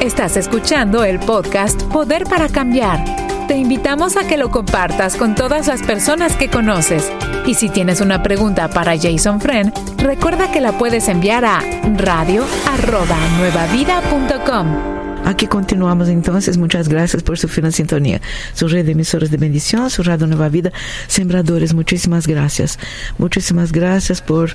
Estás 0.00 0.36
escuchando 0.36 1.04
el 1.04 1.18
podcast 1.18 1.82
Poder 1.84 2.24
para 2.24 2.48
Cambiar. 2.48 3.04
Te 3.48 3.56
invitamos 3.56 4.16
a 4.16 4.26
que 4.26 4.36
lo 4.36 4.50
compartas 4.50 5.16
con 5.16 5.34
todas 5.34 5.66
las 5.66 5.82
personas 5.82 6.34
que 6.34 6.48
conoces. 6.48 7.10
Y 7.46 7.54
si 7.54 7.68
tienes 7.68 8.00
una 8.00 8.22
pregunta 8.22 8.68
para 8.68 8.96
Jason 8.96 9.40
Friend, 9.40 9.72
recuerda 9.98 10.52
que 10.52 10.60
la 10.60 10.72
puedes 10.72 11.08
enviar 11.08 11.44
a 11.44 11.60
radio@nuevavida.com. 11.96 14.95
Aquí 15.26 15.48
continuamos 15.48 16.08
entonces. 16.08 16.56
Muchas 16.56 16.88
gracias 16.88 17.24
por 17.24 17.36
su 17.36 17.48
fiel 17.48 17.72
sintonía. 17.72 18.20
Su 18.54 18.68
de 18.68 18.92
emisoras 18.92 19.28
de 19.28 19.36
bendición, 19.36 19.90
su 19.90 20.04
radio 20.04 20.28
Nueva 20.28 20.48
Vida, 20.48 20.70
Sembradores. 21.08 21.74
Muchísimas 21.74 22.28
gracias. 22.28 22.78
Muchísimas 23.18 23.72
gracias 23.72 24.22
por 24.22 24.54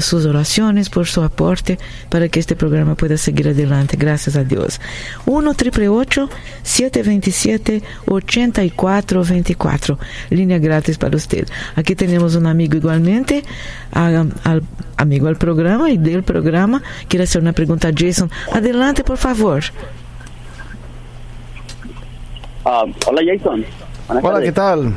sus 0.00 0.24
oraciones, 0.26 0.88
por 0.90 1.06
su 1.06 1.22
aporte 1.22 1.78
para 2.08 2.28
que 2.28 2.40
este 2.40 2.56
programa 2.56 2.94
pueda 2.94 3.16
seguir 3.16 3.48
adelante. 3.48 3.96
Gracias 3.96 4.36
a 4.36 4.44
Dios. 4.44 4.80
1 5.26 5.54
triple 5.54 5.88
727 6.62 7.82
8424 8.06 9.98
Línea 10.30 10.58
gratis 10.58 10.98
para 10.98 11.16
usted. 11.16 11.46
Aquí 11.76 11.94
tenemos 11.94 12.34
un 12.34 12.46
amigo 12.46 12.76
igualmente, 12.76 13.44
a- 13.92 14.24
al 14.44 14.62
amigo 14.96 15.28
al 15.28 15.36
programa 15.36 15.90
y 15.90 15.98
del 15.98 16.22
programa. 16.22 16.82
Quiere 17.08 17.24
hacer 17.24 17.42
una 17.42 17.52
pregunta 17.52 17.88
a 17.88 17.92
Jason. 17.96 18.30
Adelante, 18.52 19.04
por 19.04 19.18
favor. 19.18 19.62
Ah, 22.64 22.84
hola 23.06 23.20
Jason. 23.26 23.64
Buenas 24.06 24.24
Hola, 24.24 24.34
tardes. 24.34 24.44
¿qué 24.48 24.52
tal? 24.52 24.94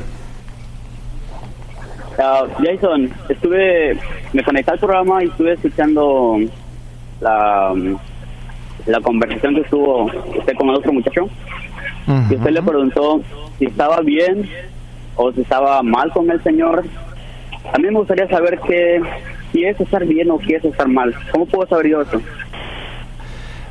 Ah, 2.18 2.46
Jason, 2.64 3.12
estuve, 3.30 3.98
me 4.34 4.44
conecté 4.44 4.72
al 4.72 4.80
programa 4.80 5.24
y 5.24 5.28
estuve 5.28 5.54
escuchando 5.54 6.38
la, 7.22 7.74
la 8.88 9.02
conversación 9.02 9.56
que 9.56 9.62
estuvo 9.62 10.06
usted 10.06 10.56
con 10.56 10.70
el 10.70 10.76
otro 10.76 10.94
muchacho. 10.94 11.30
Y 12.30 12.36
usted 12.36 12.52
le 12.52 12.62
preguntó 12.62 13.22
si 13.60 13.66
estaba 13.66 14.00
bien 14.02 14.50
o 15.16 15.32
si 15.34 15.42
estaba 15.42 15.84
mal 15.84 16.12
con 16.12 16.30
el 16.32 16.42
Señor. 16.42 16.86
A 17.74 17.78
mí 17.78 17.84
me 17.84 18.00
gustaría 18.00 18.28
saber 18.30 18.60
qué, 18.66 19.02
si 19.52 19.66
es 19.66 19.80
estar 19.80 20.06
bien 20.06 20.32
o 20.32 20.40
qué 20.40 20.56
es 20.56 20.66
estar 20.66 20.88
mal. 20.88 21.14
¿Cómo 21.32 21.46
puedo 21.46 21.68
saber 21.68 21.88
yo 21.88 22.02
eso? 22.02 22.22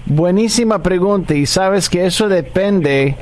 Buenísima 0.05 0.83
pregunta 0.83 1.35
y 1.35 1.47
sabes 1.47 1.89
que 1.89 2.07
eso 2.07 2.29
depende 2.29 3.17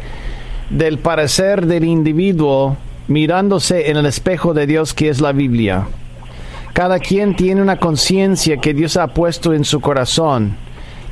del 0.68 0.98
parecer 0.98 1.64
del 1.64 1.84
individuo 1.84 2.76
mirándose 3.08 3.90
en 3.90 3.96
el 3.96 4.06
espejo 4.06 4.54
de 4.54 4.66
Dios 4.66 4.94
que 4.94 5.08
es 5.08 5.20
la 5.20 5.32
Biblia. 5.32 5.86
Cada 6.72 6.98
quien 6.98 7.36
tiene 7.36 7.62
una 7.62 7.78
conciencia 7.78 8.56
que 8.56 8.74
Dios 8.74 8.96
ha 8.96 9.08
puesto 9.08 9.54
en 9.54 9.64
su 9.64 9.80
corazón 9.80 10.56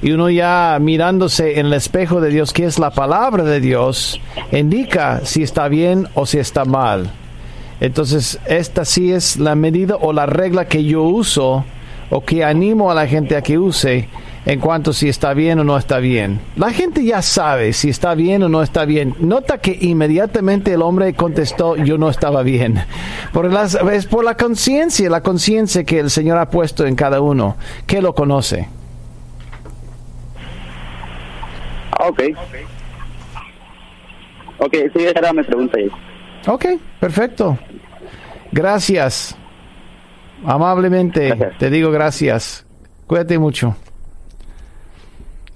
y 0.03 0.11
uno 0.11 0.28
ya 0.28 0.78
mirándose 0.80 1.61
en 1.61 1.66
el 1.66 1.74
espejo 1.74 2.20
de 2.20 2.30
Dios 2.30 2.53
que 2.53 2.64
es 2.64 2.78
la 2.78 2.90
palabra 2.90 3.45
de 3.45 3.61
Dios 3.61 4.20
indica 4.51 5.20
si 5.24 5.43
está 5.43 5.68
bien 5.68 6.09
o 6.14 6.26
si 6.26 6.38
está 6.38 6.64
mal. 6.64 7.11
Entonces, 7.80 8.38
esta 8.47 8.84
sí 8.84 9.12
es 9.12 9.38
la 9.38 9.55
medida 9.55 9.97
o 9.97 10.12
la 10.12 10.26
regla 10.26 10.66
que 10.66 10.84
yo 10.84 11.03
uso 11.03 11.64
o 12.11 12.24
que 12.24 12.45
animo 12.45 12.90
a 12.90 12.95
la 12.95 13.07
gente 13.07 13.36
a 13.36 13.43
que 13.43 13.59
use 13.59 14.09
en 14.45 14.59
cuanto 14.61 14.93
si 14.93 15.09
está 15.09 15.34
bien 15.34 15.61
o 15.61 15.64
no 15.64 15.76
está 15.76 15.99
bien. 15.99 16.40
La 16.57 16.70
gente 16.70 17.05
ya 17.05 17.22
sabe 17.22 17.72
si 17.72 17.90
está 17.90 18.14
bien 18.14 18.43
o 18.43 18.49
no 18.49 18.62
está 18.62 18.84
bien. 18.84 19.14
Nota 19.20 19.59
que 19.59 19.76
inmediatamente 19.80 20.72
el 20.72 20.82
hombre 20.82 21.14
contestó 21.14 21.76
yo 21.76 21.99
no 21.99 22.09
estaba 22.09 22.43
bien. 22.43 22.84
Por 23.32 23.53
las, 23.53 23.74
es 23.74 24.07
por 24.07 24.24
la 24.24 24.36
conciencia, 24.36 25.09
la 25.09 25.22
conciencia 25.22 25.84
que 25.84 26.01
el 26.01 26.11
Señor 26.11 26.38
ha 26.38 26.51
puesto 26.51 26.86
en 26.86 26.97
cada 26.97 27.20
uno, 27.20 27.57
que 27.86 28.03
lo 28.03 28.14
conoce. 28.14 28.68
Ok. 32.01 32.20
Ok, 34.59 34.74
sí, 34.95 35.05
esa 35.05 35.18
era 35.18 35.32
mi 35.32 35.43
pregunta. 35.43 35.78
Ok, 36.47 36.66
perfecto. 36.99 37.59
Gracias. 38.51 39.36
Amablemente 40.45 41.28
Gracias. 41.28 41.59
te 41.59 41.70
digo 41.70 41.90
gracias. 41.93 42.66
Cuídate 43.07 43.38
mucho. 43.38 43.76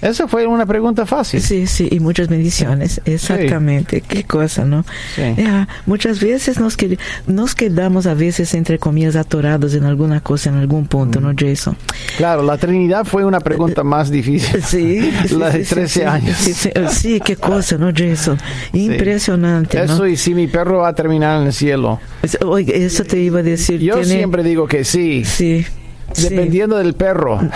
Esa 0.02 0.28
fue 0.28 0.46
una 0.46 0.66
pregunta 0.66 1.06
fácil. 1.06 1.40
Sí, 1.40 1.66
sí, 1.66 1.88
y 1.90 2.00
muchas 2.00 2.28
bendiciones. 2.28 3.00
Exactamente, 3.06 4.02
qué 4.02 4.24
cosa, 4.24 4.64
¿no? 4.66 4.84
Sí. 5.14 5.22
Muchas 5.86 6.20
veces 6.20 6.60
nos, 6.60 6.76
qued- 6.76 6.98
nos 7.26 7.54
quedamos 7.54 8.06
a 8.06 8.12
veces, 8.12 8.52
entre 8.54 8.78
comillas, 8.78 9.16
atorados 9.16 9.72
en 9.74 9.84
alguna 9.84 10.20
cosa, 10.20 10.50
en 10.50 10.56
algún 10.56 10.86
punto, 10.86 11.18
¿no, 11.20 11.32
Jason? 11.36 11.76
Claro, 12.18 12.42
la 12.42 12.58
Trinidad 12.58 13.04
fue 13.06 13.24
una 13.24 13.40
pregunta 13.40 13.82
más 13.82 14.10
difícil. 14.10 14.62
Sí, 14.66 15.10
sí, 15.26 15.34
la 15.36 15.48
de 15.50 15.60
sí, 15.60 15.64
sí, 15.64 15.74
13 15.74 15.88
sí, 16.00 16.04
años. 16.04 16.36
Sí, 16.36 16.52
sí, 16.52 16.70
sí, 16.90 17.20
qué 17.24 17.36
cosa, 17.36 17.78
¿no, 17.78 17.90
Jason? 17.96 18.38
Impresionante, 18.74 19.78
¿no? 19.78 19.84
Eso 19.94 20.06
y 20.06 20.16
si 20.16 20.34
mi 20.34 20.46
perro 20.46 20.78
va 20.80 20.88
a 20.88 20.94
terminar 20.94 21.40
en 21.40 21.46
el 21.48 21.52
cielo. 21.52 22.00
Oiga, 22.44 22.74
eso 22.74 23.04
te 23.04 23.18
iba 23.18 23.40
a 23.40 23.42
decir. 23.42 23.80
Yo 23.80 23.94
tiene- 23.94 24.08
siempre 24.16 24.42
digo 24.42 24.66
que 24.66 24.84
sí. 24.84 25.24
Sí, 25.24 25.64
Dependiendo 26.14 26.76
del 26.76 26.94
perro. 26.94 27.40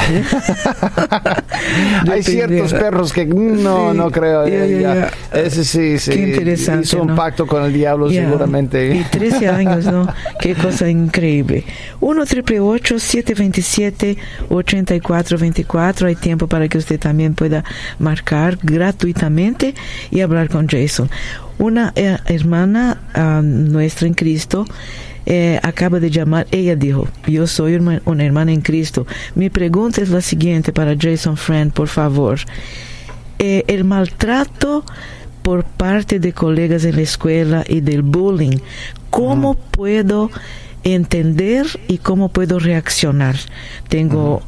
Hay 2.11 2.23
ciertos 2.23 2.73
perros 2.73 3.13
que 3.13 3.25
no, 3.27 3.95
no 3.95 4.11
creo. 4.11 4.45
Ese 4.45 5.65
sí, 5.65 5.99
sí. 5.99 6.11
Qué 6.11 6.29
interesante. 6.31 6.85
Hizo 6.85 7.03
un 7.03 7.15
pacto 7.15 7.47
con 7.47 7.65
el 7.65 7.73
diablo 7.73 8.11
seguramente. 8.11 8.97
Y 8.97 9.05
13 9.11 9.49
años, 9.49 9.87
¿no? 9.87 10.07
Qué 10.41 10.55
cosa 10.55 10.89
increíble. 10.89 11.65
1 12.01 12.27
727 12.27 14.19
8424 14.49 16.09
Hay 16.09 16.17
tiempo 16.17 16.47
para 16.47 16.69
que 16.69 16.79
usted 16.79 16.99
también 16.99 17.35
pueda 17.35 17.65
marcar 17.99 18.59
gratuitamente 18.63 19.75
y 20.11 20.21
hablar 20.21 20.49
con 20.49 20.67
Jason. 20.69 21.11
Una 21.59 21.93
eh, 21.95 22.17
hermana 22.27 22.99
uh, 23.15 23.43
nuestra 23.43 24.07
en 24.07 24.15
Cristo 24.15 24.65
eh, 25.27 25.61
acaba 25.63 26.01
de 26.01 26.11
llamar, 26.11 26.47
ella 26.51 26.77
dijo, 26.77 27.07
yo 27.27 27.47
soy 27.47 27.75
una, 27.75 28.01
hermana 28.25 28.53
en 28.53 28.61
Cristo. 28.61 29.07
Mi 29.35 29.51
pregunta 29.51 30.01
es 30.01 30.09
la 30.11 30.21
siguiente 30.21 30.73
para 30.73 30.97
Jason 30.99 31.37
Friend, 31.37 31.73
por 31.73 31.89
favor. 31.89 32.41
Eh, 33.39 33.65
el 33.69 33.85
maltrato 33.85 34.85
por 35.43 35.65
parte 35.65 36.21
de 36.21 36.33
colegas 36.33 36.85
en 36.85 36.97
la 36.97 37.03
escuela 37.03 37.65
y 37.67 37.81
del 37.81 38.03
bullying, 38.03 38.59
¿cómo 39.11 39.55
puedo 39.55 40.31
entender 40.85 41.67
y 41.89 41.99
cómo 41.99 42.29
puedo 42.29 42.59
reaccionar? 42.59 43.37
Tengo 43.89 44.43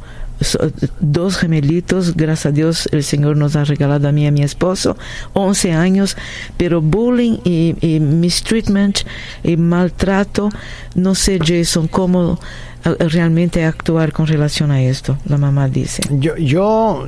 dos 0.99 1.37
gemelitos, 1.37 2.15
gracias 2.15 2.45
a 2.47 2.51
Dios 2.51 2.89
el 2.91 3.03
Señor 3.03 3.37
nos 3.37 3.55
ha 3.55 3.63
regalado 3.63 4.07
a 4.07 4.11
mí 4.11 4.23
y 4.23 4.27
a 4.27 4.31
mi 4.31 4.43
esposo, 4.43 4.97
11 5.33 5.73
años, 5.73 6.17
pero 6.57 6.81
bullying 6.81 7.37
y, 7.43 7.99
mistreatment 7.99 8.99
y 9.43 9.57
maltrato, 9.57 10.49
no 10.95 11.15
sé 11.15 11.39
Jason, 11.43 11.87
cómo 11.87 12.39
eh, 12.85 12.95
realmente 13.09 13.65
actuar 13.65 14.11
con 14.11 14.27
relación 14.27 14.71
a 14.71 14.81
esto, 14.81 15.17
la 15.25 15.37
mamá 15.37 15.67
dice. 15.67 16.03
Yo, 16.11 16.35
yo, 16.37 17.05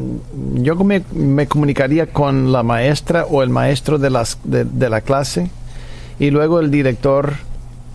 me 1.14 1.48
comunicaría 1.48 2.08
con 2.08 2.52
la 2.52 2.64
maestra 2.64 3.26
o 3.26 3.44
el 3.44 3.50
maestro 3.50 3.98
de, 3.98 4.10
las, 4.10 4.38
de 4.44 4.90
la 4.90 5.02
clase 5.02 5.50
y 6.20 6.32
luego 6.32 6.60
el 6.60 6.72
director 6.72 7.34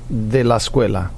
de 0.09 0.45
la 0.45 0.57
escuela 0.57 1.13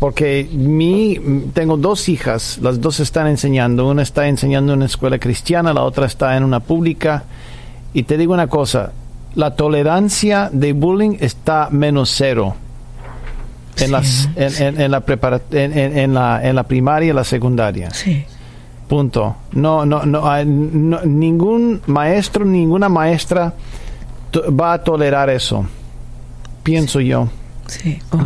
porque 0.00 0.48
mi, 0.50 1.20
tengo 1.52 1.76
dos 1.76 2.08
hijas, 2.08 2.58
las 2.62 2.80
dos 2.80 3.00
están 3.00 3.26
enseñando, 3.26 3.86
una 3.86 4.00
está 4.00 4.26
enseñando 4.26 4.72
en 4.72 4.78
una 4.78 4.86
escuela 4.86 5.18
cristiana, 5.18 5.74
la 5.74 5.82
otra 5.82 6.06
está 6.06 6.38
en 6.38 6.42
una 6.42 6.60
pública, 6.60 7.24
y 7.92 8.04
te 8.04 8.16
digo 8.16 8.32
una 8.32 8.46
cosa, 8.46 8.92
la 9.34 9.54
tolerancia 9.54 10.48
de 10.50 10.72
bullying 10.72 11.18
está 11.20 11.68
menos 11.70 12.14
cero 12.16 12.56
en, 13.76 13.92
las, 13.92 14.26
en, 14.36 14.90
la 14.90 15.04
en, 15.50 16.14
la, 16.14 16.48
en 16.48 16.56
la 16.56 16.62
primaria 16.62 17.10
y 17.10 17.12
la 17.12 17.24
secundaria. 17.24 17.90
Sí. 17.90 18.24
Punto. 18.88 19.36
No, 19.52 19.84
no, 19.84 20.06
no, 20.06 20.44
ningún 21.04 21.82
maestro, 21.86 22.46
ninguna 22.46 22.88
maestra 22.88 23.52
va 24.58 24.72
a 24.72 24.82
tolerar 24.82 25.28
eso, 25.28 25.66
pienso 26.62 27.00
yo 27.00 27.28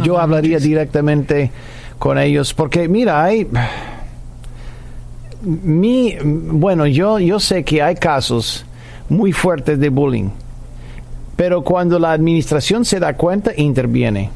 yo 0.02 0.18
hablaría 0.18 0.58
directamente 0.58 1.50
con 1.98 2.18
ellos 2.18 2.54
porque 2.54 2.88
mira, 2.88 3.22
hay 3.22 3.46
mi 5.42 6.16
bueno, 6.22 6.86
yo 6.86 7.18
yo 7.18 7.38
sé 7.40 7.64
que 7.64 7.82
hay 7.82 7.94
casos 7.94 8.64
muy 9.08 9.32
fuertes 9.32 9.78
de 9.78 9.88
bullying. 9.88 10.30
Pero 11.36 11.62
cuando 11.62 11.98
la 11.98 12.12
administración 12.12 12.84
se 12.84 13.00
da 13.00 13.14
cuenta, 13.14 13.52
interviene. 13.56 14.30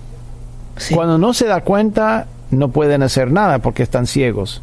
Cuando 0.92 1.18
no 1.18 1.32
se 1.32 1.46
da 1.46 1.60
cuenta, 1.60 2.26
no 2.50 2.68
pueden 2.68 3.02
hacer 3.02 3.30
nada 3.30 3.58
porque 3.60 3.82
están 3.82 4.06
ciegos. 4.06 4.62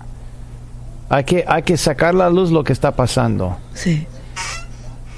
Hay 1.10 1.24
que, 1.24 1.46
hay 1.48 1.64
que 1.64 1.78
sacar 1.78 2.10
a 2.10 2.18
la 2.18 2.30
luz 2.30 2.52
lo 2.52 2.64
que 2.64 2.74
está 2.74 2.92
pasando. 2.92 3.58
Sí. 3.74 4.08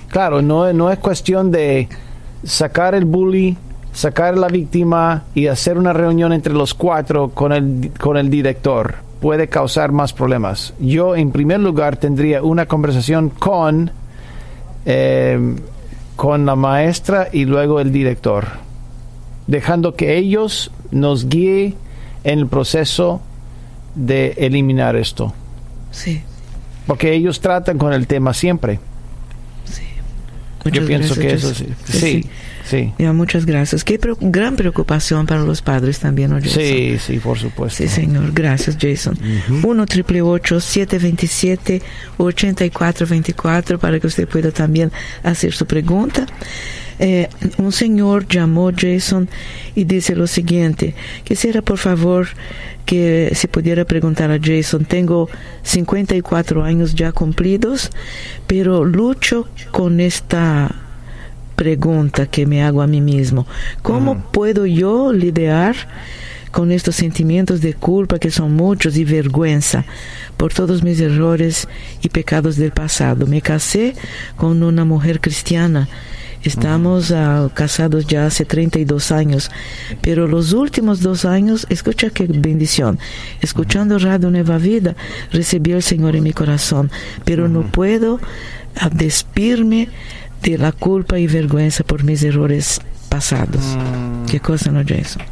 Claro, 0.09 0.41
no, 0.41 0.71
no 0.73 0.91
es 0.91 0.99
cuestión 0.99 1.51
de 1.51 1.87
sacar 2.43 2.93
el 2.93 3.05
bully 3.05 3.57
sacar 3.97 4.35
a 4.35 4.37
la 4.37 4.47
víctima 4.47 5.23
y 5.33 5.47
hacer 5.47 5.75
una 5.75 5.91
reunión 5.91 6.31
entre 6.31 6.53
los 6.53 6.75
cuatro 6.75 7.29
con 7.29 7.51
el, 7.51 7.91
con 7.99 8.15
el 8.15 8.29
director 8.29 8.93
puede 9.19 9.47
causar 9.47 9.91
más 9.91 10.13
problemas. 10.13 10.75
Yo, 10.79 11.15
en 11.15 11.31
primer 11.31 11.61
lugar, 11.61 11.97
tendría 11.97 12.43
una 12.43 12.67
conversación 12.67 13.29
con, 13.29 13.89
eh, 14.85 15.55
con 16.15 16.45
la 16.45 16.55
maestra 16.55 17.29
y 17.31 17.45
luego 17.45 17.79
el 17.79 17.91
director, 17.91 18.45
dejando 19.47 19.95
que 19.95 20.15
ellos 20.15 20.71
nos 20.91 21.27
guíen 21.27 21.73
en 22.23 22.37
el 22.37 22.45
proceso 22.45 23.19
de 23.95 24.35
eliminar 24.37 24.95
esto. 24.95 25.33
Sí. 25.89 26.21
Porque 26.85 27.13
ellos 27.13 27.41
tratan 27.41 27.79
con 27.79 27.93
el 27.93 28.05
tema 28.05 28.35
siempre. 28.35 28.79
Sí. 30.71 30.79
Yo 30.79 30.85
pienso 30.85 31.15
que 31.15 31.33
eso 31.33 31.53
sí. 31.53 31.67
sí. 31.85 32.25
Sí. 32.69 32.93
Ya, 32.99 33.13
muchas 33.13 33.45
gracias. 33.45 33.83
Qué 33.85 33.97
gran 34.19 34.57
preocupación 34.57 35.25
para 35.25 35.41
los 35.43 35.61
padres 35.61 35.99
también, 35.99 36.31
¿no, 36.31 36.35
Jason? 36.37 36.61
Sí, 36.61 36.97
sí, 36.99 37.19
por 37.19 37.39
supuesto. 37.39 37.81
Sí, 37.81 37.87
señor. 37.87 38.33
Gracias, 38.33 38.77
Jason. 38.79 39.17
1 39.63 39.85
triple 39.85 40.21
727 40.21 41.81
8424 42.17 43.79
para 43.79 43.99
que 43.99 44.07
usted 44.07 44.27
pueda 44.27 44.51
también 44.51 44.91
hacer 45.23 45.53
su 45.53 45.65
pregunta. 45.65 46.25
Eh, 46.99 47.29
un 47.57 47.71
señor 47.71 48.27
llamó 48.27 48.71
Jason 48.75 49.29
y 49.75 49.83
dice 49.83 50.15
lo 50.15 50.25
siguiente, 50.25 50.95
quisiera 51.23 51.61
por 51.61 51.77
favor 51.77 52.27
que 52.85 53.31
si 53.35 53.47
pudiera 53.47 53.85
preguntar 53.85 54.31
a 54.31 54.39
Jason, 54.41 54.85
tengo 54.85 55.29
54 55.63 56.63
años 56.63 56.95
ya 56.95 57.11
cumplidos, 57.11 57.91
pero 58.47 58.83
lucho 58.85 59.47
con 59.71 59.99
esta 59.99 60.73
pregunta 61.57 62.27
que 62.27 62.45
me 62.45 62.63
hago 62.63 62.81
a 62.81 62.87
mí 62.87 63.01
mismo. 63.01 63.45
¿Cómo 63.81 64.31
puedo 64.31 64.65
yo 64.65 65.11
lidiar 65.11 65.75
con 66.51 66.71
estos 66.71 66.95
sentimientos 66.95 67.59
de 67.59 67.73
culpa 67.73 68.19
que 68.19 68.31
son 68.31 68.55
muchos 68.55 68.95
y 68.95 69.03
vergüenza 69.03 69.83
por 70.37 70.53
todos 70.53 70.81
mis 70.81 71.01
errores 71.01 71.67
y 72.01 72.09
pecados 72.09 72.55
del 72.55 72.71
pasado? 72.71 73.27
Me 73.27 73.41
casé 73.41 73.95
con 74.37 74.63
una 74.63 74.85
mujer 74.85 75.19
cristiana. 75.19 75.89
Estamos 76.47 77.11
ah, 77.11 77.49
casados 77.53 78.07
ya 78.07 78.25
hace 78.25 78.45
32 78.45 79.11
años, 79.11 79.51
pero 79.99 80.27
los 80.27 80.53
últimos 80.53 81.01
dos 81.01 81.25
años, 81.25 81.67
escucha 81.69 82.09
qué 82.09 82.25
bendición, 82.25 82.99
escuchando 83.41 83.99
Radio 83.99 84.31
Nueva 84.31 84.57
Vida, 84.57 84.95
recibí 85.33 85.73
al 85.73 85.83
Señor 85.83 86.15
en 86.15 86.23
mi 86.23 86.31
corazón, 86.31 86.89
pero 87.25 87.49
no 87.49 87.63
puedo 87.63 88.21
ah, 88.79 88.89
despirme 88.89 89.89
de 90.41 90.57
la 90.57 90.71
culpa 90.71 91.19
y 91.19 91.27
vergüenza 91.27 91.83
por 91.83 92.05
mis 92.05 92.23
errores 92.23 92.79
pasados. 93.09 93.75
Mm. 93.75 94.27
¿Qué 94.27 94.39
cosa, 94.39 94.71
no, 94.71 94.83
Jason? 94.87 95.23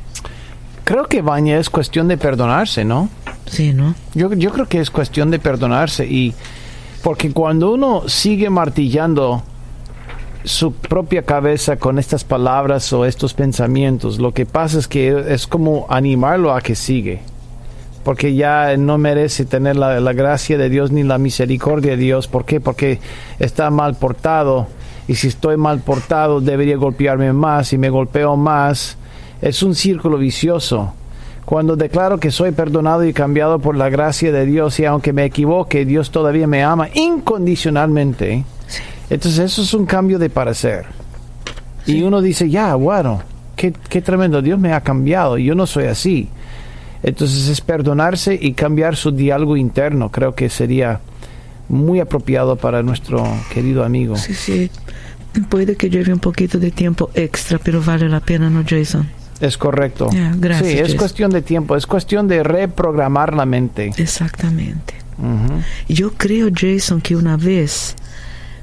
Creo 0.84 1.08
que 1.08 1.22
Baña 1.22 1.58
es 1.58 1.70
cuestión 1.70 2.10
de 2.10 2.18
perdonarse, 2.18 2.84
¿no? 2.84 3.08
Sí, 3.46 3.72
¿no? 3.72 3.96
Yo, 4.16 4.34
yo 4.34 4.52
creo 4.52 4.68
que 4.68 4.82
es 4.82 4.92
cuestión 4.92 5.32
de 5.32 5.40
perdonarse 5.40 6.06
y 6.06 6.34
porque 7.02 7.32
cuando 7.32 7.72
uno 7.72 8.10
sigue 8.10 8.50
martillando 8.50 9.44
su 10.46 10.74
propia 10.74 11.24
cabeza 11.24 11.78
con 11.78 12.00
estas 12.00 12.24
palabras 12.24 12.92
o 12.94 13.06
estos 13.06 13.34
pensamientos, 13.34 14.20
lo 14.20 14.34
que 14.34 14.46
pasa 14.46 14.80
es 14.80 14.88
que 14.88 15.26
es 15.34 15.48
como 15.48 15.86
animarlo 15.90 16.54
a 16.54 16.62
que 16.62 16.76
sigue 16.76 17.22
porque 18.06 18.36
ya 18.36 18.78
no 18.78 19.00
merece 19.00 19.46
tener 19.46 19.76
la, 19.76 20.00
la, 20.00 20.14
gracia 20.14 20.60
de 20.60 20.70
Dios 20.70 20.92
ni 20.92 21.02
la 21.02 21.18
misericordia 21.18 21.94
de 21.94 21.98
Dios. 21.98 22.28
¿Por 22.28 22.46
qué? 22.46 22.62
Porque 22.62 23.00
está 23.40 23.72
mal 23.72 23.96
portado 23.96 24.68
y 25.08 25.16
si 25.16 25.28
estoy 25.28 25.58
mal 25.58 25.80
portado 25.80 26.40
debería 26.40 26.78
golpearme 26.78 27.34
más 27.34 27.74
y 27.74 27.80
me 27.80 27.90
golpeo 27.90 28.38
más. 28.38 28.98
Es 29.42 29.64
un 29.64 29.74
círculo 29.74 30.20
vicioso. 30.20 30.94
Cuando 31.46 31.76
declaro 31.76 32.20
que 32.20 32.30
soy 32.32 32.52
perdonado 32.52 33.06
y 33.06 33.14
cambiado 33.14 33.58
por 33.58 33.76
la 33.76 33.90
gracia 33.90 34.32
de 34.32 34.46
Dios 34.46 34.80
y 34.80 34.86
aunque 34.86 35.12
me 35.12 35.26
equivoque, 35.26 35.84
Dios 35.86 36.12
todavía 36.12 36.46
me 36.46 36.64
ama 36.64 36.90
incondicionalmente. 36.94 38.46
Entonces 39.10 39.40
eso 39.40 39.62
es 39.62 39.74
un 39.74 39.86
cambio 39.86 40.20
de 40.20 40.30
parecer. 40.30 40.86
Y 41.86 42.02
uno 42.02 42.22
dice, 42.22 42.50
ya, 42.50 42.76
bueno, 42.76 43.22
qué, 43.56 43.74
qué 43.90 44.02
tremendo, 44.02 44.42
Dios 44.42 44.60
me 44.60 44.74
ha 44.74 44.82
cambiado, 44.82 45.38
yo 45.38 45.54
no 45.56 45.68
soy 45.68 45.86
así. 45.86 46.30
Entonces 47.04 47.48
es 47.50 47.62
perdonarse 47.62 48.38
y 48.40 48.54
cambiar 48.54 48.96
su 48.96 49.12
diálogo 49.12 49.58
interno. 49.58 50.10
Creo 50.10 50.34
que 50.34 50.50
sería 50.50 51.00
muy 51.70 52.00
apropiado 52.00 52.56
para 52.56 52.82
nuestro 52.82 53.24
querido 53.54 53.84
amigo. 53.84 54.16
Sí, 54.16 54.34
sí. 54.34 54.72
Puede 55.50 55.76
que 55.76 55.90
lleve 55.90 56.14
un 56.14 56.20
poquito 56.20 56.60
de 56.60 56.72
tiempo 56.72 57.12
extra, 57.14 57.60
pero 57.60 57.82
vale 57.82 58.08
la 58.08 58.22
pena, 58.22 58.50
¿no, 58.50 58.64
Jason? 58.68 59.08
Es 59.42 59.58
correcto. 59.58 60.10
gracias, 60.38 60.72
sí, 60.72 60.80
es 60.80 60.96
cuestión 60.96 61.30
de 61.30 61.42
tiempo, 61.42 61.76
es 61.76 61.86
cuestión 61.86 62.28
de 62.28 62.42
reprogramar 62.42 63.36
la 63.36 63.46
mente. 63.46 63.92
Exactamente. 63.98 64.96
Yo 65.88 66.14
creo, 66.14 66.50
Jason, 66.54 67.02
que 67.02 67.16
una 67.16 67.38
vez, 67.38 67.96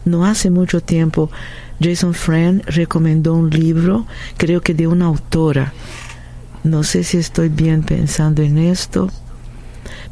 no 0.04 0.24
hace 0.24 0.50
mucho 0.50 0.80
tiempo, 0.80 1.30
Jason 1.80 2.14
Friend 2.14 2.62
recomendó 2.66 3.34
un 3.34 3.50
libro, 3.50 4.06
creo 4.36 4.60
que 4.60 4.74
de 4.74 4.86
una 4.86 5.06
autora. 5.06 5.72
No 6.64 6.84
sé 6.84 7.02
si 7.02 7.18
estoy 7.18 7.48
bien 7.48 7.82
pensando 7.82 8.42
en 8.42 8.58
esto, 8.58 9.10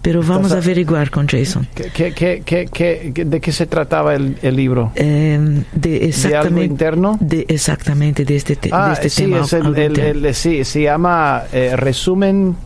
pero 0.03 0.22
vamos 0.22 0.53
a 0.53 0.59
averiguar 0.59 1.11
con 1.11 1.28
Jason. 1.28 1.68
¿Qué, 1.74 2.12
qué, 2.12 2.43
qué, 2.45 3.12
de 3.24 3.41
qué 3.41 3.53
se 3.53 3.66
trataba 3.66 4.14
el, 4.14 4.36
el 4.43 4.57
libro? 4.57 4.93
Eh, 4.97 5.62
de, 5.72 6.07
exactamente, 6.07 6.49
algo 6.49 6.62
interno? 6.62 7.18
De, 7.20 7.47
exactamente, 7.49 8.24
de 8.24 8.36
este, 8.36 8.57
te, 8.57 8.70
ah, 8.72 8.88
de 8.88 8.93
este 8.95 9.11
sí, 9.11 9.22
tema. 9.22 9.41
Es 9.41 9.53
el, 9.53 9.76
el, 9.76 9.99
el, 10.26 10.34
sí, 10.34 10.64
se 10.64 10.82
llama 10.82 11.45
eh, 11.53 11.76
resumen, 11.76 12.57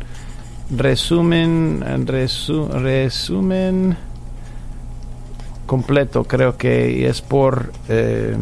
resumen, 0.71 2.07
resu, 2.07 2.69
resumen 2.69 3.97
completo, 5.75 6.23
creo 6.23 6.57
que 6.57 7.09
es 7.09 7.21
por 7.21 7.73
eh, 7.89 8.37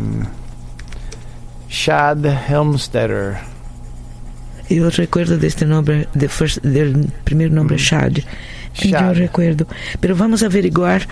Shad 1.71 2.27
Helmstetter. 2.47 3.37
Yo 4.69 4.91
recuerdo 4.91 5.39
de 5.39 5.47
este 5.47 5.65
nombre, 5.65 6.09
de 6.13 6.29
first, 6.29 6.63
del 6.63 7.11
primer 7.25 7.51
nombre, 7.51 7.77
mm. 7.77 7.81
Shad. 7.81 8.13
Shad. 8.75 9.15
Yo 9.15 9.15
recuerdo. 9.15 9.67
Pero 9.99 10.15
vamos 10.15 10.43
a 10.43 10.47
averiguar 10.47 11.09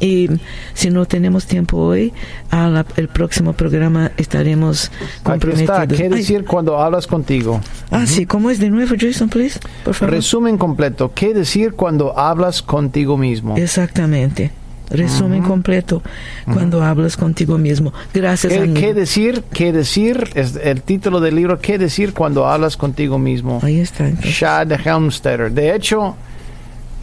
y 0.00 0.28
si 0.74 0.90
no 0.90 1.06
tenemos 1.06 1.46
tiempo 1.46 1.76
hoy, 1.76 2.12
al 2.50 2.84
el 2.96 3.06
próximo 3.06 3.52
programa 3.52 4.10
estaremos 4.16 4.90
comprometidos. 5.22 5.86
¿Qué 5.96 6.08
decir 6.08 6.38
Ay. 6.40 6.46
cuando 6.46 6.80
hablas 6.80 7.06
contigo? 7.06 7.60
Ah, 7.92 7.98
uh 7.98 8.00
-huh. 8.00 8.06
sí. 8.06 8.26
¿Cómo 8.26 8.50
es 8.50 8.58
de 8.58 8.70
nuevo, 8.70 8.96
Jason, 8.98 9.28
please? 9.28 9.60
Por 9.84 9.94
favor. 9.94 10.14
Resumen 10.14 10.58
completo. 10.58 11.12
¿Qué 11.14 11.32
decir 11.32 11.74
cuando 11.74 12.18
hablas 12.18 12.60
contigo 12.60 13.16
mismo? 13.16 13.56
Exactamente 13.56 14.50
resumen 14.90 15.40
uh 15.40 15.44
-huh. 15.44 15.48
completo 15.48 16.02
cuando 16.44 16.78
uh 16.78 16.82
-huh. 16.82 16.86
hablas 16.86 17.16
contigo 17.16 17.58
mismo. 17.58 17.92
Gracias. 18.12 18.52
¿Qué, 18.52 18.58
amigo. 18.58 18.80
¿Qué, 18.80 18.94
decir? 18.94 19.44
¿Qué 19.52 19.72
decir? 19.72 20.30
Es 20.34 20.56
el 20.62 20.82
título 20.82 21.20
del 21.20 21.36
libro. 21.36 21.58
¿Qué 21.58 21.78
decir 21.78 22.12
cuando 22.12 22.46
hablas 22.46 22.76
contigo 22.76 23.18
mismo? 23.18 23.60
Ahí 23.62 23.80
está. 23.80 24.08
Entonces. 24.08 24.32
Shad 24.32 24.72
Helmstetter. 24.72 25.52
De 25.52 25.74
hecho, 25.74 26.16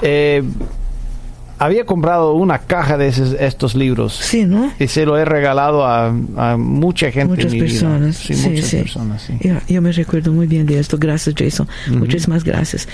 eh, 0.02 0.44
había 1.60 1.86
comprado 1.86 2.34
una 2.34 2.60
caja 2.60 2.98
de 2.98 3.08
esos, 3.08 3.34
estos 3.34 3.76
libros. 3.76 4.14
Sí, 4.14 4.46
¿no? 4.46 4.72
Y 4.80 4.88
se 4.88 5.06
lo 5.06 5.18
he 5.18 5.26
regalado 5.26 5.86
a, 5.86 6.08
a 6.08 6.58
mucha 6.58 7.12
gente. 7.12 7.28
Muchas 7.28 7.46
en 7.46 7.52
mi 7.52 7.60
personas. 7.60 8.16
Sí, 8.16 8.34
sí, 8.34 8.50
muchas 8.50 8.66
sí. 8.66 8.78
personas. 8.78 9.22
Sí. 9.24 9.38
Yo, 9.42 9.56
yo, 9.68 9.82
me 9.82 9.92
recuerdo 9.92 10.32
muy 10.32 10.48
bien 10.48 10.66
de 10.66 10.80
esto. 10.80 10.98
Gracias, 10.98 11.36
Jason. 11.38 11.68
Uh 11.68 11.92
-huh. 11.92 11.98
Muchísimas 11.98 12.44
gracias. 12.44 12.88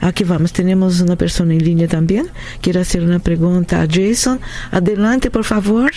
Aquí 0.00 0.24
vamos. 0.24 0.52
Tenemos 0.52 1.00
una 1.00 1.16
persona 1.16 1.54
en 1.54 1.64
línea 1.64 1.88
también. 1.88 2.26
Quiere 2.60 2.80
hacer 2.80 3.02
una 3.02 3.18
pregunta 3.18 3.82
a 3.82 3.86
Jason. 3.90 4.40
Adelante, 4.70 5.30
por 5.30 5.44
favor, 5.44 5.90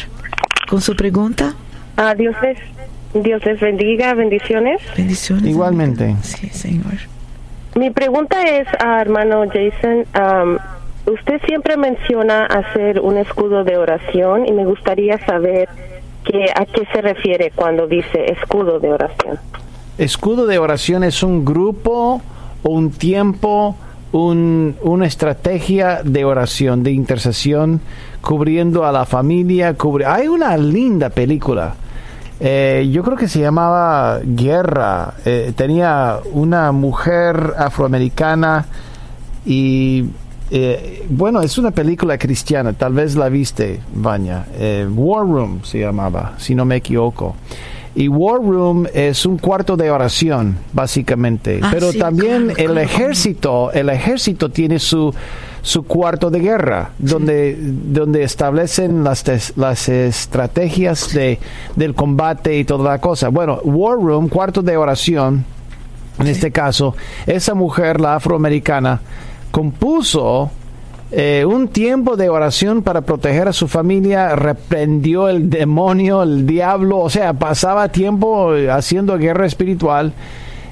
con 0.68 0.82
su 0.82 0.95
pregunta. 0.95 1.53
Ah, 1.97 2.15
Dios 2.15 2.36
les, 2.41 2.57
Dios 3.24 3.45
les 3.45 3.59
bendiga. 3.59 4.13
Bendiciones. 4.13 4.82
Bendiciones. 4.95 5.45
Igualmente. 5.45 6.03
Amiga. 6.05 6.24
Sí, 6.24 6.49
Señor. 6.49 6.93
Mi 7.76 7.91
pregunta 7.91 8.41
es, 8.43 8.68
a 8.80 9.01
hermano 9.01 9.45
Jason. 9.47 10.05
Um, 10.15 10.57
Usted 11.08 11.39
siempre 11.47 11.78
menciona 11.78 12.45
hacer 12.45 12.99
un 12.99 13.16
escudo 13.16 13.64
de 13.64 13.78
oración 13.78 14.45
y 14.45 14.51
me 14.51 14.66
gustaría 14.66 15.18
saber 15.26 15.70
que, 16.26 16.51
a 16.53 16.66
qué 16.66 16.86
se 16.93 17.01
refiere 17.01 17.51
cuando 17.55 17.88
dice 17.88 18.26
escudo 18.30 18.80
de 18.82 18.91
oración. 18.91 19.39
Escudo 19.97 20.45
de 20.45 20.60
oración 20.60 21.05
es 21.05 21.24
un 21.24 21.45
grupo 21.45 22.22
o 22.62 22.70
un 22.70 22.91
tiempo, 22.91 23.78
un, 24.12 24.76
una 24.82 25.05
estrategia 25.05 26.01
de 26.03 26.26
oración, 26.26 26.84
de 26.84 26.91
intercesión, 26.91 27.80
cubriendo 28.20 28.86
a 28.86 28.91
la 28.91 29.05
familia. 29.05 29.76
Cubri 29.76 30.03
Hay 30.03 30.28
una 30.28 30.58
linda 30.58 31.10
película. 31.10 31.76
Eh, 32.41 32.89
yo 32.91 33.01
creo 33.03 33.16
que 33.16 33.30
se 33.30 33.39
llamaba 33.39 34.20
Guerra. 34.26 35.14
Eh, 35.24 35.53
tenía 35.55 36.20
una 36.34 36.74
mujer 36.74 37.53
afroamericana 37.58 38.66
y 39.45 40.10
eh, 40.51 41.05
bueno, 41.09 41.41
es 41.41 41.57
una 41.57 41.71
película 41.71 42.17
cristiana, 42.17 42.73
tal 42.73 42.93
vez 42.93 43.15
la 43.15 43.29
viste, 43.29 43.79
Vanya. 43.93 44.45
Eh, 44.57 44.87
War 44.89 45.25
Room 45.25 45.61
se 45.63 45.79
llamaba, 45.79 46.33
si 46.37 46.55
no 46.55 46.65
me 46.65 46.77
equivoco. 46.77 47.35
Y 47.95 48.07
War 48.07 48.39
Room 48.39 48.87
es 48.93 49.25
un 49.25 49.39
cuarto 49.39 49.75
de 49.75 49.89
oración, 49.89 50.57
básicamente. 50.71 51.59
Ah, 51.63 51.69
Pero 51.73 51.91
sí, 51.91 51.97
también 51.97 52.45
claro, 52.45 52.59
el 52.59 52.65
claro. 52.65 52.79
ejército, 52.79 53.71
el 53.71 53.89
ejército 53.89 54.49
tiene 54.49 54.77
su 54.79 55.13
su 55.67 55.83
cuarto 55.83 56.29
de 56.29 56.39
guerra, 56.39 56.91
donde, 56.97 57.57
donde 57.59 58.23
establecen 58.23 59.03
las, 59.03 59.25
las 59.57 59.89
estrategias 59.89 61.13
de, 61.13 61.39
del 61.75 61.93
combate 61.93 62.57
y 62.57 62.63
toda 62.63 62.91
la 62.91 63.01
cosa. 63.01 63.27
Bueno, 63.27 63.59
War 63.65 63.97
Room, 63.97 64.29
cuarto 64.29 64.61
de 64.61 64.77
oración, 64.77 65.43
en 66.19 66.27
este 66.27 66.51
caso, 66.51 66.95
esa 67.25 67.53
mujer, 67.53 67.99
la 67.99 68.15
afroamericana, 68.15 69.01
compuso 69.58 70.51
eh, 71.10 71.43
un 71.43 71.70
tiempo 71.70 72.16
de 72.16 72.30
oración 72.30 72.84
para 72.84 73.01
proteger 73.01 73.47
a 73.47 73.53
su 73.53 73.68
familia, 73.68 74.36
reprendió 74.36 75.30
el 75.30 75.49
demonio, 75.49 76.22
el 76.22 76.45
diablo, 76.45 76.99
o 76.99 77.10
sea, 77.10 77.34
pasaba 77.34 77.89
tiempo 77.89 78.53
eh, 78.53 78.70
haciendo 78.70 79.18
guerra 79.18 79.47
espiritual. 79.47 80.14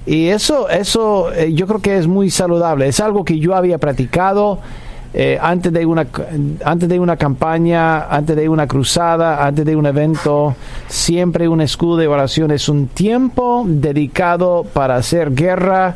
Y 0.05 0.27
eso, 0.27 0.69
eso 0.69 1.33
eh, 1.33 1.51
yo 1.51 1.65
creo 1.65 1.81
que 1.81 1.97
es 1.97 2.05
muy 2.05 2.29
saludable. 2.29 2.87
Es 2.87 2.99
algo 2.99 3.25
que 3.25 3.39
yo 3.39 3.55
había 3.55 3.79
practicado 3.79 4.59
antes, 5.41 5.73
de 5.73 5.85
una, 5.85 6.05
antes 6.63 6.89
de 6.89 6.99
una 6.99 7.15
campaña, 7.15 8.03
antes 8.03 8.35
de 8.35 8.49
una 8.49 8.67
cruzada, 8.67 9.47
antes 9.47 9.65
de 9.65 9.75
un 9.75 9.87
evento. 9.87 10.53
Siempre 10.89 11.47
un 11.47 11.61
escudo 11.61 11.97
de 11.97 12.07
oración 12.07 12.51
es 12.51 12.69
un 12.69 12.87
tiempo 12.87 13.63
dedicado 13.65 14.63
para 14.73 14.97
hacer 14.97 15.33
guerra, 15.33 15.95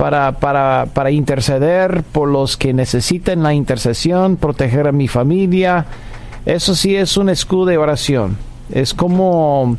para, 0.00 0.32
para, 0.32 0.86
para 0.94 1.10
interceder 1.10 2.02
por 2.04 2.26
los 2.26 2.56
que 2.56 2.72
necesiten 2.72 3.42
la 3.42 3.52
intercesión, 3.52 4.36
proteger 4.36 4.88
a 4.88 4.92
mi 4.92 5.08
familia. 5.08 5.84
Eso 6.46 6.74
sí 6.74 6.96
es 6.96 7.18
un 7.18 7.28
escudo 7.28 7.66
de 7.66 7.76
oración. 7.76 8.38
Es 8.72 8.94
como 8.94 9.76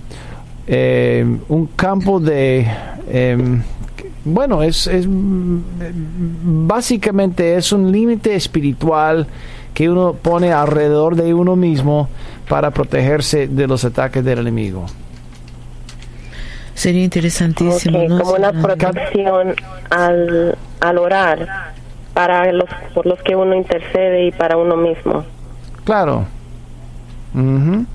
eh, 0.67 1.26
un 1.49 1.65
campo 1.76 2.19
de... 2.19 2.67
Eh, 3.09 3.61
bueno, 4.24 4.61
es, 4.61 4.86
es 4.86 5.07
básicamente 5.09 7.55
es 7.55 7.72
un 7.72 7.91
límite 7.91 8.36
espiritual 8.36 9.26
que 9.74 9.89
uno 9.89 10.13
pone 10.13 10.53
alrededor 10.53 11.15
de 11.15 11.34
uno 11.34 11.55
mismo 11.55 12.09
para 12.47 12.69
protegerse 12.69 13.47
de 13.47 13.65
los 13.65 13.84
ataques 13.86 14.24
del 14.24 14.38
enemigo. 14.38 14.86
Sería 16.82 17.03
interesantísimo. 17.03 17.99
Okay, 17.99 18.07
¿no? 18.07 18.21
como 18.21 18.34
una 18.34 18.51
protección 18.53 19.53
al, 19.91 20.57
al 20.79 20.97
orar 20.97 21.47
para 22.15 22.51
los 22.51 22.67
por 22.95 23.05
los 23.05 23.21
que 23.21 23.36
uno 23.36 23.53
intercede 23.53 24.25
y 24.25 24.32
para 24.32 24.57
uno 24.57 24.75
mismo. 24.75 25.23
Claro. 25.84 26.25
Uh 27.36 27.38
-huh. 27.39 27.86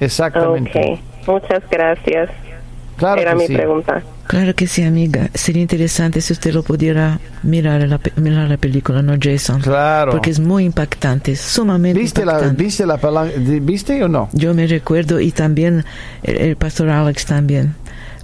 Exactamente. 0.00 0.70
Okay. 0.70 1.00
Muchas 1.24 1.62
gracias. 1.70 2.30
Claro 2.96 3.20
Era 3.20 3.36
mi 3.36 3.46
sí. 3.46 3.54
pregunta. 3.54 4.02
Claro 4.26 4.54
que 4.54 4.66
sí, 4.66 4.82
amiga. 4.82 5.28
Sería 5.34 5.62
interesante 5.62 6.20
si 6.20 6.32
usted 6.32 6.54
lo 6.54 6.62
pudiera 6.62 7.20
mirar 7.42 7.86
la, 7.88 8.00
mirar 8.16 8.48
la 8.48 8.56
película, 8.56 9.02
¿no, 9.02 9.14
Jason? 9.20 9.60
Claro. 9.60 10.12
Porque 10.12 10.30
es 10.30 10.40
muy 10.40 10.64
impactante, 10.64 11.36
sumamente 11.36 11.98
¿Viste, 12.00 12.24
la, 12.24 12.32
impactante. 12.34 12.62
¿Viste 12.62 12.86
la 12.86 12.96
¿Viste 13.60 14.04
o 14.04 14.08
no? 14.08 14.28
Yo 14.32 14.54
me 14.54 14.66
recuerdo 14.66 15.20
y 15.20 15.32
también 15.32 15.84
el, 16.22 16.36
el 16.36 16.56
pastor 16.56 16.88
Alex 16.90 17.26
también 17.26 17.74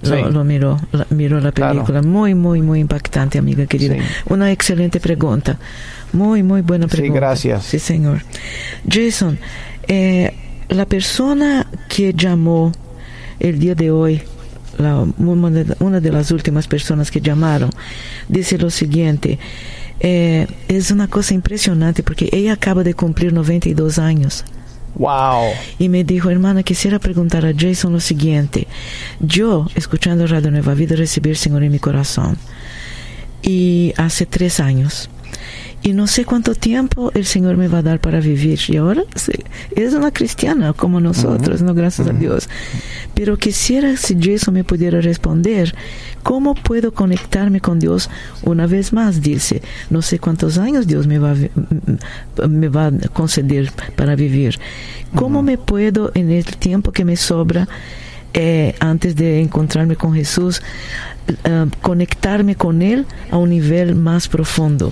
lo, 0.01 0.15
Sí. 0.15 0.33
lo 0.33 0.43
miró, 0.45 0.79
la, 0.93 1.05
miró 1.09 1.39
la 1.41 1.51
Claro. 1.51 1.73
película. 1.73 2.01
Muy, 2.01 2.33
muy, 2.33 2.61
muy 2.61 2.79
impactante, 2.79 3.37
amiga 3.37 3.65
querida. 3.65 3.95
Sí. 3.95 4.01
Una 4.27 4.51
excelente 4.51 4.99
pregunta. 4.99 5.57
Muy, 6.13 6.41
muy 6.43 6.61
buena 6.61 6.87
Sí, 6.87 6.95
pregunta. 6.97 7.19
gracias. 7.19 7.65
Sí, 7.65 7.77
señor. 7.77 8.21
Jason, 8.89 9.37
eh, 9.87 10.33
la 10.69 10.85
persona 10.85 11.67
que 11.89 12.13
llamó 12.13 12.71
el 13.39 13.59
día 13.59 13.75
de 13.75 13.91
hoy, 13.91 14.21
la, 14.79 15.05
una, 15.17 15.49
de, 15.49 15.75
una 15.79 15.99
de 15.99 16.11
las 16.11 16.31
últimas 16.31 16.67
personas 16.67 17.11
que 17.11 17.21
llamaron, 17.21 17.69
dice 18.27 18.57
lo 18.57 18.69
siguiente. 18.69 19.37
eh, 19.99 20.47
es 20.67 20.91
una 20.91 21.07
cosa 21.07 21.33
impresionante 21.33 22.03
porque 22.03 22.29
ella 22.31 22.53
acaba 22.53 22.83
de 22.83 22.93
cumplir 22.93 23.33
92 23.33 23.99
años. 23.99 24.45
Wow. 24.95 25.51
Y 25.77 25.87
me 25.89 26.03
dijo, 26.03 26.29
hermana, 26.29 26.63
quisiera 26.63 26.99
preguntar 26.99 27.45
a 27.45 27.53
Jason 27.57 27.93
lo 27.93 27.99
siguiente. 27.99 28.67
Yo, 29.19 29.67
escuchando 29.75 30.27
Radio 30.27 30.51
Nueva 30.51 30.73
Vida, 30.73 30.95
recibí 30.95 31.29
el 31.29 31.37
Señor 31.37 31.63
en 31.63 31.71
mi 31.71 31.79
corazón. 31.79 32.37
Y 33.41 33.93
hace 33.97 34.25
tres 34.25 34.59
años. 34.59 35.09
Y 35.81 35.93
no 35.93 36.07
sé 36.07 36.25
cuánto 36.25 36.55
tiempo 36.55 37.09
el 37.15 37.25
Señor 37.25 37.55
me 37.55 37.69
va 37.69 37.77
a 37.77 37.81
dar 37.81 37.99
para 37.99 38.19
vivir. 38.19 38.59
Y 38.67 38.75
ahora 38.75 39.03
sí, 39.15 39.31
es 39.75 39.93
una 39.93 40.11
cristiana 40.11 40.73
como 40.73 40.99
nosotros, 40.99 41.61
¿no? 41.61 41.73
Gracias 41.73 42.07
a 42.07 42.11
Dios. 42.11 42.49
Pero 43.13 43.37
quisiera 43.37 43.95
si 43.95 44.17
Jason 44.19 44.55
me 44.55 44.65
pudiera 44.65 44.99
responder, 44.99 45.73
¿cómo 46.21 46.53
puedo 46.53 46.93
conectarme 46.93 47.61
con 47.61 47.79
Dios 47.79 48.09
una 48.43 48.67
vez 48.67 48.91
más? 48.91 49.21
Dice, 49.21 49.61
no 49.89 50.01
sé 50.01 50.19
cuántos 50.19 50.57
años 50.57 50.85
Dios 50.85 51.07
me 51.07 51.17
va 51.17 51.31
a, 51.31 51.33
vi- 51.33 51.49
me 52.49 52.67
va 52.67 52.87
a 52.87 52.91
conceder 53.13 53.71
para 53.95 54.15
vivir. 54.17 54.59
¿Cómo 55.15 55.41
me 55.41 55.57
puedo, 55.57 56.11
en 56.13 56.29
el 56.29 56.43
tiempo 56.45 56.91
que 56.91 57.05
me 57.05 57.15
sobra, 57.15 57.69
eh, 58.33 58.75
antes 58.81 59.15
de 59.15 59.39
encontrarme 59.41 59.95
con 59.95 60.13
Jesús, 60.13 60.61
eh, 61.45 61.65
conectarme 61.81 62.55
con 62.55 62.81
Él 62.81 63.05
a 63.31 63.37
un 63.37 63.49
nivel 63.49 63.95
más 63.95 64.27
profundo? 64.27 64.91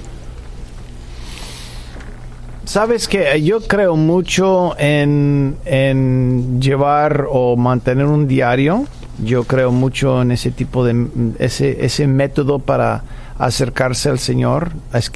Sabes 2.68 3.08
que 3.08 3.42
yo 3.42 3.62
creo 3.62 3.96
mucho 3.96 4.78
en, 4.78 5.56
en 5.64 6.60
llevar 6.60 7.26
o 7.30 7.56
mantener 7.56 8.08
un 8.08 8.28
diario. 8.28 8.84
Yo 9.24 9.46
creo 9.46 9.72
mucho 9.72 10.22
en 10.22 10.32
ese 10.32 10.52
tipo 10.52 10.84
de 10.84 11.08
ese, 11.40 11.86
ese 11.86 12.08
método 12.08 12.60
para 12.60 13.04
acercarse 13.40 14.10
al 14.10 14.20
Señor, 14.20 14.72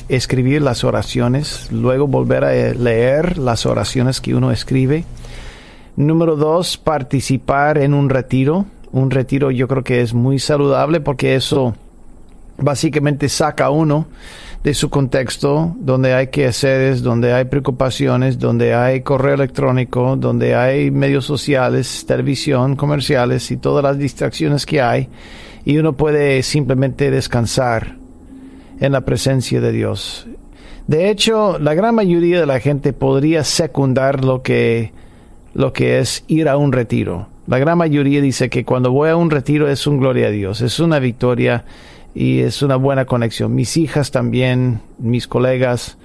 escribir 0.08 0.62
las 0.62 0.86
oraciones, 0.86 1.70
luego 1.74 2.08
volver 2.08 2.46
a 2.46 2.52
leer 2.74 3.38
las 3.38 3.66
oraciones 3.66 4.22
que 4.22 4.34
uno 4.34 4.54
escribe. 4.54 5.04
Número 5.98 6.38
dos, 6.38 6.78
participar 6.78 7.80
en 7.80 7.94
un 7.94 8.10
retiro. 8.10 8.66
Un 8.94 9.12
retiro 9.12 9.52
yo 9.52 9.68
creo 9.68 9.84
que 9.84 10.00
es 10.00 10.14
muy 10.14 10.40
saludable 10.40 11.02
porque 11.02 11.36
eso 11.36 11.76
básicamente 12.58 13.28
saca 13.28 13.66
a 13.66 13.70
uno 13.72 14.08
de 14.64 14.74
su 14.76 14.90
contexto, 14.90 15.76
donde 15.80 16.14
hay 16.14 16.28
quehaceres, 16.28 17.02
donde 17.02 17.34
hay 17.34 17.46
preocupaciones, 17.46 18.38
donde 18.38 18.76
hay 18.76 19.02
correo 19.02 19.34
electrónico, 19.34 20.16
donde 20.16 20.54
hay 20.54 20.92
medios 20.92 21.26
sociales, 21.26 22.06
televisión, 22.06 22.76
comerciales 22.76 23.50
y 23.50 23.58
todas 23.58 23.84
las 23.84 23.98
distracciones 23.98 24.68
que 24.68 24.82
hay, 24.82 25.10
y 25.66 25.78
uno 25.78 25.94
puede 25.94 26.44
simplemente 26.44 27.10
descansar 27.10 27.98
en 28.80 28.92
la 28.92 29.02
presencia 29.02 29.62
de 29.62 29.72
Dios. 29.72 30.28
De 30.88 31.10
hecho, 31.10 31.58
la 31.58 31.74
gran 31.74 31.96
mayoría 31.96 32.40
de 32.40 32.46
la 32.46 32.60
gente 32.60 32.94
podría 32.94 33.44
secundar 33.44 34.24
lo 34.24 34.44
que, 34.44 34.92
lo 35.54 35.74
que 35.74 36.00
es 36.00 36.24
ir 36.28 36.50
a 36.50 36.58
un 36.58 36.72
retiro. 36.72 37.30
La 37.48 37.58
gran 37.58 37.78
mayoría 37.78 38.22
dice 38.22 38.50
que 38.50 38.64
cuando 38.64 38.92
voy 38.92 39.10
a 39.10 39.16
un 39.16 39.32
retiro 39.32 39.68
es 39.68 39.88
un 39.88 40.00
gloria 40.00 40.28
a 40.28 40.32
Dios, 40.32 40.62
es 40.62 40.80
una 40.80 41.00
victoria 41.00 41.66
y 42.14 42.40
es 42.40 42.62
una 42.62 42.76
buena 42.76 43.06
conexión. 43.06 43.56
Mis 43.56 43.78
hijas 43.78 44.12
también, 44.12 44.82
mis 44.98 45.28
colegas, 45.28 45.98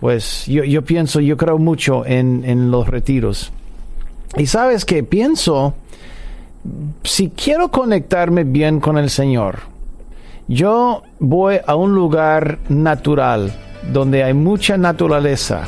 pues 0.00 0.46
yo, 0.46 0.64
yo 0.64 0.82
pienso, 0.82 1.20
yo 1.20 1.36
creo 1.36 1.58
mucho 1.58 2.04
en, 2.06 2.44
en 2.44 2.70
los 2.70 2.88
retiros. 2.88 3.52
Y 4.36 4.46
sabes 4.46 4.84
que 4.84 5.02
pienso, 5.02 5.74
si 7.02 7.30
quiero 7.30 7.70
conectarme 7.70 8.44
bien 8.44 8.80
con 8.80 8.98
el 8.98 9.10
Señor, 9.10 9.60
yo 10.48 11.02
voy 11.20 11.56
a 11.66 11.74
un 11.74 11.94
lugar 11.94 12.58
natural, 12.68 13.52
donde 13.92 14.24
hay 14.24 14.34
mucha 14.34 14.76
naturaleza, 14.76 15.64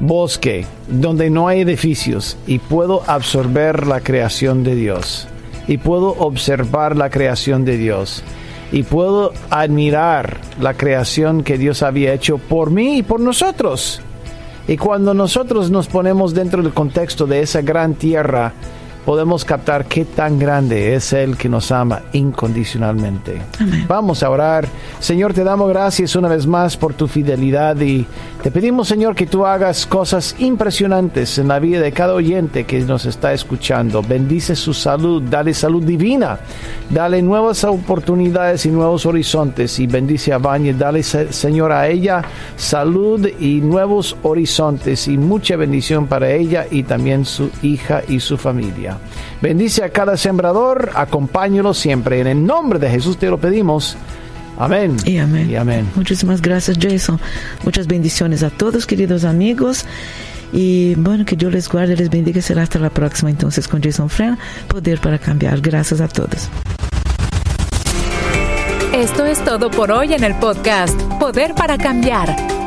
bosque, 0.00 0.66
donde 0.88 1.30
no 1.30 1.48
hay 1.48 1.60
edificios 1.60 2.36
y 2.46 2.58
puedo 2.58 3.02
absorber 3.06 3.86
la 3.86 4.00
creación 4.00 4.64
de 4.64 4.74
Dios 4.74 5.28
y 5.66 5.78
puedo 5.78 6.10
observar 6.18 6.96
la 6.96 7.10
creación 7.10 7.64
de 7.64 7.76
Dios 7.76 8.24
y 8.72 8.82
puedo 8.82 9.32
admirar 9.50 10.38
la 10.60 10.74
creación 10.74 11.42
que 11.42 11.58
Dios 11.58 11.82
había 11.82 12.12
hecho 12.12 12.38
por 12.38 12.70
mí 12.70 12.98
y 12.98 13.02
por 13.02 13.20
nosotros. 13.20 14.00
Y 14.66 14.76
cuando 14.76 15.14
nosotros 15.14 15.70
nos 15.70 15.88
ponemos 15.88 16.34
dentro 16.34 16.62
del 16.62 16.74
contexto 16.74 17.26
de 17.26 17.40
esa 17.40 17.62
gran 17.62 17.94
tierra, 17.94 18.52
podemos 19.08 19.42
captar 19.42 19.86
qué 19.86 20.04
tan 20.04 20.38
grande 20.38 20.94
es 20.94 21.14
Él 21.14 21.38
que 21.38 21.48
nos 21.48 21.72
ama 21.72 22.02
incondicionalmente. 22.12 23.40
Vamos 23.88 24.22
a 24.22 24.28
orar. 24.28 24.68
Señor, 25.00 25.32
te 25.32 25.44
damos 25.44 25.70
gracias 25.70 26.14
una 26.14 26.28
vez 26.28 26.46
más 26.46 26.76
por 26.76 26.92
tu 26.92 27.08
fidelidad 27.08 27.80
y 27.80 28.06
te 28.42 28.50
pedimos, 28.50 28.86
Señor, 28.86 29.14
que 29.14 29.26
tú 29.26 29.46
hagas 29.46 29.86
cosas 29.86 30.36
impresionantes 30.38 31.38
en 31.38 31.48
la 31.48 31.58
vida 31.58 31.80
de 31.80 31.90
cada 31.90 32.12
oyente 32.12 32.64
que 32.64 32.80
nos 32.80 33.06
está 33.06 33.32
escuchando. 33.32 34.02
Bendice 34.02 34.54
su 34.54 34.74
salud, 34.74 35.22
dale 35.22 35.54
salud 35.54 35.82
divina, 35.82 36.40
dale 36.90 37.22
nuevas 37.22 37.64
oportunidades 37.64 38.66
y 38.66 38.68
nuevos 38.68 39.06
horizontes 39.06 39.78
y 39.78 39.86
bendice 39.86 40.34
a 40.34 40.38
Baña, 40.38 40.74
dale, 40.74 41.02
Señor, 41.02 41.72
a 41.72 41.88
ella 41.88 42.20
salud 42.56 43.26
y 43.40 43.62
nuevos 43.62 44.18
horizontes 44.22 45.08
y 45.08 45.16
mucha 45.16 45.56
bendición 45.56 46.06
para 46.08 46.30
ella 46.30 46.66
y 46.70 46.82
también 46.82 47.24
su 47.24 47.50
hija 47.62 48.02
y 48.06 48.20
su 48.20 48.36
familia. 48.36 48.97
Bendice 49.40 49.84
a 49.84 49.90
cada 49.90 50.16
sembrador, 50.16 50.90
acompáñalo 50.94 51.74
siempre. 51.74 52.20
En 52.20 52.26
el 52.26 52.44
nombre 52.44 52.78
de 52.78 52.90
Jesús 52.90 53.18
te 53.18 53.30
lo 53.30 53.38
pedimos. 53.38 53.96
Amén. 54.58 54.96
Y 55.04 55.18
amén. 55.18 55.48
Y 55.50 55.56
amén. 55.56 55.88
Muchísimas 55.94 56.42
gracias, 56.42 56.76
Jason. 56.80 57.20
Muchas 57.64 57.86
bendiciones 57.86 58.42
a 58.42 58.50
todos, 58.50 58.86
queridos 58.86 59.24
amigos. 59.24 59.84
Y 60.52 60.94
bueno, 60.96 61.24
que 61.24 61.36
Dios 61.36 61.52
les 61.52 61.68
guarde, 61.68 61.96
les 61.96 62.10
bendiga. 62.10 62.40
Será 62.42 62.62
hasta 62.62 62.78
la 62.78 62.90
próxima 62.90 63.30
entonces 63.30 63.68
con 63.68 63.82
Jason 63.82 64.08
Fran, 64.08 64.38
Poder 64.66 65.00
para 65.00 65.18
Cambiar. 65.18 65.60
Gracias 65.60 66.00
a 66.00 66.08
todos. 66.08 66.48
Esto 68.92 69.26
es 69.26 69.44
todo 69.44 69.70
por 69.70 69.92
hoy 69.92 70.14
en 70.14 70.24
el 70.24 70.34
podcast 70.36 71.00
Poder 71.20 71.54
para 71.54 71.78
Cambiar. 71.78 72.57